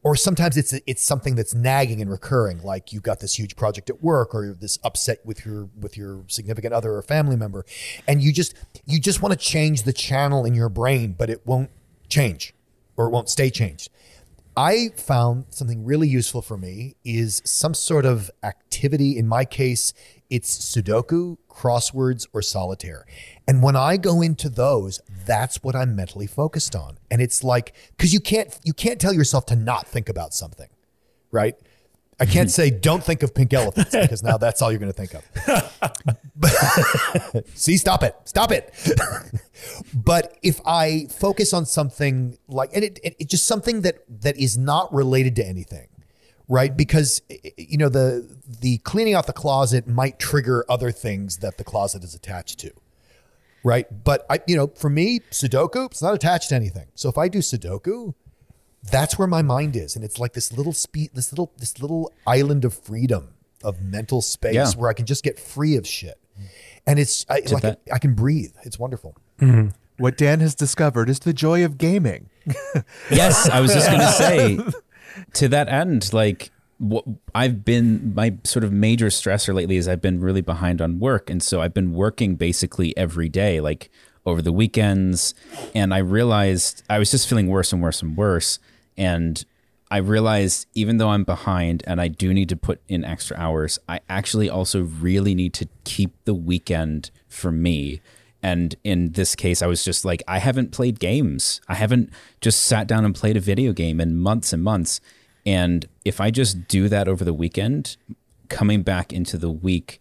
or 0.04 0.14
sometimes 0.14 0.56
it's 0.56 0.72
it's 0.86 1.02
something 1.02 1.34
that's 1.34 1.52
nagging 1.52 2.00
and 2.00 2.08
recurring. 2.08 2.62
Like 2.62 2.92
you've 2.92 3.02
got 3.02 3.18
this 3.18 3.36
huge 3.36 3.56
project 3.56 3.90
at 3.90 4.00
work, 4.00 4.32
or 4.32 4.54
this 4.54 4.78
upset 4.84 5.18
with 5.26 5.44
your 5.44 5.68
with 5.80 5.96
your 5.96 6.22
significant 6.28 6.72
other 6.72 6.92
or 6.92 7.02
family 7.02 7.34
member, 7.34 7.66
and 8.06 8.22
you 8.22 8.32
just 8.32 8.54
you 8.86 9.00
just 9.00 9.20
want 9.20 9.32
to 9.32 9.36
change 9.36 9.82
the 9.82 9.92
channel 9.92 10.44
in 10.44 10.54
your 10.54 10.68
brain, 10.68 11.16
but 11.18 11.28
it 11.28 11.44
won't 11.44 11.70
change, 12.08 12.54
or 12.96 13.06
it 13.06 13.10
won't 13.10 13.28
stay 13.28 13.50
changed. 13.50 13.90
I 14.56 14.88
found 14.96 15.46
something 15.50 15.84
really 15.84 16.08
useful 16.08 16.42
for 16.42 16.56
me 16.56 16.96
is 17.04 17.40
some 17.44 17.72
sort 17.72 18.04
of 18.04 18.30
activity. 18.42 19.16
In 19.16 19.28
my 19.28 19.44
case, 19.44 19.92
it's 20.28 20.58
Sudoku, 20.58 21.36
crosswords, 21.48 22.26
or 22.32 22.42
solitaire. 22.42 23.06
And 23.46 23.62
when 23.62 23.76
I 23.76 23.96
go 23.96 24.22
into 24.22 24.48
those, 24.48 25.00
that's 25.26 25.62
what 25.62 25.76
I'm 25.76 25.94
mentally 25.94 26.26
focused 26.26 26.74
on. 26.74 26.98
And 27.10 27.22
it's 27.22 27.44
like 27.44 27.74
because 27.96 28.12
you 28.12 28.20
can't 28.20 28.58
you 28.64 28.72
can't 28.72 29.00
tell 29.00 29.12
yourself 29.12 29.46
to 29.46 29.56
not 29.56 29.86
think 29.86 30.08
about 30.08 30.34
something, 30.34 30.68
right? 31.30 31.56
I 32.20 32.26
can't 32.26 32.50
say 32.50 32.68
don't 32.68 33.02
think 33.02 33.22
of 33.22 33.34
pink 33.34 33.54
elephants 33.54 33.92
because 33.92 34.22
now 34.22 34.36
that's 34.36 34.60
all 34.60 34.70
you're 34.70 34.78
going 34.78 34.92
to 34.92 35.06
think 35.06 35.14
of. 35.14 35.24
See, 37.54 37.78
stop 37.78 38.02
it, 38.02 38.14
stop 38.24 38.52
it. 38.52 38.74
but 39.94 40.36
if 40.42 40.60
I 40.66 41.06
focus 41.06 41.54
on 41.54 41.64
something 41.64 42.36
like, 42.46 42.70
and 42.74 42.84
it, 42.84 42.98
it, 43.02 43.16
it 43.18 43.28
just 43.30 43.46
something 43.46 43.80
that 43.82 44.04
that 44.22 44.36
is 44.36 44.58
not 44.58 44.92
related 44.92 45.34
to 45.36 45.46
anything, 45.46 45.88
right? 46.46 46.76
Because 46.76 47.22
you 47.56 47.78
know 47.78 47.88
the 47.88 48.28
the 48.60 48.78
cleaning 48.78 49.14
out 49.14 49.26
the 49.26 49.32
closet 49.32 49.88
might 49.88 50.18
trigger 50.18 50.66
other 50.68 50.90
things 50.90 51.38
that 51.38 51.56
the 51.56 51.64
closet 51.64 52.04
is 52.04 52.14
attached 52.14 52.60
to, 52.60 52.70
right? 53.64 53.86
But 54.04 54.26
I, 54.28 54.40
you 54.46 54.56
know, 54.56 54.66
for 54.66 54.90
me, 54.90 55.20
Sudoku 55.30 55.86
it's 55.86 56.02
not 56.02 56.14
attached 56.14 56.50
to 56.50 56.54
anything. 56.54 56.88
So 56.94 57.08
if 57.08 57.16
I 57.16 57.28
do 57.28 57.38
Sudoku, 57.38 58.14
that's 58.90 59.18
where 59.18 59.28
my 59.28 59.42
mind 59.42 59.76
is, 59.76 59.96
and 59.96 60.04
it's 60.04 60.18
like 60.18 60.32
this 60.32 60.52
little 60.52 60.72
spe- 60.72 61.12
this 61.14 61.32
little 61.32 61.52
this 61.58 61.80
little 61.80 62.12
island 62.26 62.64
of 62.64 62.74
freedom 62.74 63.28
of 63.62 63.82
mental 63.82 64.22
space 64.22 64.54
Yeah. 64.54 64.70
where 64.72 64.88
I 64.88 64.94
can 64.94 65.04
just 65.06 65.22
get 65.22 65.38
free 65.38 65.76
of 65.76 65.86
shit, 65.86 66.18
and 66.86 66.98
it's 66.98 67.26
I, 67.28 67.42
like 67.50 67.62
that- 67.62 67.80
I 67.92 67.98
can 67.98 68.14
breathe. 68.14 68.54
It's 68.64 68.78
wonderful. 68.78 69.16
Mm-hmm. 69.40 69.68
What 69.98 70.16
Dan 70.16 70.40
has 70.40 70.54
discovered 70.54 71.10
is 71.10 71.18
the 71.20 71.32
joy 71.34 71.64
of 71.64 71.76
gaming. 71.76 72.30
Yes, 73.10 73.48
I 73.50 73.60
was 73.60 73.72
just 73.74 73.86
going 73.88 74.00
to 74.00 74.12
say 74.12 74.58
to 75.34 75.48
that 75.48 75.68
end, 75.68 76.12
like 76.12 76.50
what 76.78 77.04
I've 77.34 77.64
been 77.64 78.14
my 78.14 78.36
sort 78.44 78.64
of 78.64 78.72
major 78.72 79.06
stressor 79.08 79.52
lately 79.54 79.76
is 79.76 79.86
I've 79.88 80.00
been 80.00 80.20
really 80.20 80.40
behind 80.40 80.80
on 80.80 80.98
work, 81.00 81.28
and 81.28 81.42
so 81.42 81.60
I've 81.60 81.74
been 81.74 81.92
working 81.92 82.36
basically 82.36 82.96
every 82.96 83.28
day, 83.28 83.60
like 83.60 83.90
over 84.24 84.40
the 84.40 84.52
weekends, 84.52 85.34
and 85.74 85.92
I 85.92 85.98
realized 85.98 86.82
I 86.88 86.98
was 86.98 87.10
just 87.10 87.28
feeling 87.28 87.48
worse 87.48 87.72
and 87.72 87.82
worse 87.82 88.00
and 88.00 88.16
worse, 88.16 88.58
and 89.00 89.46
I 89.90 89.96
realized 89.96 90.66
even 90.74 90.98
though 90.98 91.08
I'm 91.08 91.24
behind 91.24 91.82
and 91.86 92.02
I 92.02 92.08
do 92.08 92.34
need 92.34 92.50
to 92.50 92.56
put 92.56 92.82
in 92.86 93.02
extra 93.02 93.34
hours, 93.38 93.78
I 93.88 94.00
actually 94.10 94.50
also 94.50 94.82
really 94.82 95.34
need 95.34 95.54
to 95.54 95.68
keep 95.84 96.12
the 96.26 96.34
weekend 96.34 97.10
for 97.26 97.50
me. 97.50 98.02
And 98.42 98.76
in 98.84 99.12
this 99.12 99.34
case, 99.34 99.62
I 99.62 99.66
was 99.66 99.82
just 99.82 100.04
like, 100.04 100.22
I 100.28 100.38
haven't 100.38 100.70
played 100.70 101.00
games. 101.00 101.62
I 101.66 101.74
haven't 101.74 102.10
just 102.42 102.62
sat 102.62 102.86
down 102.86 103.06
and 103.06 103.14
played 103.14 103.38
a 103.38 103.40
video 103.40 103.72
game 103.72 104.02
in 104.02 104.18
months 104.18 104.52
and 104.52 104.62
months. 104.62 105.00
And 105.46 105.86
if 106.04 106.20
I 106.20 106.30
just 106.30 106.68
do 106.68 106.88
that 106.90 107.08
over 107.08 107.24
the 107.24 107.34
weekend, 107.34 107.96
coming 108.50 108.82
back 108.82 109.14
into 109.14 109.38
the 109.38 109.50
week, 109.50 110.00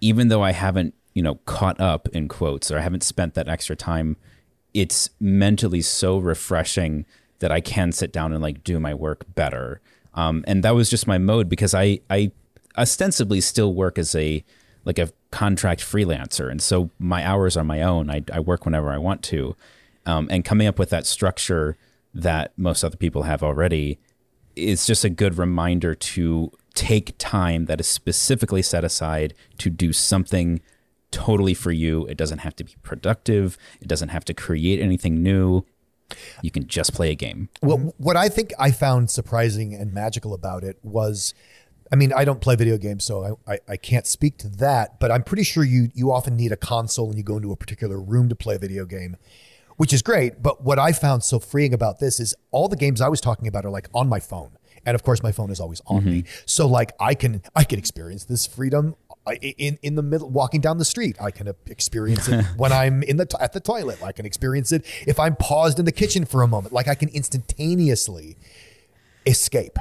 even 0.00 0.28
though 0.28 0.42
I 0.42 0.52
haven't, 0.52 0.94
you 1.14 1.22
know, 1.22 1.36
caught 1.46 1.80
up 1.80 2.06
in 2.12 2.28
quotes 2.28 2.70
or 2.70 2.78
I 2.78 2.82
haven't 2.82 3.02
spent 3.02 3.32
that 3.32 3.48
extra 3.48 3.76
time, 3.76 4.18
it's 4.74 5.08
mentally 5.18 5.80
so 5.80 6.18
refreshing 6.18 7.06
that 7.38 7.52
I 7.52 7.60
can 7.60 7.92
sit 7.92 8.12
down 8.12 8.32
and 8.32 8.42
like 8.42 8.64
do 8.64 8.78
my 8.78 8.94
work 8.94 9.24
better. 9.34 9.80
Um, 10.14 10.44
and 10.46 10.62
that 10.62 10.74
was 10.74 10.88
just 10.88 11.06
my 11.06 11.18
mode 11.18 11.48
because 11.48 11.74
I 11.74 12.00
I 12.08 12.32
ostensibly 12.78 13.40
still 13.40 13.74
work 13.74 13.98
as 13.98 14.14
a 14.14 14.44
like 14.84 14.98
a 14.98 15.10
contract 15.30 15.80
freelancer, 15.80 16.50
and 16.50 16.62
so 16.62 16.90
my 16.98 17.26
hours 17.26 17.56
are 17.56 17.64
my 17.64 17.82
own. 17.82 18.10
I, 18.10 18.22
I 18.32 18.40
work 18.40 18.64
whenever 18.64 18.90
I 18.90 18.98
want 18.98 19.22
to, 19.24 19.56
um, 20.06 20.28
and 20.30 20.44
coming 20.44 20.66
up 20.66 20.78
with 20.78 20.90
that 20.90 21.06
structure 21.06 21.76
that 22.14 22.52
most 22.56 22.82
other 22.82 22.96
people 22.96 23.24
have 23.24 23.42
already 23.42 23.98
is 24.54 24.86
just 24.86 25.04
a 25.04 25.10
good 25.10 25.36
reminder 25.36 25.94
to 25.94 26.50
take 26.74 27.16
time 27.18 27.66
that 27.66 27.80
is 27.80 27.86
specifically 27.86 28.62
set 28.62 28.84
aside 28.84 29.34
to 29.58 29.68
do 29.68 29.92
something 29.92 30.60
totally 31.10 31.54
for 31.54 31.72
you. 31.72 32.06
It 32.06 32.16
doesn't 32.16 32.38
have 32.38 32.56
to 32.56 32.64
be 32.64 32.74
productive. 32.82 33.56
It 33.80 33.88
doesn't 33.88 34.08
have 34.10 34.24
to 34.26 34.34
create 34.34 34.80
anything 34.80 35.22
new. 35.22 35.64
You 36.42 36.50
can 36.50 36.66
just 36.66 36.92
play 36.94 37.10
a 37.10 37.14
game. 37.14 37.48
Well, 37.62 37.94
what 37.98 38.16
I 38.16 38.28
think 38.28 38.52
I 38.58 38.70
found 38.70 39.10
surprising 39.10 39.74
and 39.74 39.92
magical 39.92 40.34
about 40.34 40.64
it 40.64 40.78
was, 40.82 41.34
I 41.92 41.96
mean, 41.96 42.12
I 42.12 42.24
don't 42.24 42.40
play 42.40 42.56
video 42.56 42.78
games, 42.78 43.04
so 43.04 43.38
I, 43.46 43.52
I, 43.54 43.58
I 43.68 43.76
can't 43.76 44.06
speak 44.06 44.38
to 44.38 44.48
that. 44.56 45.00
But 45.00 45.10
I'm 45.10 45.22
pretty 45.22 45.42
sure 45.42 45.64
you 45.64 45.90
you 45.94 46.12
often 46.12 46.36
need 46.36 46.52
a 46.52 46.56
console 46.56 47.08
and 47.08 47.16
you 47.18 47.24
go 47.24 47.36
into 47.36 47.52
a 47.52 47.56
particular 47.56 48.00
room 48.00 48.28
to 48.28 48.34
play 48.34 48.54
a 48.54 48.58
video 48.58 48.84
game. 48.84 49.16
which 49.76 49.92
is 49.92 50.02
great. 50.02 50.42
But 50.42 50.62
what 50.62 50.78
I 50.78 50.92
found 50.92 51.22
so 51.22 51.38
freeing 51.38 51.74
about 51.74 51.98
this 51.98 52.18
is 52.20 52.34
all 52.50 52.68
the 52.68 52.76
games 52.76 53.00
I 53.00 53.08
was 53.08 53.20
talking 53.20 53.46
about 53.46 53.64
are 53.64 53.70
like 53.70 53.88
on 53.94 54.08
my 54.08 54.20
phone. 54.20 54.50
And 54.84 54.94
of 54.94 55.02
course, 55.02 55.22
my 55.22 55.32
phone 55.32 55.50
is 55.50 55.60
always 55.60 55.80
on 55.86 56.02
mm-hmm. 56.02 56.10
me. 56.10 56.24
So 56.44 56.66
like 56.66 56.92
I 57.00 57.14
can 57.14 57.42
I 57.54 57.64
can 57.64 57.78
experience 57.78 58.24
this 58.24 58.46
freedom 58.46 58.94
I- 59.26 59.54
in 59.58 59.78
in 59.82 59.94
the 59.94 60.02
middle 60.02 60.30
walking 60.30 60.60
down 60.60 60.78
the 60.78 60.84
street. 60.84 61.16
I 61.20 61.30
can 61.30 61.52
experience 61.66 62.28
it 62.28 62.44
when 62.56 62.72
I'm 62.72 63.02
in 63.02 63.16
the 63.16 63.36
at 63.40 63.52
the 63.52 63.60
toilet. 63.60 64.02
I 64.02 64.12
can 64.12 64.26
experience 64.26 64.72
it 64.72 64.84
if 65.06 65.18
I'm 65.18 65.36
paused 65.36 65.78
in 65.78 65.84
the 65.84 65.92
kitchen 65.92 66.24
for 66.24 66.42
a 66.42 66.48
moment. 66.48 66.72
Like 66.72 66.88
I 66.88 66.94
can 66.94 67.08
instantaneously 67.10 68.36
escape. 69.26 69.78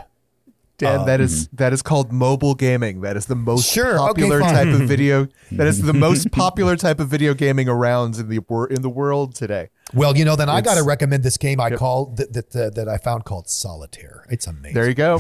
Dan, 0.78 1.02
um, 1.02 1.06
that 1.06 1.22
is 1.22 1.48
mm-hmm. 1.48 1.56
that 1.56 1.72
is 1.72 1.82
called 1.82 2.12
mobile 2.12 2.54
gaming. 2.54 3.02
That 3.02 3.16
is 3.16 3.28
the 3.28 3.36
most 3.36 3.72
Sure, 3.72 3.98
popular 3.98 4.42
fine. 4.42 4.54
type 4.54 4.68
of 4.68 4.82
video. 4.88 5.30
That 5.52 5.68
is 5.68 5.82
the 5.82 5.94
most 5.94 6.32
popular 6.34 6.76
type 6.76 7.00
of 7.00 7.08
video 7.08 7.34
gaming 7.34 7.70
around 7.70 8.18
in 8.18 8.28
the 8.28 8.68
in 8.70 8.82
the 8.82 8.90
world 8.90 9.36
today. 9.36 9.70
Well, 9.94 10.18
you 10.18 10.26
know, 10.26 10.36
then 10.36 10.50
I 10.50 10.60
got 10.60 10.76
to 10.76 10.84
recommend 10.84 11.24
this 11.24 11.38
game 11.38 11.62
I 11.62 11.70
called 11.72 12.18
that 12.18 12.34
that, 12.34 12.52
that 12.52 12.76
that 12.76 12.90
I 12.90 12.98
found 12.98 13.24
called 13.24 13.50
Solitaire. 13.50 14.26
It's 14.30 14.48
amazing. 14.48 14.74
There 14.74 14.90
you 14.90 14.96
go. 14.96 15.20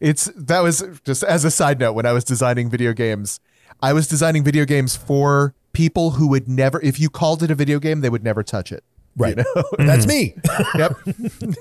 It's 0.00 0.24
that 0.36 0.60
was 0.62 0.82
just 1.04 1.22
as 1.22 1.44
a 1.44 1.50
side 1.50 1.78
note 1.78 1.92
when 1.92 2.06
I 2.06 2.12
was 2.12 2.24
designing 2.24 2.70
video 2.70 2.92
games, 2.92 3.40
I 3.82 3.92
was 3.92 4.08
designing 4.08 4.44
video 4.44 4.64
games 4.64 4.96
for 4.96 5.54
people 5.72 6.12
who 6.12 6.28
would 6.28 6.48
never 6.48 6.80
if 6.82 6.98
you 6.98 7.10
called 7.10 7.42
it 7.42 7.50
a 7.50 7.54
video 7.54 7.78
game, 7.78 8.00
they 8.00 8.08
would 8.10 8.24
never 8.24 8.42
touch 8.42 8.72
it. 8.72 8.82
right. 9.16 9.38
That's 9.78 10.06
me. 10.06 10.34
Yep. 10.76 10.96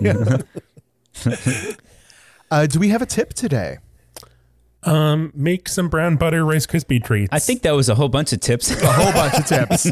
Uh, 2.52 2.68
do 2.68 2.80
we 2.80 2.90
have 2.90 3.02
a 3.02 3.08
tip 3.08 3.34
today? 3.34 3.80
Um, 4.84 5.32
make 5.34 5.68
some 5.68 5.90
brown 5.90 6.16
butter 6.16 6.46
Rice 6.46 6.68
Krispie 6.68 7.04
treats. 7.04 7.30
I 7.32 7.40
think 7.40 7.64
that 7.64 7.72
was 7.72 7.90
a 7.90 7.96
whole 7.96 8.08
bunch 8.08 8.34
of 8.34 8.40
tips. 8.40 8.70
A 8.70 8.92
whole 8.92 9.12
bunch 9.12 9.34
of 9.34 9.46
tips. 9.48 9.90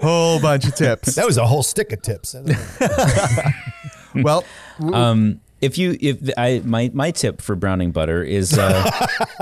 whole 0.00 0.40
bunch 0.40 0.64
of 0.66 0.74
tips. 0.74 1.16
That 1.16 1.26
was 1.26 1.36
a 1.36 1.46
whole 1.46 1.62
stick 1.62 1.92
of 1.92 2.00
tips. 2.00 2.34
Well, 4.14 4.42
um, 4.94 5.40
if 5.60 5.76
you 5.78 5.96
if 6.00 6.18
I 6.36 6.62
my 6.64 6.90
my 6.94 7.10
tip 7.10 7.40
for 7.42 7.54
browning 7.56 7.90
butter 7.92 8.22
is 8.22 8.56
uh, 8.56 8.90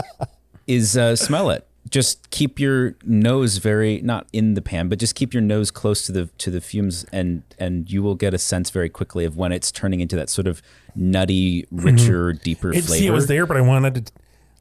is 0.67 0.97
uh, 0.97 1.17
smell 1.17 1.51
it. 1.51 1.67
Just 1.89 2.31
keep 2.31 2.59
your 2.59 2.97
nose 3.05 3.59
very 3.59 4.01
not 4.03 4.27
in 4.33 4.55
the 4.55 4.62
pan, 4.62 4.89
but 4.89 4.99
just 4.99 5.14
keep 5.14 5.33
your 5.33 5.41
nose 5.41 5.71
close 5.71 6.05
to 6.07 6.12
the 6.12 6.27
to 6.39 6.51
the 6.51 6.61
fumes, 6.61 7.05
and 7.12 7.43
and 7.61 7.91
you 7.91 8.03
will 8.03 8.17
get 8.17 8.35
a 8.35 8.39
sense 8.39 8.71
very 8.71 8.89
quickly 8.89 9.25
of 9.25 9.37
when 9.37 9.53
it's 9.53 9.71
turning 9.71 10.01
into 10.01 10.17
that 10.17 10.29
sort 10.29 10.49
of 10.49 10.62
nutty, 10.97 11.64
richer, 11.71 12.33
deeper 12.33 12.71
it, 12.73 12.83
flavor. 12.85 12.95
see, 13.01 13.07
it 13.07 13.12
was 13.12 13.29
there, 13.29 13.47
but 13.47 13.57
I 13.57 13.61
wanted 13.61 14.07
to. 14.07 14.12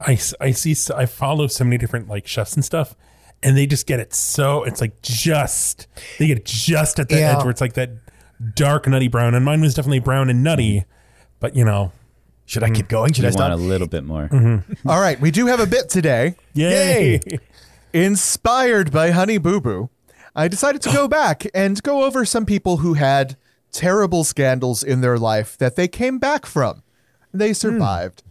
I 0.02 0.20
I 0.40 0.52
see. 0.52 0.76
I 0.94 1.08
follow 1.08 1.48
so 1.48 1.64
many 1.64 1.80
different 1.80 2.08
like 2.08 2.28
chefs 2.28 2.54
and 2.54 2.64
stuff, 2.64 2.96
and 3.42 3.58
they 3.58 3.66
just 3.66 3.88
get 3.88 4.00
it 4.00 4.14
so. 4.14 4.64
It's 4.64 4.80
like 4.80 5.02
just 5.02 5.88
they 6.20 6.28
get 6.28 6.38
it 6.38 6.46
just 6.46 7.00
at 7.00 7.10
the 7.10 7.18
Yeah. 7.18 7.38
edge 7.38 7.44
where 7.44 7.50
it's 7.50 7.62
like 7.62 7.74
that 7.74 7.90
dark 8.54 8.88
nutty 8.88 9.08
brown, 9.08 9.34
and 9.34 9.44
mine 9.44 9.62
was 9.62 9.74
definitely 9.74 10.00
brown 10.00 10.30
and 10.30 10.44
nutty. 10.44 10.86
But 11.46 11.56
you 11.56 11.64
know, 11.64 11.92
Should 12.48 12.64
I 12.64 12.70
hmm. 12.70 12.74
keep 12.74 12.88
going? 12.88 13.14
Should 13.14 13.24
You 13.24 13.30
I 13.30 13.40
want 13.40 13.54
a 13.54 13.56
little 13.56 13.88
bit 13.88 14.04
more. 14.04 14.30
Mm-hmm. 14.30 14.90
all 14.90 15.00
right, 15.00 15.22
we 15.22 15.30
do 15.30 15.46
have 15.46 15.60
a 15.60 15.68
bit 15.68 15.90
today. 15.90 16.34
yay! 16.56 17.20
Inspired 17.94 18.92
by 18.92 19.12
Honey 19.12 19.38
Boo 19.38 19.62
Boo, 19.62 19.92
I 20.36 20.48
decided 20.48 20.82
to 20.82 20.92
go 20.92 21.08
back 21.22 21.46
and 21.54 21.84
go 21.84 22.04
over 22.04 22.26
some 22.26 22.48
people 22.48 22.78
who 22.78 22.96
had 22.96 23.38
terrible 23.72 24.24
scandals 24.24 24.82
in 24.82 25.02
their 25.02 25.20
life 25.20 25.56
that 25.60 25.76
they 25.76 25.88
came 25.88 26.18
back 26.18 26.48
from. 26.48 26.82
They 27.32 27.50
hmm. 27.50 27.54
survived. 27.54 28.24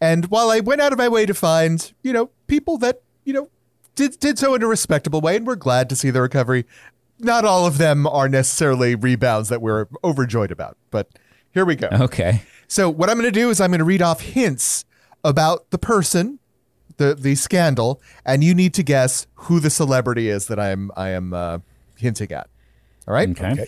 And 0.00 0.26
while 0.26 0.50
I 0.50 0.60
went 0.60 0.80
out 0.80 0.92
of 0.92 0.98
my 0.98 1.08
way 1.08 1.26
to 1.26 1.34
find, 1.34 1.92
you 2.04 2.12
know, 2.12 2.30
people 2.46 2.78
that, 2.78 3.02
you 3.24 3.32
know, 3.32 3.48
did 3.96 4.20
did 4.20 4.38
so 4.38 4.54
in 4.54 4.62
a 4.62 4.68
respectable 4.68 5.20
way 5.20 5.34
and 5.34 5.44
we're 5.44 5.56
glad 5.56 5.88
to 5.88 5.96
see 5.96 6.10
the 6.10 6.22
recovery, 6.22 6.66
not 7.18 7.44
all 7.44 7.66
of 7.66 7.78
them 7.78 8.06
are 8.06 8.28
necessarily 8.28 8.94
rebounds 8.94 9.48
that 9.48 9.60
we're 9.60 9.88
overjoyed 10.04 10.52
about. 10.52 10.76
But 10.92 11.08
here 11.52 11.64
we 11.64 11.74
go. 11.74 11.88
Okay. 11.90 12.42
So 12.70 12.88
what 12.88 13.10
I'm 13.10 13.18
going 13.18 13.30
to 13.30 13.32
do 13.32 13.50
is 13.50 13.60
I'm 13.60 13.70
going 13.70 13.80
to 13.80 13.84
read 13.84 14.00
off 14.00 14.20
hints 14.20 14.84
about 15.24 15.70
the 15.70 15.78
person, 15.78 16.38
the 16.98 17.16
the 17.16 17.34
scandal, 17.34 18.00
and 18.24 18.44
you 18.44 18.54
need 18.54 18.74
to 18.74 18.84
guess 18.84 19.26
who 19.34 19.58
the 19.58 19.70
celebrity 19.70 20.28
is 20.28 20.46
that 20.46 20.60
I'm 20.60 20.92
I 20.96 21.08
am 21.08 21.34
uh, 21.34 21.58
hinting 21.96 22.30
at. 22.30 22.48
All 23.08 23.14
right. 23.14 23.28
Okay. 23.30 23.50
Okay. 23.50 23.66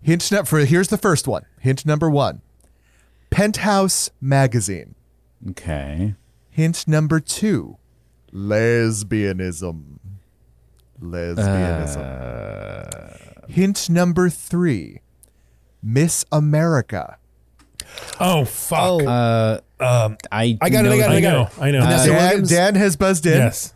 Hint 0.00 0.32
nu- 0.32 0.44
for 0.44 0.60
here's 0.60 0.88
the 0.88 0.96
first 0.96 1.28
one. 1.28 1.44
Hint 1.60 1.84
number 1.84 2.08
one. 2.08 2.40
Penthouse 3.28 4.08
magazine. 4.22 4.94
Okay. 5.50 6.14
Hint 6.48 6.88
number 6.88 7.20
two. 7.20 7.76
Lesbianism. 8.32 9.98
Lesbianism. 10.98 13.50
Hint 13.50 13.90
number 13.90 14.30
three. 14.30 15.02
Miss 15.82 16.24
America. 16.32 17.18
Oh 18.20 18.44
fuck! 18.44 19.02
I 19.06 19.60
I 19.80 20.20
got 20.28 20.60
it, 20.60 20.60
I 20.62 20.68
got 20.70 20.84
it, 20.84 20.98
that- 20.98 21.10
I 21.10 21.16
I 21.16 21.20
got 21.20 21.32
know. 21.32 21.42
it. 21.42 21.50
I 21.60 21.70
know. 21.70 21.80
Vanessa 21.82 22.06
Dan, 22.08 22.16
Williams? 22.28 22.48
Dan 22.50 22.74
has 22.74 22.96
buzzed 22.96 23.26
in. 23.26 23.32
yes. 23.38 23.72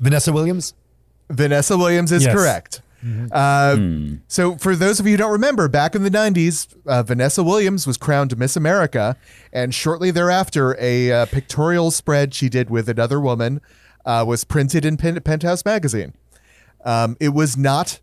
Vanessa 0.00 0.32
Williams? 0.32 0.74
Vanessa 1.30 1.76
Williams 1.78 2.12
is 2.12 2.24
Yes. 2.24 2.34
correct. 2.34 2.80
Uh, 3.32 3.76
So, 4.28 4.56
for 4.56 4.74
those 4.74 4.98
of 4.98 5.04
you 5.06 5.12
who 5.12 5.16
don't 5.18 5.32
remember, 5.32 5.68
back 5.68 5.94
in 5.94 6.02
the 6.04 6.10
90s, 6.10 6.68
uh, 6.86 7.02
Vanessa 7.02 7.42
Williams 7.42 7.86
was 7.86 7.98
crowned 7.98 8.36
Miss 8.38 8.56
America. 8.56 9.16
And 9.52 9.74
shortly 9.74 10.10
thereafter, 10.10 10.74
a 10.80 11.12
uh, 11.12 11.26
pictorial 11.26 11.90
spread 11.90 12.32
she 12.32 12.48
did 12.48 12.70
with 12.70 12.88
another 12.88 13.20
woman 13.20 13.60
uh, 14.06 14.24
was 14.26 14.44
printed 14.44 14.86
in 14.86 14.96
Pen- 14.96 15.20
Penthouse 15.20 15.64
magazine. 15.66 16.14
Um, 16.84 17.16
it 17.20 17.30
was 17.34 17.56
not 17.58 18.00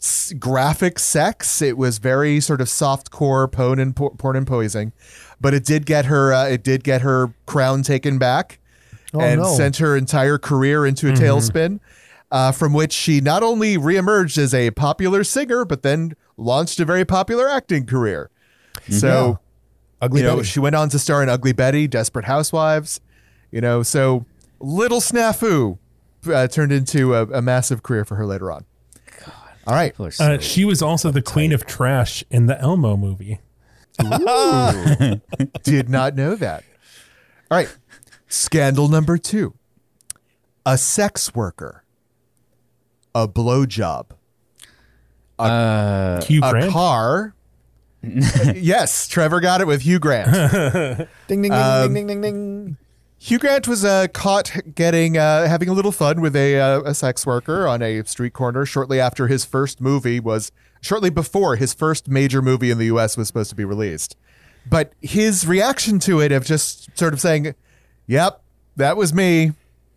s- 0.00 0.32
graphic 0.38 0.98
sex, 0.98 1.62
it 1.62 1.76
was 1.78 1.98
very 1.98 2.40
sort 2.40 2.60
of 2.60 2.68
soft 2.68 3.10
core 3.10 3.46
porn 3.46 3.78
and, 3.78 3.94
po- 3.94 4.10
porn 4.10 4.36
and 4.36 4.46
posing. 4.46 4.92
But 5.40 5.54
it 5.54 5.64
did 5.64 5.86
get 5.86 6.06
her, 6.06 6.32
uh, 6.32 6.46
it 6.48 6.62
did 6.62 6.82
get 6.84 7.02
her 7.02 7.32
crown 7.46 7.82
taken 7.82 8.18
back 8.18 8.58
and 9.14 9.40
no. 9.40 9.56
sent 9.56 9.76
her 9.78 9.96
entire 9.96 10.38
career 10.38 10.86
into 10.86 11.08
a 11.08 11.12
tailspin, 11.12 11.80
uh, 12.30 12.52
from 12.52 12.72
which 12.72 12.92
she 12.92 13.20
not 13.20 13.42
only 13.42 13.76
reemerged 13.76 14.38
as 14.38 14.54
a 14.54 14.70
popular 14.72 15.24
singer, 15.24 15.64
but 15.64 15.82
then 15.82 16.14
launched 16.36 16.78
a 16.80 16.84
very 16.84 17.04
popular 17.04 17.48
acting 17.48 17.86
career. 17.86 18.30
So, 18.88 19.38
Ugly 20.00 20.20
you 20.20 20.26
know, 20.26 20.36
Betty. 20.36 20.48
she 20.48 20.60
went 20.60 20.74
on 20.76 20.88
to 20.90 20.98
star 20.98 21.22
in 21.22 21.28
Ugly 21.28 21.52
Betty, 21.52 21.86
Desperate 21.86 22.24
Housewives, 22.24 23.00
you 23.50 23.60
know, 23.60 23.82
so 23.82 24.24
little 24.60 25.00
snafu 25.00 25.78
uh, 26.32 26.46
turned 26.48 26.70
into 26.72 27.14
a, 27.14 27.24
a 27.26 27.42
massive 27.42 27.82
career 27.82 28.04
for 28.04 28.14
her 28.16 28.26
later 28.26 28.52
on. 28.52 28.64
All 29.66 29.74
right. 29.74 29.94
So- 30.10 30.24
Uh, 30.24 30.38
she 30.38 30.64
was 30.64 30.82
also 30.82 31.10
the 31.10 31.22
queen 31.22 31.52
of 31.52 31.66
trash 31.66 32.24
in 32.30 32.46
the 32.46 32.58
Elmo 32.60 32.96
movie. 32.96 33.40
Did 35.62 35.88
not 35.88 36.14
know 36.14 36.34
that. 36.36 36.64
All 37.50 37.58
right. 37.58 37.74
Scandal 38.28 38.88
number 38.88 39.18
two 39.18 39.54
a 40.64 40.78
sex 40.78 41.34
worker, 41.34 41.84
a 43.14 43.26
blowjob, 43.26 44.10
uh, 45.38 46.20
a 46.42 46.50
car. 46.70 47.34
yes, 48.02 49.08
Trevor 49.08 49.40
got 49.40 49.60
it 49.60 49.66
with 49.66 49.82
Hugh 49.82 49.98
Grant. 49.98 50.30
Ding, 51.28 51.42
ding, 51.42 51.42
ding, 51.42 51.52
Um, 51.52 51.92
ding, 51.94 52.06
ding, 52.06 52.20
ding, 52.20 52.20
ding. 52.22 52.76
Hugh 53.22 53.38
Grant 53.38 53.68
was 53.68 53.84
uh, 53.84 54.06
caught 54.14 54.50
getting 54.74 55.18
uh, 55.18 55.46
having 55.46 55.68
a 55.68 55.74
little 55.74 55.92
fun 55.92 56.22
with 56.22 56.34
a, 56.34 56.58
uh, 56.58 56.80
a 56.86 56.94
sex 56.94 57.26
worker 57.26 57.66
on 57.68 57.82
a 57.82 58.02
street 58.04 58.32
corner 58.32 58.64
shortly 58.64 58.98
after 58.98 59.26
his 59.26 59.44
first 59.44 59.78
movie 59.78 60.18
was 60.18 60.50
shortly 60.80 61.10
before 61.10 61.56
his 61.56 61.74
first 61.74 62.08
major 62.08 62.40
movie 62.40 62.70
in 62.70 62.78
the 62.78 62.86
U.S. 62.86 63.18
was 63.18 63.26
supposed 63.26 63.50
to 63.50 63.56
be 63.56 63.64
released. 63.64 64.16
But 64.66 64.94
his 65.02 65.46
reaction 65.46 65.98
to 66.00 66.20
it 66.20 66.32
of 66.32 66.46
just 66.46 66.96
sort 66.96 67.12
of 67.12 67.20
saying, 67.20 67.54
"Yep, 68.06 68.42
that 68.76 68.96
was 68.96 69.12
me. 69.12 69.52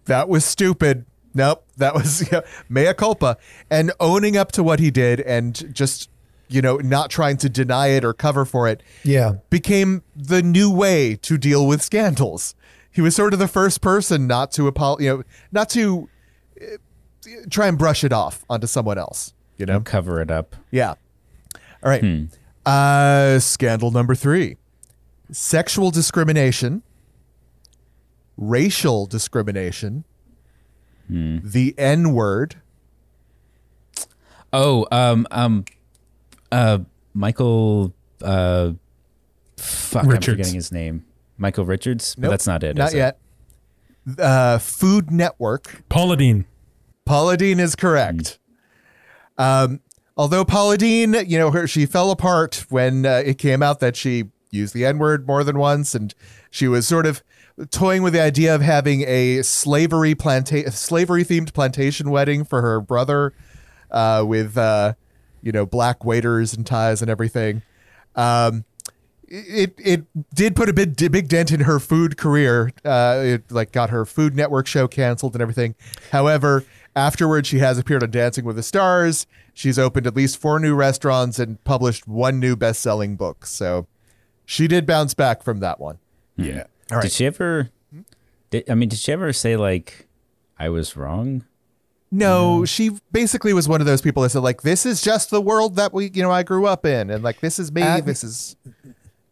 That 0.06 0.28
was 0.28 0.44
stupid. 0.44 1.06
Nope, 1.34 1.66
that 1.78 1.94
was 1.94 2.30
yeah, 2.32 2.42
mea 2.68 2.94
culpa," 2.94 3.38
and 3.70 3.94
owning 4.02 4.36
up 4.36 4.52
to 4.52 4.64
what 4.64 4.82
he 4.82 4.92
did 4.92 5.22
and 5.22 5.74
just 5.74 6.10
you 6.50 6.62
know 6.62 6.76
not 6.76 7.10
trying 7.10 7.38
to 7.38 7.48
deny 7.48 7.88
it 7.88 8.04
or 8.04 8.14
cover 8.14 8.44
for 8.44 8.68
it 8.68 8.84
Yeah. 9.06 9.36
became 9.50 10.04
the 10.14 10.42
new 10.44 10.70
way 10.70 11.16
to 11.22 11.38
deal 11.38 11.66
with 11.66 11.82
scandals. 11.82 12.54
He 12.94 13.02
was 13.02 13.16
sort 13.16 13.34
of 13.34 13.40
the 13.40 13.48
first 13.48 13.82
person 13.82 14.28
not 14.28 14.52
to 14.54 14.68
apo- 14.68 15.00
you 15.00 15.10
know, 15.10 15.24
not 15.52 15.70
to 15.72 16.10
uh, 16.62 16.66
try 17.50 17.68
and 17.68 17.78
brush 17.78 18.04
it 18.04 18.14
off 18.14 18.46
onto 18.50 18.68
someone 18.68 18.98
else. 18.98 19.34
You 19.58 19.66
know, 19.66 19.82
cover 19.82 20.22
it 20.22 20.32
up. 20.32 20.56
yeah. 20.72 20.94
All 21.84 21.90
right. 21.90 22.28
Uh, 22.66 23.40
scandal 23.40 23.92
number 23.92 24.16
three: 24.16 24.56
sexual 25.32 25.92
discrimination, 25.92 26.82
racial 28.38 29.06
discrimination, 29.06 30.06
the 31.10 31.76
N 31.78 32.14
word. 32.14 32.56
Oh, 34.54 34.88
um, 34.92 35.28
um, 35.32 35.66
uh, 36.52 36.80
Michael, 37.14 37.94
uh, 38.22 38.74
fuck, 39.58 40.06
I'm 40.06 40.22
forgetting 40.22 40.54
his 40.54 40.72
name. 40.72 41.06
Michael 41.38 41.66
Richards, 41.66 42.16
but 42.16 42.24
Nope, 42.24 42.32
that's 42.32 42.48
not 42.48 42.64
it. 42.64 42.76
Not 42.78 42.90
is 42.90 42.94
it? 42.94 42.98
yet. 42.98 43.20
Uh, 44.20 44.58
Food 44.58 45.12
Network. 45.12 45.84
Paula 45.90 46.18
Deen. 46.18 46.46
Paula 47.06 47.38
Deen 47.38 47.60
is 47.60 47.76
correct. 47.76 48.40
Um, 49.38 49.80
although 50.18 50.46
Paula 50.46 50.78
Deen, 50.78 51.14
you 51.26 51.38
know, 51.38 51.52
her 51.52 51.68
she 51.68 51.86
fell 51.86 52.12
apart 52.12 52.66
when 52.70 53.06
uh, 53.06 53.22
it 53.26 53.38
came 53.38 53.64
out 53.64 53.80
that 53.80 53.96
she 53.96 54.26
used 54.52 54.74
the 54.74 54.86
N 54.86 55.00
word 55.00 55.26
more 55.28 55.44
than 55.44 55.58
once, 55.58 55.96
and 55.96 56.14
she 56.52 56.68
was 56.68 56.88
sort 56.88 57.06
of 57.06 57.24
toying 57.72 58.04
with 58.04 58.14
the 58.14 58.22
idea 58.22 58.54
of 58.54 58.62
having 58.62 59.04
a 59.08 59.42
slavery 59.42 60.16
planta- 60.16 60.72
slavery 60.72 61.24
themed 61.24 61.54
plantation 61.54 62.10
wedding 62.10 62.44
for 62.44 62.62
her 62.62 62.80
brother, 62.80 63.34
uh, 63.92 64.24
with 64.26 64.58
uh, 64.58 64.94
you 65.42 65.52
know 65.52 65.66
black 65.66 66.06
waiters 66.06 66.54
and 66.54 66.66
ties 66.66 67.02
and 67.02 67.10
everything. 67.10 67.64
Um, 68.16 68.66
it 69.34 69.74
it 69.78 70.06
did 70.36 70.56
put 70.56 70.70
a 70.70 70.74
big 70.74 70.96
big 71.12 71.28
dent 71.28 71.52
in 71.52 71.62
her 71.62 71.80
food 71.80 72.18
career. 72.18 72.72
Uh, 72.86 73.22
it 73.24 73.52
like 73.52 73.72
got 73.72 73.90
her 73.90 74.06
Food 74.06 74.36
Network 74.36 74.68
show 74.68 74.88
canceled 74.88 75.34
and 75.34 75.42
everything. 75.42 75.76
However, 76.12 76.64
afterwards 76.96 77.48
she 77.48 77.60
has 77.60 77.78
appeared 77.78 78.04
on 78.04 78.12
Dancing 78.12 78.46
with 78.46 78.56
the 78.56 78.64
Stars. 78.64 79.26
She's 79.54 79.80
opened 79.80 80.08
at 80.08 80.16
least 80.16 80.38
four 80.38 80.60
new 80.60 80.76
restaurants 80.76 81.40
and 81.40 81.64
published 81.64 82.08
one 82.08 82.40
new 82.40 82.56
best 82.56 82.82
selling 82.82 83.16
book. 83.16 83.46
So 83.46 83.88
she 84.46 84.68
did 84.68 84.86
bounce 84.86 85.14
back 85.14 85.44
from 85.44 85.60
that 85.60 85.80
one. 85.80 86.00
Yeah. 86.36 86.66
All 86.92 86.98
right. 86.98 87.04
Did 87.04 87.12
she 87.12 87.26
ever? 87.26 87.70
Did, 88.52 88.70
I 88.70 88.76
mean, 88.76 88.90
did 88.90 89.00
she 89.00 89.12
ever 89.12 89.34
say 89.34 89.56
like, 89.56 90.08
"I 90.60 90.70
was 90.70 90.96
wrong"? 90.96 91.46
No, 92.12 92.64
she 92.66 92.92
basically 93.12 93.54
was 93.54 93.68
one 93.68 93.82
of 93.82 93.88
those 93.88 94.02
people 94.02 94.22
that 94.22 94.30
said 94.30 94.44
like, 94.44 94.62
"This 94.62 94.86
is 94.86 95.02
just 95.02 95.32
the 95.32 95.42
world 95.42 95.76
that 95.78 95.92
we, 95.92 96.12
you 96.14 96.22
know, 96.22 96.30
I 96.30 96.44
grew 96.44 96.68
up 96.68 96.86
in, 96.86 97.10
and 97.10 97.24
like 97.24 97.40
this 97.40 97.58
is 97.58 97.72
me. 97.72 97.82
Uh, 97.82 98.02
this 98.02 98.24
is." 98.24 98.56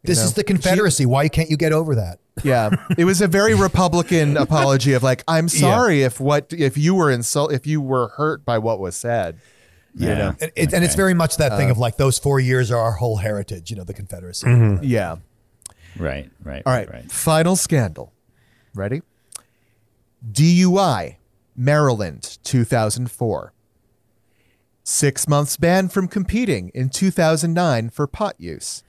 This 0.04 0.18
know, 0.18 0.26
is 0.26 0.34
the 0.34 0.44
Confederacy. 0.44 1.06
Why 1.06 1.28
can't 1.28 1.50
you 1.50 1.58
get 1.58 1.74
over 1.74 1.96
that? 1.96 2.20
Yeah, 2.44 2.72
it 2.98 3.04
was 3.04 3.22
a 3.22 3.28
very 3.28 3.54
Republican 3.54 4.36
apology 4.48 4.94
of 4.94 5.04
like, 5.04 5.22
"I'm 5.28 5.48
sorry 5.50 6.02
if 6.02 6.20
what 6.20 6.52
if 6.52 6.78
you 6.78 6.96
were 6.96 7.12
insult 7.12 7.52
if 7.52 7.68
you 7.68 7.82
were 7.82 8.08
hurt 8.08 8.46
by 8.46 8.58
what 8.58 8.80
was 8.80 8.96
said." 8.96 9.38
Yeah. 9.94 10.14
know. 10.16 10.36
And, 10.42 10.52
it, 10.56 10.74
and 10.74 10.84
it's 10.84 10.96
very 10.96 11.14
much 11.14 11.38
that 11.38 11.58
thing 11.58 11.70
of 11.70 11.78
uh, 11.78 11.82
like 11.82 11.98
those 11.98 12.18
four 12.18 12.40
years 12.40 12.72
are 12.72 12.80
our 12.80 12.94
whole 12.94 13.18
heritage, 13.18 13.70
you 13.70 13.76
know, 13.76 13.84
the 13.84 13.94
Confederacy. 13.94 14.48
Mm-hmm. 14.48 14.84
Yeah. 14.84 15.18
Right. 15.98 16.32
Right. 16.44 16.64
All 16.66 16.74
right. 16.74 16.92
Right. 16.92 17.12
Final 17.12 17.56
scandal. 17.56 18.14
Ready? 18.74 19.02
DUI, 20.32 21.18
Maryland, 21.56 22.38
2004. 22.44 23.54
Six 24.84 25.28
months 25.28 25.58
ban 25.58 25.90
from 25.90 26.08
competing 26.08 26.70
in 26.70 26.90
2009 26.90 27.90
for 27.90 28.08
pot 28.08 28.36
use. 28.40 28.84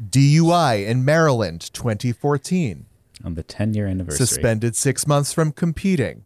DUI 0.00 0.86
in 0.86 1.04
Maryland, 1.04 1.70
2014. 1.72 2.86
On 3.24 3.34
the 3.34 3.42
10 3.42 3.74
year 3.74 3.86
anniversary. 3.86 4.26
Suspended 4.26 4.76
six 4.76 5.06
months 5.06 5.32
from 5.32 5.52
competing. 5.52 6.24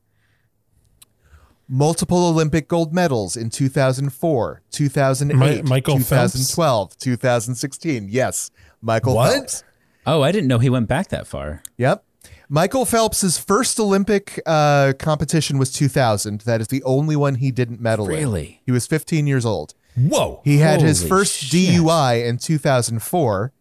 Multiple 1.70 2.26
Olympic 2.26 2.66
gold 2.66 2.94
medals 2.94 3.36
in 3.36 3.50
2004, 3.50 4.62
2008, 4.70 5.36
Mi- 5.36 5.62
Michael 5.68 5.98
Phelps? 5.98 6.32
2012, 6.32 6.96
2016. 6.96 8.08
Yes, 8.08 8.50
Michael 8.80 9.14
What? 9.14 9.32
Phelps. 9.32 9.64
Oh, 10.06 10.22
I 10.22 10.32
didn't 10.32 10.48
know 10.48 10.58
he 10.58 10.70
went 10.70 10.88
back 10.88 11.08
that 11.08 11.26
far. 11.26 11.62
Yep. 11.76 12.02
Michael 12.48 12.86
Phelps's 12.86 13.36
first 13.36 13.78
Olympic 13.78 14.40
uh, 14.46 14.94
competition 14.98 15.58
was 15.58 15.70
2000. 15.70 16.40
That 16.42 16.62
is 16.62 16.68
the 16.68 16.82
only 16.84 17.14
one 17.14 17.34
he 17.34 17.50
didn't 17.50 17.78
medal 17.82 18.08
in. 18.08 18.16
Really? 18.16 18.62
He 18.64 18.72
was 18.72 18.86
15 18.86 19.26
years 19.26 19.44
old. 19.44 19.74
Whoa. 19.94 20.40
He 20.44 20.58
had 20.58 20.80
his 20.80 21.06
first 21.06 21.36
shit. 21.36 21.68
DUI 21.74 22.26
in 22.26 22.38
2004, 22.38 23.52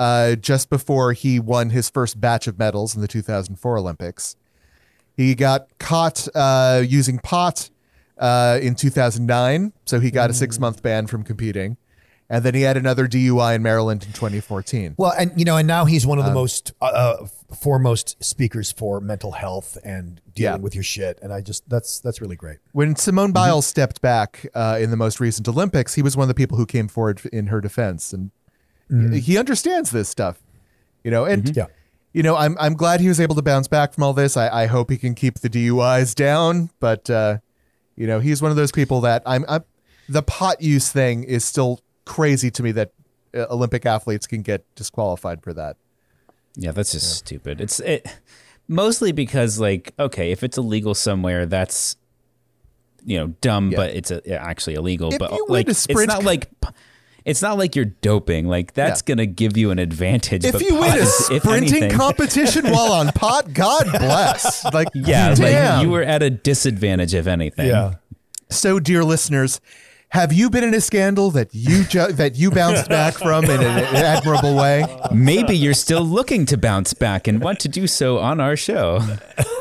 uh, 0.00 0.34
just 0.34 0.68
before 0.70 1.12
he 1.12 1.38
won 1.38 1.70
his 1.70 1.88
first 1.90 2.20
batch 2.20 2.46
of 2.48 2.58
medals 2.58 2.96
in 2.96 3.02
the 3.02 3.06
2004 3.08 3.78
Olympics. 3.78 4.34
He 5.16 5.34
got 5.34 5.68
caught 5.78 6.26
uh, 6.34 6.82
using 6.86 7.18
pot 7.18 7.68
uh, 8.18 8.58
in 8.62 8.74
2009, 8.74 9.72
so 9.84 10.00
he 10.00 10.10
got 10.10 10.30
a 10.30 10.34
six 10.34 10.58
month 10.58 10.82
ban 10.82 11.06
from 11.06 11.22
competing. 11.22 11.76
And 12.32 12.44
then 12.44 12.54
he 12.54 12.62
had 12.62 12.76
another 12.76 13.08
DUI 13.08 13.56
in 13.56 13.62
Maryland 13.62 14.04
in 14.04 14.12
2014. 14.12 14.94
Well, 14.96 15.12
and 15.18 15.32
you 15.36 15.44
know, 15.44 15.56
and 15.56 15.66
now 15.66 15.84
he's 15.84 16.06
one 16.06 16.18
of 16.20 16.24
the 16.24 16.30
most 16.32 16.72
uh, 16.80 16.84
uh, 16.84 17.26
foremost 17.52 18.22
speakers 18.22 18.70
for 18.70 19.00
mental 19.00 19.32
health 19.32 19.76
and 19.84 20.20
dealing 20.32 20.60
Yeah. 20.60 20.62
with 20.62 20.74
your 20.76 20.84
shit. 20.84 21.18
And 21.22 21.32
I 21.32 21.40
just 21.40 21.68
that's 21.68 21.98
that's 21.98 22.20
really 22.20 22.36
great. 22.36 22.58
When 22.70 22.94
Simone 22.94 23.32
Biles 23.32 23.66
stepped 23.66 24.00
back 24.00 24.46
uh, 24.54 24.78
in 24.80 24.90
the 24.92 24.96
most 24.96 25.18
recent 25.18 25.48
Olympics, 25.48 25.94
he 25.96 26.02
was 26.02 26.16
one 26.16 26.22
of 26.22 26.28
the 26.28 26.34
people 26.34 26.56
who 26.56 26.66
came 26.66 26.86
forward 26.86 27.20
in 27.32 27.48
her 27.48 27.60
defense, 27.60 28.12
and 28.12 28.30
he 29.12 29.38
understands 29.38 29.90
this 29.90 30.08
stuff, 30.08 30.40
you 31.04 31.10
know. 31.10 31.24
And 31.24 31.54
Yeah. 31.56 31.66
you 32.12 32.22
know, 32.22 32.36
I'm 32.36 32.56
I'm 32.58 32.74
glad 32.74 33.00
he 33.00 33.08
was 33.08 33.20
able 33.20 33.34
to 33.36 33.42
bounce 33.42 33.68
back 33.68 33.92
from 33.94 34.02
all 34.04 34.12
this. 34.12 34.36
I, 34.36 34.62
I 34.62 34.66
hope 34.66 34.90
he 34.90 34.96
can 34.98 35.14
keep 35.14 35.38
the 35.40 35.48
DUIs 35.48 36.14
down, 36.14 36.70
but 36.80 37.08
uh, 37.08 37.38
you 37.96 38.06
know, 38.06 38.20
he's 38.20 38.42
one 38.42 38.50
of 38.50 38.56
those 38.56 38.72
people 38.72 39.00
that 39.02 39.22
I'm, 39.26 39.44
I'm 39.48 39.64
the 40.08 40.22
pot 40.22 40.60
use 40.60 40.90
thing 40.90 41.22
is 41.24 41.44
still 41.44 41.80
crazy 42.04 42.50
to 42.50 42.62
me 42.62 42.72
that 42.72 42.92
uh, 43.34 43.46
Olympic 43.50 43.86
athletes 43.86 44.26
can 44.26 44.42
get 44.42 44.64
disqualified 44.74 45.42
for 45.42 45.52
that. 45.54 45.76
Yeah, 46.56 46.72
that's 46.72 46.90
just 46.92 47.14
stupid. 47.18 47.60
It's 47.60 47.78
it 47.80 48.06
mostly 48.66 49.12
because 49.12 49.60
like 49.60 49.94
okay, 49.98 50.32
if 50.32 50.42
it's 50.42 50.58
illegal 50.58 50.94
somewhere, 50.94 51.46
that's 51.46 51.96
you 53.04 53.18
know 53.18 53.28
dumb, 53.40 53.70
Yeah. 53.70 53.76
but 53.76 53.90
it's 53.90 54.10
a, 54.10 54.28
actually 54.34 54.74
illegal. 54.74 55.12
If 55.12 55.18
but 55.20 55.30
like 55.48 55.68
it's 55.68 55.86
not 55.88 56.24
like 56.24 56.50
it's 57.24 57.42
not 57.42 57.58
like 57.58 57.74
you're 57.76 57.84
doping. 57.86 58.46
Like 58.46 58.74
that's 58.74 59.02
Yeah. 59.06 59.14
gonna 59.14 59.26
give 59.26 59.56
you 59.56 59.70
an 59.70 59.78
advantage. 59.78 60.44
If 60.44 60.60
you 60.60 60.74
win 60.76 60.94
a 60.98 61.00
pot- 61.00 61.08
sprinting 61.08 61.90
competition 61.90 62.70
while 62.70 62.92
on 62.92 63.08
pot, 63.12 63.52
God 63.52 63.84
bless. 63.90 64.64
Like 64.72 64.88
yeah, 64.94 65.34
damn. 65.34 65.76
like 65.78 65.82
you 65.84 65.90
were 65.90 66.02
at 66.02 66.22
a 66.22 66.30
disadvantage 66.30 67.14
if 67.14 67.26
anything. 67.26 67.66
Yeah. 67.68 67.94
So, 68.50 68.80
dear 68.80 69.04
listeners, 69.04 69.60
have 70.10 70.32
you 70.32 70.50
been 70.50 70.64
in 70.64 70.74
a 70.74 70.80
scandal 70.80 71.30
that 71.32 71.54
you 71.54 71.84
ju- 71.84 72.10
that 72.12 72.34
you 72.36 72.50
bounced 72.50 72.88
back 72.88 73.14
from 73.14 73.44
in 73.44 73.60
an 73.62 73.84
admirable 73.94 74.56
way? 74.56 74.84
Maybe 75.12 75.56
you're 75.56 75.74
still 75.74 76.02
looking 76.02 76.46
to 76.46 76.56
bounce 76.58 76.92
back 76.94 77.28
and 77.28 77.40
want 77.40 77.60
to 77.60 77.68
do 77.68 77.86
so 77.86 78.18
on 78.18 78.40
our 78.40 78.56
show. 78.56 79.00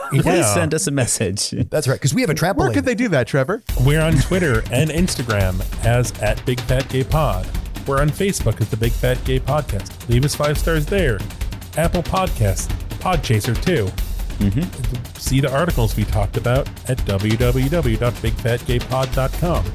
Please 0.10 0.26
Yeah. 0.26 0.52
send 0.54 0.74
us 0.74 0.88
a 0.88 0.92
message. 0.92 1.52
That's 1.70 1.88
right. 1.88 1.94
Because 1.96 2.14
we 2.16 2.22
have 2.22 2.32
a 2.32 2.36
trampoline. 2.36 2.58
Where 2.58 2.72
could 2.74 2.86
they 2.86 2.96
do 2.96 3.08
that, 3.10 3.28
Trevor? 3.28 3.62
We're 3.82 4.02
on 4.02 4.14
Twitter 4.18 4.64
and 4.72 4.90
Instagram 4.90 5.62
as 5.86 6.12
at 6.20 6.44
Big 6.46 6.60
Fat 6.62 6.90
Gay 6.90 7.04
Pod. 7.04 7.46
We're 7.88 8.02
on 8.02 8.10
Facebook 8.10 8.60
as 8.60 8.70
the 8.70 8.78
Big 8.78 8.92
Fat 8.92 9.24
Gay 9.26 9.40
Podcast. 9.40 10.10
Leave 10.10 10.26
us 10.26 10.34
five 10.36 10.58
stars 10.58 10.86
there. 10.88 11.20
Apple 11.78 12.02
Podcasts, 12.04 12.68
Podchaser 13.00 13.56
too. 13.64 13.86
Mm-hmm. 14.44 14.64
See 15.20 15.40
the 15.42 15.52
articles 15.54 15.96
we 15.96 16.06
talked 16.06 16.38
about 16.38 16.68
at 16.90 16.98
www.bigfatgaypod.com. 17.00 19.66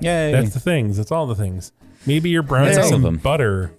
Yay. 0.00 0.32
That's 0.32 0.52
the 0.54 0.60
things. 0.60 0.96
That's 0.96 1.10
all 1.12 1.26
the 1.26 1.34
things. 1.34 1.72
Maybe 2.06 2.30
you're 2.30 2.42
browning 2.42 2.76
all 2.78 2.84
of 2.84 2.90
some 2.90 3.02
them. 3.02 3.16
butter, 3.16 3.72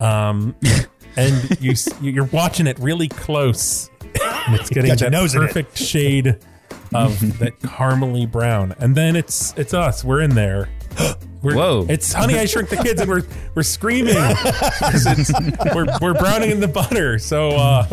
um, 0.00 0.54
and 1.16 1.60
you 1.60 1.72
s- 1.72 1.88
you're 2.00 2.24
watching 2.26 2.66
it 2.66 2.78
really 2.78 3.08
close, 3.08 3.90
and 4.02 4.54
it's 4.54 4.70
getting 4.70 4.90
Got 4.90 5.00
your 5.00 5.10
that 5.10 5.16
nose 5.16 5.34
in 5.34 5.42
it. 5.42 5.46
perfect 5.48 5.76
shade 5.78 6.38
of 6.94 7.18
that 7.40 7.58
caramely 7.60 8.30
brown, 8.30 8.74
and 8.78 8.94
then 8.94 9.16
it's 9.16 9.52
it's 9.56 9.74
us. 9.74 10.04
We're 10.04 10.20
in 10.20 10.34
there. 10.34 10.68
We're, 11.42 11.54
Whoa. 11.54 11.86
It's 11.88 12.12
Honey 12.12 12.38
I 12.38 12.44
Shrunk 12.46 12.70
the 12.70 12.76
Kids, 12.76 13.00
and 13.00 13.08
we're 13.10 13.22
we're 13.54 13.62
screaming. 13.62 14.14
'Cause 14.14 15.06
it's- 15.06 15.32
we're 15.74 15.86
we're 16.00 16.14
browning 16.14 16.50
in 16.50 16.60
the 16.60 16.66
butter. 16.68 17.18
So 17.18 17.50
uh, 17.50 17.86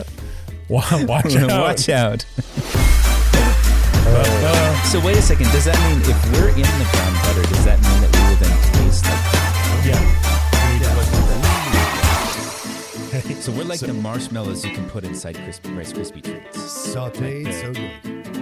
wa- 0.69 0.83
watch 1.05 1.35
out. 1.35 1.49
Watch 1.49 1.89
out. 1.89 2.25
So 4.85 4.99
wait 5.05 5.17
a 5.17 5.21
second. 5.21 5.47
Does 5.51 5.65
that 5.65 5.77
mean 5.89 5.99
if 6.01 6.17
we're 6.31 6.49
in 6.49 6.67
the 6.79 6.87
brown 6.91 7.13
butter, 7.23 7.43
does 7.43 7.65
that 7.65 7.79
mean 7.81 7.99
that 8.01 8.11
we 8.13 8.21
will 8.29 8.39
then 8.39 8.55
taste 8.73 9.05
like? 9.05 9.23
Yeah. 9.85 10.23
So 13.43 13.51
we're 13.51 13.65
like 13.65 13.81
the 13.81 13.93
marshmallows 13.93 14.63
you 14.65 14.73
can 14.73 14.89
put 14.89 15.03
inside 15.03 15.35
crispy 15.35 15.69
Rice 15.71 15.91
Krispie 15.91 16.23
treats. 16.23 16.57
sauteed 16.57 17.51
so 17.51 17.73
good. 17.73 18.32